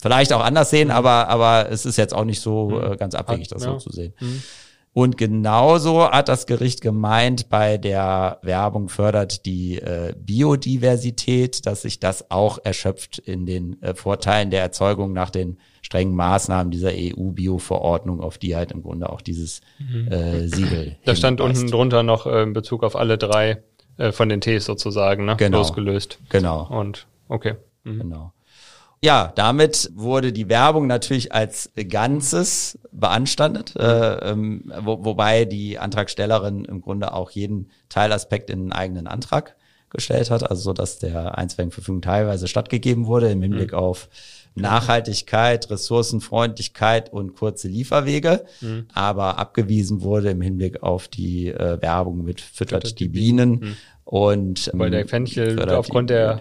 vielleicht 0.00 0.32
auch 0.32 0.42
anders 0.42 0.70
sehen, 0.70 0.90
aber, 0.90 1.28
aber 1.28 1.70
es 1.70 1.86
ist 1.86 1.96
jetzt 1.96 2.14
auch 2.14 2.24
nicht 2.24 2.40
so 2.40 2.80
äh, 2.80 2.96
ganz 2.96 3.14
abwegig, 3.14 3.48
das 3.48 3.64
ja. 3.64 3.72
so 3.72 3.78
zu 3.78 3.90
sehen. 3.92 4.14
Und 4.94 5.16
genauso 5.16 6.10
hat 6.10 6.28
das 6.28 6.46
Gericht 6.46 6.80
gemeint, 6.80 7.48
bei 7.48 7.78
der 7.78 8.38
Werbung 8.42 8.88
fördert 8.88 9.46
die 9.46 9.76
äh, 9.76 10.12
Biodiversität, 10.18 11.66
dass 11.66 11.82
sich 11.82 12.00
das 12.00 12.32
auch 12.32 12.58
erschöpft 12.64 13.18
in 13.18 13.46
den 13.46 13.80
äh, 13.82 13.94
Vorteilen 13.94 14.50
der 14.50 14.62
Erzeugung 14.62 15.12
nach 15.12 15.30
den 15.30 15.58
strengen 15.82 16.16
Maßnahmen 16.16 16.72
dieser 16.72 16.90
EU-Bio-Verordnung, 16.92 18.20
auf 18.20 18.38
die 18.38 18.56
halt 18.56 18.72
im 18.72 18.82
Grunde 18.82 19.10
auch 19.10 19.20
dieses 19.20 19.60
äh, 20.10 20.48
Siegel. 20.48 20.96
Da 21.04 21.14
stand 21.14 21.40
unten 21.40 21.68
drunter 21.68 22.02
noch 22.02 22.26
äh, 22.26 22.42
in 22.42 22.52
Bezug 22.52 22.82
auf 22.82 22.96
alle 22.96 23.18
drei 23.18 23.62
äh, 23.98 24.10
von 24.10 24.28
den 24.28 24.40
Tees 24.40 24.64
sozusagen, 24.64 25.26
ne? 25.26 25.36
Genau. 25.36 25.58
Losgelöst. 25.58 26.18
Genau. 26.28 26.66
Und 26.68 27.06
okay. 27.28 27.54
Mhm. 27.84 28.00
Genau. 28.00 28.32
Ja, 29.02 29.32
damit 29.36 29.90
wurde 29.94 30.32
die 30.32 30.48
Werbung 30.48 30.88
natürlich 30.88 31.32
als 31.32 31.70
Ganzes 31.88 32.78
beanstandet, 32.90 33.76
äh, 33.76 34.30
ähm, 34.30 34.72
wo, 34.80 35.04
wobei 35.04 35.44
die 35.44 35.78
Antragstellerin 35.78 36.64
im 36.64 36.80
Grunde 36.80 37.12
auch 37.12 37.30
jeden 37.30 37.70
Teilaspekt 37.88 38.50
in 38.50 38.60
einen 38.60 38.72
eigenen 38.72 39.06
Antrag 39.06 39.54
gestellt 39.90 40.30
hat, 40.30 40.48
also 40.48 40.62
so, 40.62 40.72
dass 40.72 40.98
der 40.98 41.38
Einzweckenverfügung 41.38 42.02
teilweise 42.02 42.48
stattgegeben 42.48 43.06
wurde 43.06 43.30
im 43.30 43.40
Hinblick 43.40 43.72
mhm. 43.72 43.78
auf 43.78 44.08
Nachhaltigkeit, 44.54 45.70
Ressourcenfreundlichkeit 45.70 47.12
und 47.12 47.34
kurze 47.34 47.68
Lieferwege, 47.68 48.44
mhm. 48.60 48.86
aber 48.92 49.38
abgewiesen 49.38 50.02
wurde 50.02 50.30
im 50.30 50.40
Hinblick 50.40 50.82
auf 50.82 51.08
die 51.08 51.48
äh, 51.48 51.80
Werbung 51.80 52.24
mit 52.24 52.40
füttert, 52.40 52.82
füttert 52.82 53.00
die 53.00 53.08
Bienen. 53.08 53.50
Mhm. 53.50 53.76
Und 54.10 54.70
weil 54.72 54.90
der 54.90 55.02
ähm, 55.02 55.08
Fenchel 55.08 55.70
aufgrund 55.70 56.08
der 56.08 56.38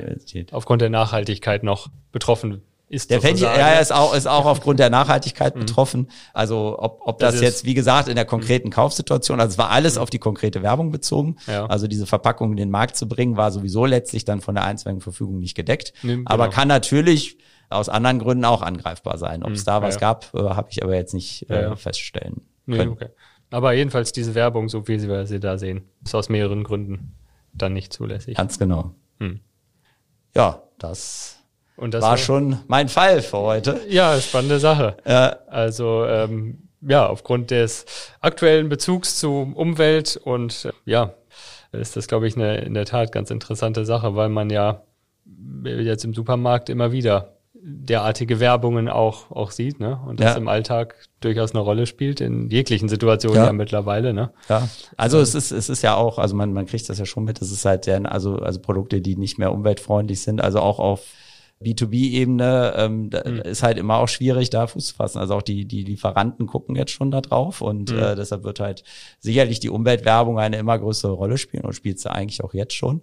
aufgrund 0.54 0.82
der 0.82 0.90
Nachhaltigkeit 0.90 1.64
noch 1.64 1.90
betroffen 2.14 2.62
ist. 2.88 3.12
Der 3.12 3.20
Fenchel, 3.20 3.44
ja, 3.44 3.74
ist 3.74 3.92
auch, 3.92 4.16
ist 4.16 4.26
auch 4.26 4.46
aufgrund 4.46 4.80
der 4.80 4.90
Nachhaltigkeit 4.90 5.54
mhm. 5.58 5.60
betroffen. 5.60 6.10
Also 6.34 6.78
ob, 6.80 7.02
ob 7.04 7.20
das, 7.20 7.34
das 7.34 7.44
jetzt, 7.44 7.66
wie 7.66 7.74
gesagt, 7.74 8.08
in 8.08 8.16
der 8.16 8.24
konkreten 8.24 8.70
Kaufsituation, 8.70 9.42
also 9.42 9.52
es 9.52 9.58
war 9.58 9.70
alles 9.70 9.96
mhm. 9.96 10.02
auf 10.02 10.10
die 10.10 10.18
konkrete 10.18 10.64
Werbung 10.64 10.94
bezogen. 10.94 11.36
Ja. 11.46 11.66
Also 11.66 11.88
diese 11.88 12.06
Verpackung 12.06 12.52
in 12.52 12.56
den 12.56 12.70
Markt 12.70 12.96
zu 12.96 13.06
bringen, 13.06 13.36
war 13.36 13.52
sowieso 13.52 13.86
letztlich 13.86 14.24
dann 14.24 14.40
von 14.40 14.56
der 14.56 14.64
Einzweckenverfügung 14.64 15.38
nicht 15.38 15.56
gedeckt. 15.56 15.92
Nee, 16.04 16.16
genau. 16.16 16.32
Aber 16.32 16.48
kann 16.48 16.70
natürlich 16.70 17.38
aus 17.70 17.90
anderen 17.90 18.20
Gründen 18.20 18.46
auch 18.46 18.62
angreifbar 18.62 19.18
sein. 19.18 19.44
Ob 19.44 19.52
es 19.52 19.64
mhm. 19.64 19.66
da 19.66 19.82
was 19.82 19.96
ja. 19.96 20.00
gab, 20.00 20.34
äh, 20.34 20.40
habe 20.40 20.70
ich 20.72 20.84
aber 20.84 20.96
jetzt 20.96 21.14
nicht 21.14 21.50
äh, 21.50 21.76
feststellen 21.76 22.44
können. 22.66 22.78
Nee, 22.78 22.88
okay. 22.88 23.10
Aber 23.50 23.74
jedenfalls 23.74 24.14
diese 24.14 24.36
Werbung, 24.36 24.70
so 24.70 24.88
wie 24.88 25.06
wir 25.06 25.26
sie 25.26 25.42
da 25.42 25.58
sehen, 25.58 25.90
ist 26.06 26.16
aus 26.16 26.30
mehreren 26.30 26.64
Gründen 26.64 27.14
dann 27.62 27.74
nicht 27.74 27.94
zulässig. 27.94 28.38
Ganz 28.38 28.60
genau. 28.60 28.94
Hm. 29.20 29.40
Ja, 30.36 30.62
das, 30.78 31.40
das 31.78 32.02
war, 32.02 32.12
war 32.12 32.18
schon 32.18 32.60
mein 32.68 32.90
Fall 32.90 33.22
für 33.22 33.38
heute. 33.38 33.82
Ja, 33.90 34.20
spannende 34.20 34.60
Sache. 34.60 34.98
Ja. 35.06 35.38
Also 35.48 36.06
ähm, 36.06 36.70
ja, 36.82 37.08
aufgrund 37.08 37.52
des 37.52 37.86
aktuellen 38.22 38.70
Bezugs 38.70 39.20
zu 39.20 39.52
Umwelt 39.56 40.18
und 40.18 40.66
äh, 40.66 40.72
ja, 40.86 41.14
ist 41.72 41.96
das, 41.96 42.08
glaube 42.08 42.28
ich, 42.28 42.36
eine 42.36 42.60
in 42.60 42.74
der 42.74 42.86
Tat 42.86 43.12
ganz 43.12 43.32
interessante 43.32 43.86
Sache, 43.86 44.16
weil 44.16 44.30
man 44.30 44.50
ja 44.50 44.84
jetzt 45.64 46.06
im 46.06 46.14
Supermarkt 46.14 46.70
immer 46.70 46.92
wieder 46.92 47.37
derartige 47.62 48.40
Werbungen 48.40 48.90
auch, 48.90 49.32
auch 49.32 49.52
sieht, 49.52 49.80
ne? 49.80 50.00
Und 50.06 50.20
das 50.20 50.34
ja. 50.34 50.38
im 50.38 50.48
Alltag 50.48 50.96
durchaus 51.20 51.52
eine 51.52 51.60
Rolle 51.60 51.86
spielt, 51.86 52.22
in 52.22 52.50
jeglichen 52.50 52.90
Situationen 52.90 53.38
ja, 53.38 53.46
ja 53.46 53.54
mittlerweile, 53.54 54.14
ne? 54.14 54.32
Ja. 54.50 54.68
Also 54.96 55.20
es 55.20 55.36
ist, 55.36 55.52
es 55.52 55.70
ist 55.70 55.82
ja 55.82 55.96
auch, 55.96 56.20
also 56.20 56.36
man, 56.36 56.54
man 56.54 56.66
kriegt 56.66 56.90
das 56.90 57.00
ja 57.00 57.06
schon 57.06 57.24
mit, 57.24 57.42
es 57.42 57.52
ist 57.52 57.66
halt 57.66 57.86
sehr, 57.86 58.12
also, 58.12 58.38
also 58.38 58.60
Produkte, 58.60 59.02
die 59.02 59.16
nicht 59.16 59.38
mehr 59.38 59.52
umweltfreundlich 59.52 60.22
sind, 60.22 60.42
also 60.42 60.60
auch 60.60 60.80
auf 60.80 61.02
B2B-Ebene 61.64 62.74
ähm, 62.78 63.04
mhm. 63.06 63.42
ist 63.42 63.64
halt 63.64 63.78
immer 63.78 63.98
auch 63.98 64.08
schwierig, 64.08 64.50
da 64.50 64.68
Fuß 64.68 64.88
zu 64.88 64.96
fassen. 64.96 65.18
Also 65.18 65.34
auch 65.34 65.42
die, 65.42 65.66
die 65.66 65.84
Lieferanten 65.84 66.46
gucken 66.46 66.76
jetzt 66.76 66.92
schon 66.92 67.10
da 67.10 67.22
drauf 67.22 67.62
und 67.62 67.92
mhm. 67.92 68.00
äh, 68.00 68.16
deshalb 68.16 68.44
wird 68.44 68.60
halt 68.60 68.84
sicherlich 69.20 69.60
die 69.60 69.70
Umweltwerbung 69.70 70.38
eine 70.38 70.58
immer 70.58 70.78
größere 70.78 71.14
Rolle 71.14 71.38
spielen 71.38 71.66
und 71.66 71.74
spielt 71.74 72.00
sie 72.00 72.12
eigentlich 72.12 72.44
auch 72.44 72.54
jetzt 72.54 72.76
schon. 72.76 73.02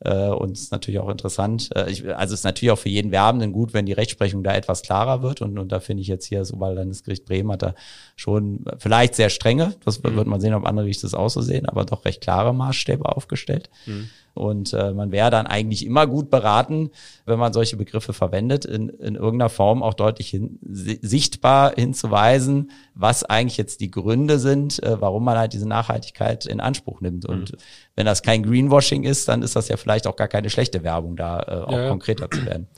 Äh, 0.00 0.28
und 0.28 0.52
ist 0.52 0.72
natürlich 0.72 1.00
auch 1.00 1.08
interessant. 1.08 1.70
Äh, 1.74 1.90
ich, 1.90 2.14
also 2.14 2.34
ist 2.34 2.44
natürlich 2.44 2.70
auch 2.70 2.78
für 2.78 2.90
jeden 2.90 3.12
Werbenden 3.12 3.52
gut, 3.52 3.72
wenn 3.72 3.86
die 3.86 3.94
Rechtsprechung 3.94 4.42
da 4.42 4.54
etwas 4.54 4.82
klarer 4.82 5.22
wird. 5.22 5.40
Und, 5.40 5.58
und 5.58 5.72
da 5.72 5.80
finde 5.80 6.02
ich 6.02 6.08
jetzt 6.08 6.26
hier, 6.26 6.44
so 6.44 6.60
weil 6.60 6.74
dann 6.74 6.90
das 6.90 7.02
Gericht 7.02 7.24
Bremen 7.24 7.50
hat 7.52 7.62
da 7.62 7.74
schon 8.14 8.64
vielleicht 8.78 9.14
sehr 9.14 9.30
strenge, 9.30 9.74
das 9.84 10.02
mhm. 10.02 10.16
wird 10.16 10.26
man 10.26 10.40
sehen, 10.40 10.54
ob 10.54 10.66
andere 10.66 10.84
Gerichte 10.84 11.06
das 11.06 11.14
auch 11.14 11.30
so 11.30 11.40
sehen, 11.40 11.66
aber 11.66 11.84
doch 11.84 12.04
recht 12.04 12.20
klare 12.20 12.52
Maßstäbe 12.52 13.04
aufgestellt. 13.06 13.70
Mhm. 13.86 14.10
Und 14.36 14.74
äh, 14.74 14.92
man 14.92 15.12
wäre 15.12 15.30
dann 15.30 15.46
eigentlich 15.46 15.86
immer 15.86 16.06
gut 16.06 16.30
beraten, 16.30 16.90
wenn 17.24 17.38
man 17.38 17.54
solche 17.54 17.78
Begriffe 17.78 18.12
verwendet, 18.12 18.66
in, 18.66 18.90
in 18.90 19.14
irgendeiner 19.14 19.48
Form 19.48 19.82
auch 19.82 19.94
deutlich 19.94 20.28
hin, 20.28 20.58
sichtbar 20.60 21.72
hinzuweisen, 21.74 22.70
was 22.94 23.24
eigentlich 23.24 23.56
jetzt 23.56 23.80
die 23.80 23.90
Gründe 23.90 24.38
sind, 24.38 24.82
äh, 24.82 25.00
warum 25.00 25.24
man 25.24 25.38
halt 25.38 25.54
diese 25.54 25.66
Nachhaltigkeit 25.66 26.44
in 26.44 26.60
Anspruch 26.60 27.00
nimmt. 27.00 27.24
Und 27.24 27.52
mhm. 27.52 27.56
Wenn 27.96 28.06
das 28.06 28.22
kein 28.22 28.42
Greenwashing 28.42 29.04
ist, 29.04 29.28
dann 29.28 29.42
ist 29.42 29.56
das 29.56 29.68
ja 29.68 29.76
vielleicht 29.76 30.06
auch 30.06 30.16
gar 30.16 30.28
keine 30.28 30.50
schlechte 30.50 30.84
Werbung, 30.84 31.16
da 31.16 31.40
äh, 31.40 31.64
auch 31.64 31.72
ja, 31.72 31.88
konkreter 31.88 32.30
zu 32.30 32.46
werden. 32.46 32.68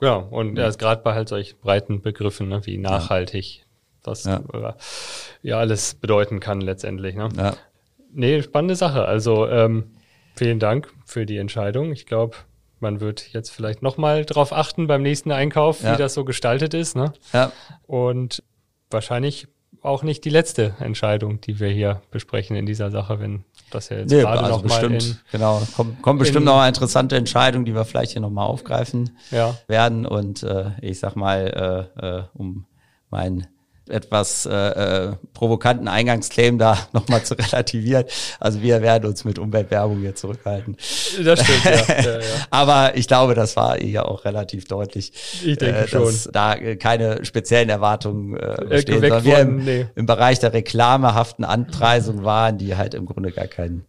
Ja, 0.00 0.16
und 0.16 0.56
ja, 0.58 0.68
gerade 0.70 1.02
bei 1.02 1.14
halt 1.14 1.28
solch 1.28 1.56
breiten 1.60 2.02
Begriffen 2.02 2.48
ne, 2.48 2.66
wie 2.66 2.78
nachhaltig, 2.78 3.64
was 4.02 4.24
ja. 4.24 4.42
Äh, 4.52 4.72
ja 5.42 5.58
alles 5.58 5.94
bedeuten 5.94 6.40
kann 6.40 6.60
letztendlich. 6.60 7.14
Ne? 7.14 7.28
Ja. 7.36 7.56
Nee, 8.12 8.42
spannende 8.42 8.76
Sache. 8.76 9.04
Also 9.06 9.46
ähm, 9.48 9.94
Vielen 10.36 10.58
Dank 10.58 10.92
für 11.06 11.26
die 11.26 11.36
Entscheidung. 11.36 11.92
Ich 11.92 12.06
glaube, 12.06 12.36
man 12.80 13.00
wird 13.00 13.32
jetzt 13.32 13.50
vielleicht 13.50 13.82
nochmal 13.82 14.24
drauf 14.24 14.52
achten 14.52 14.88
beim 14.88 15.02
nächsten 15.02 15.30
Einkauf, 15.30 15.82
ja. 15.82 15.94
wie 15.94 15.98
das 15.98 16.14
so 16.14 16.24
gestaltet 16.24 16.74
ist. 16.74 16.96
Ne? 16.96 17.12
Ja. 17.32 17.52
Und 17.86 18.42
wahrscheinlich 18.90 19.46
auch 19.80 20.02
nicht 20.02 20.24
die 20.24 20.30
letzte 20.30 20.74
Entscheidung, 20.80 21.40
die 21.40 21.60
wir 21.60 21.68
hier 21.68 22.02
besprechen 22.10 22.56
in 22.56 22.66
dieser 22.66 22.90
Sache, 22.90 23.20
wenn 23.20 23.44
das 23.74 23.88
ja 23.88 23.98
jetzt 23.98 24.10
nee, 24.10 24.20
gerade 24.20 24.42
also 24.42 24.58
nochmal 24.58 24.84
in, 24.84 25.18
genau 25.30 25.62
kommen, 25.76 25.98
kommen 26.00 26.18
bestimmt 26.18 26.46
noch 26.46 26.56
mal 26.56 26.68
interessante 26.68 27.16
Entscheidungen, 27.16 27.64
die 27.64 27.74
wir 27.74 27.84
vielleicht 27.84 28.12
hier 28.12 28.22
nochmal 28.22 28.46
aufgreifen 28.46 29.16
ja. 29.30 29.54
werden 29.66 30.06
und 30.06 30.42
äh, 30.42 30.70
ich 30.80 30.98
sag 30.98 31.16
mal 31.16 31.88
äh, 32.00 32.06
äh, 32.06 32.22
um 32.34 32.66
mein 33.10 33.46
etwas 33.88 34.46
äh, 34.46 34.52
äh, 34.52 35.12
provokanten 35.34 35.88
Eingangsclaim 35.88 36.58
da 36.58 36.78
nochmal 36.92 37.22
zu 37.22 37.34
relativieren. 37.34 38.04
Also 38.40 38.62
wir 38.62 38.82
werden 38.82 39.06
uns 39.06 39.24
mit 39.24 39.38
Umweltwerbung 39.38 40.00
hier 40.00 40.14
zurückhalten. 40.14 40.76
Das 41.22 41.40
stimmt, 41.40 41.64
ja. 41.64 41.72
ja, 42.02 42.18
ja. 42.18 42.20
Aber 42.50 42.96
ich 42.96 43.08
glaube, 43.08 43.34
das 43.34 43.56
war 43.56 43.76
hier 43.76 44.08
auch 44.08 44.24
relativ 44.24 44.66
deutlich, 44.66 45.12
ich 45.44 45.58
denke 45.58 45.80
äh, 45.80 45.86
dass 45.86 46.22
schon. 46.22 46.32
da 46.32 46.56
keine 46.76 47.24
speziellen 47.24 47.68
Erwartungen 47.68 48.36
äh, 48.36 48.64
bestehen, 48.68 49.00
sondern 49.00 49.24
wir 49.24 49.38
im, 49.38 49.64
nee. 49.64 49.86
im 49.94 50.06
Bereich 50.06 50.38
der 50.38 50.52
reklamehaften 50.52 51.44
Anpreisung 51.44 52.24
waren, 52.24 52.58
die 52.58 52.76
halt 52.76 52.94
im 52.94 53.06
Grunde 53.06 53.32
gar 53.32 53.48
keinen 53.48 53.86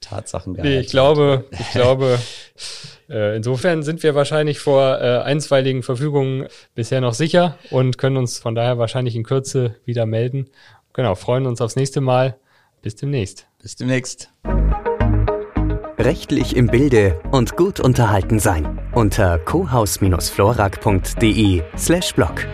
Tatsachen 0.00 0.54
gehalten 0.54 0.74
nee, 0.74 0.80
ich 0.80 0.88
glaube, 0.88 1.44
ich 1.50 1.70
glaube, 1.70 2.18
äh, 2.18 2.18
insofern 3.36 3.82
sind 3.82 4.02
wir 4.02 4.14
wahrscheinlich 4.14 4.58
vor 4.58 5.00
äh, 5.00 5.18
einstweiligen 5.18 5.82
Verfügungen 5.82 6.48
bisher 6.74 7.00
noch 7.00 7.14
sicher 7.14 7.56
und 7.70 7.96
können 7.98 8.18
uns 8.18 8.38
von 8.38 8.54
daher 8.54 8.78
wahrscheinlich 8.78 9.16
in 9.16 9.24
Kürze 9.24 9.76
wieder 9.84 10.06
melden. 10.06 10.48
Genau, 10.92 11.14
freuen 11.14 11.46
uns 11.46 11.60
aufs 11.60 11.76
nächste 11.76 12.00
Mal. 12.00 12.36
Bis 12.82 12.96
demnächst. 12.96 13.46
Bis 13.60 13.76
demnächst. 13.76 14.30
Rechtlich 15.98 16.54
im 16.54 16.66
Bilde 16.68 17.20
und 17.32 17.56
gut 17.56 17.80
unterhalten 17.80 18.38
sein 18.38 18.78
unter 18.94 19.38
cohaus-florak.de 19.38 21.62
slash 21.76 22.14
blog. 22.14 22.46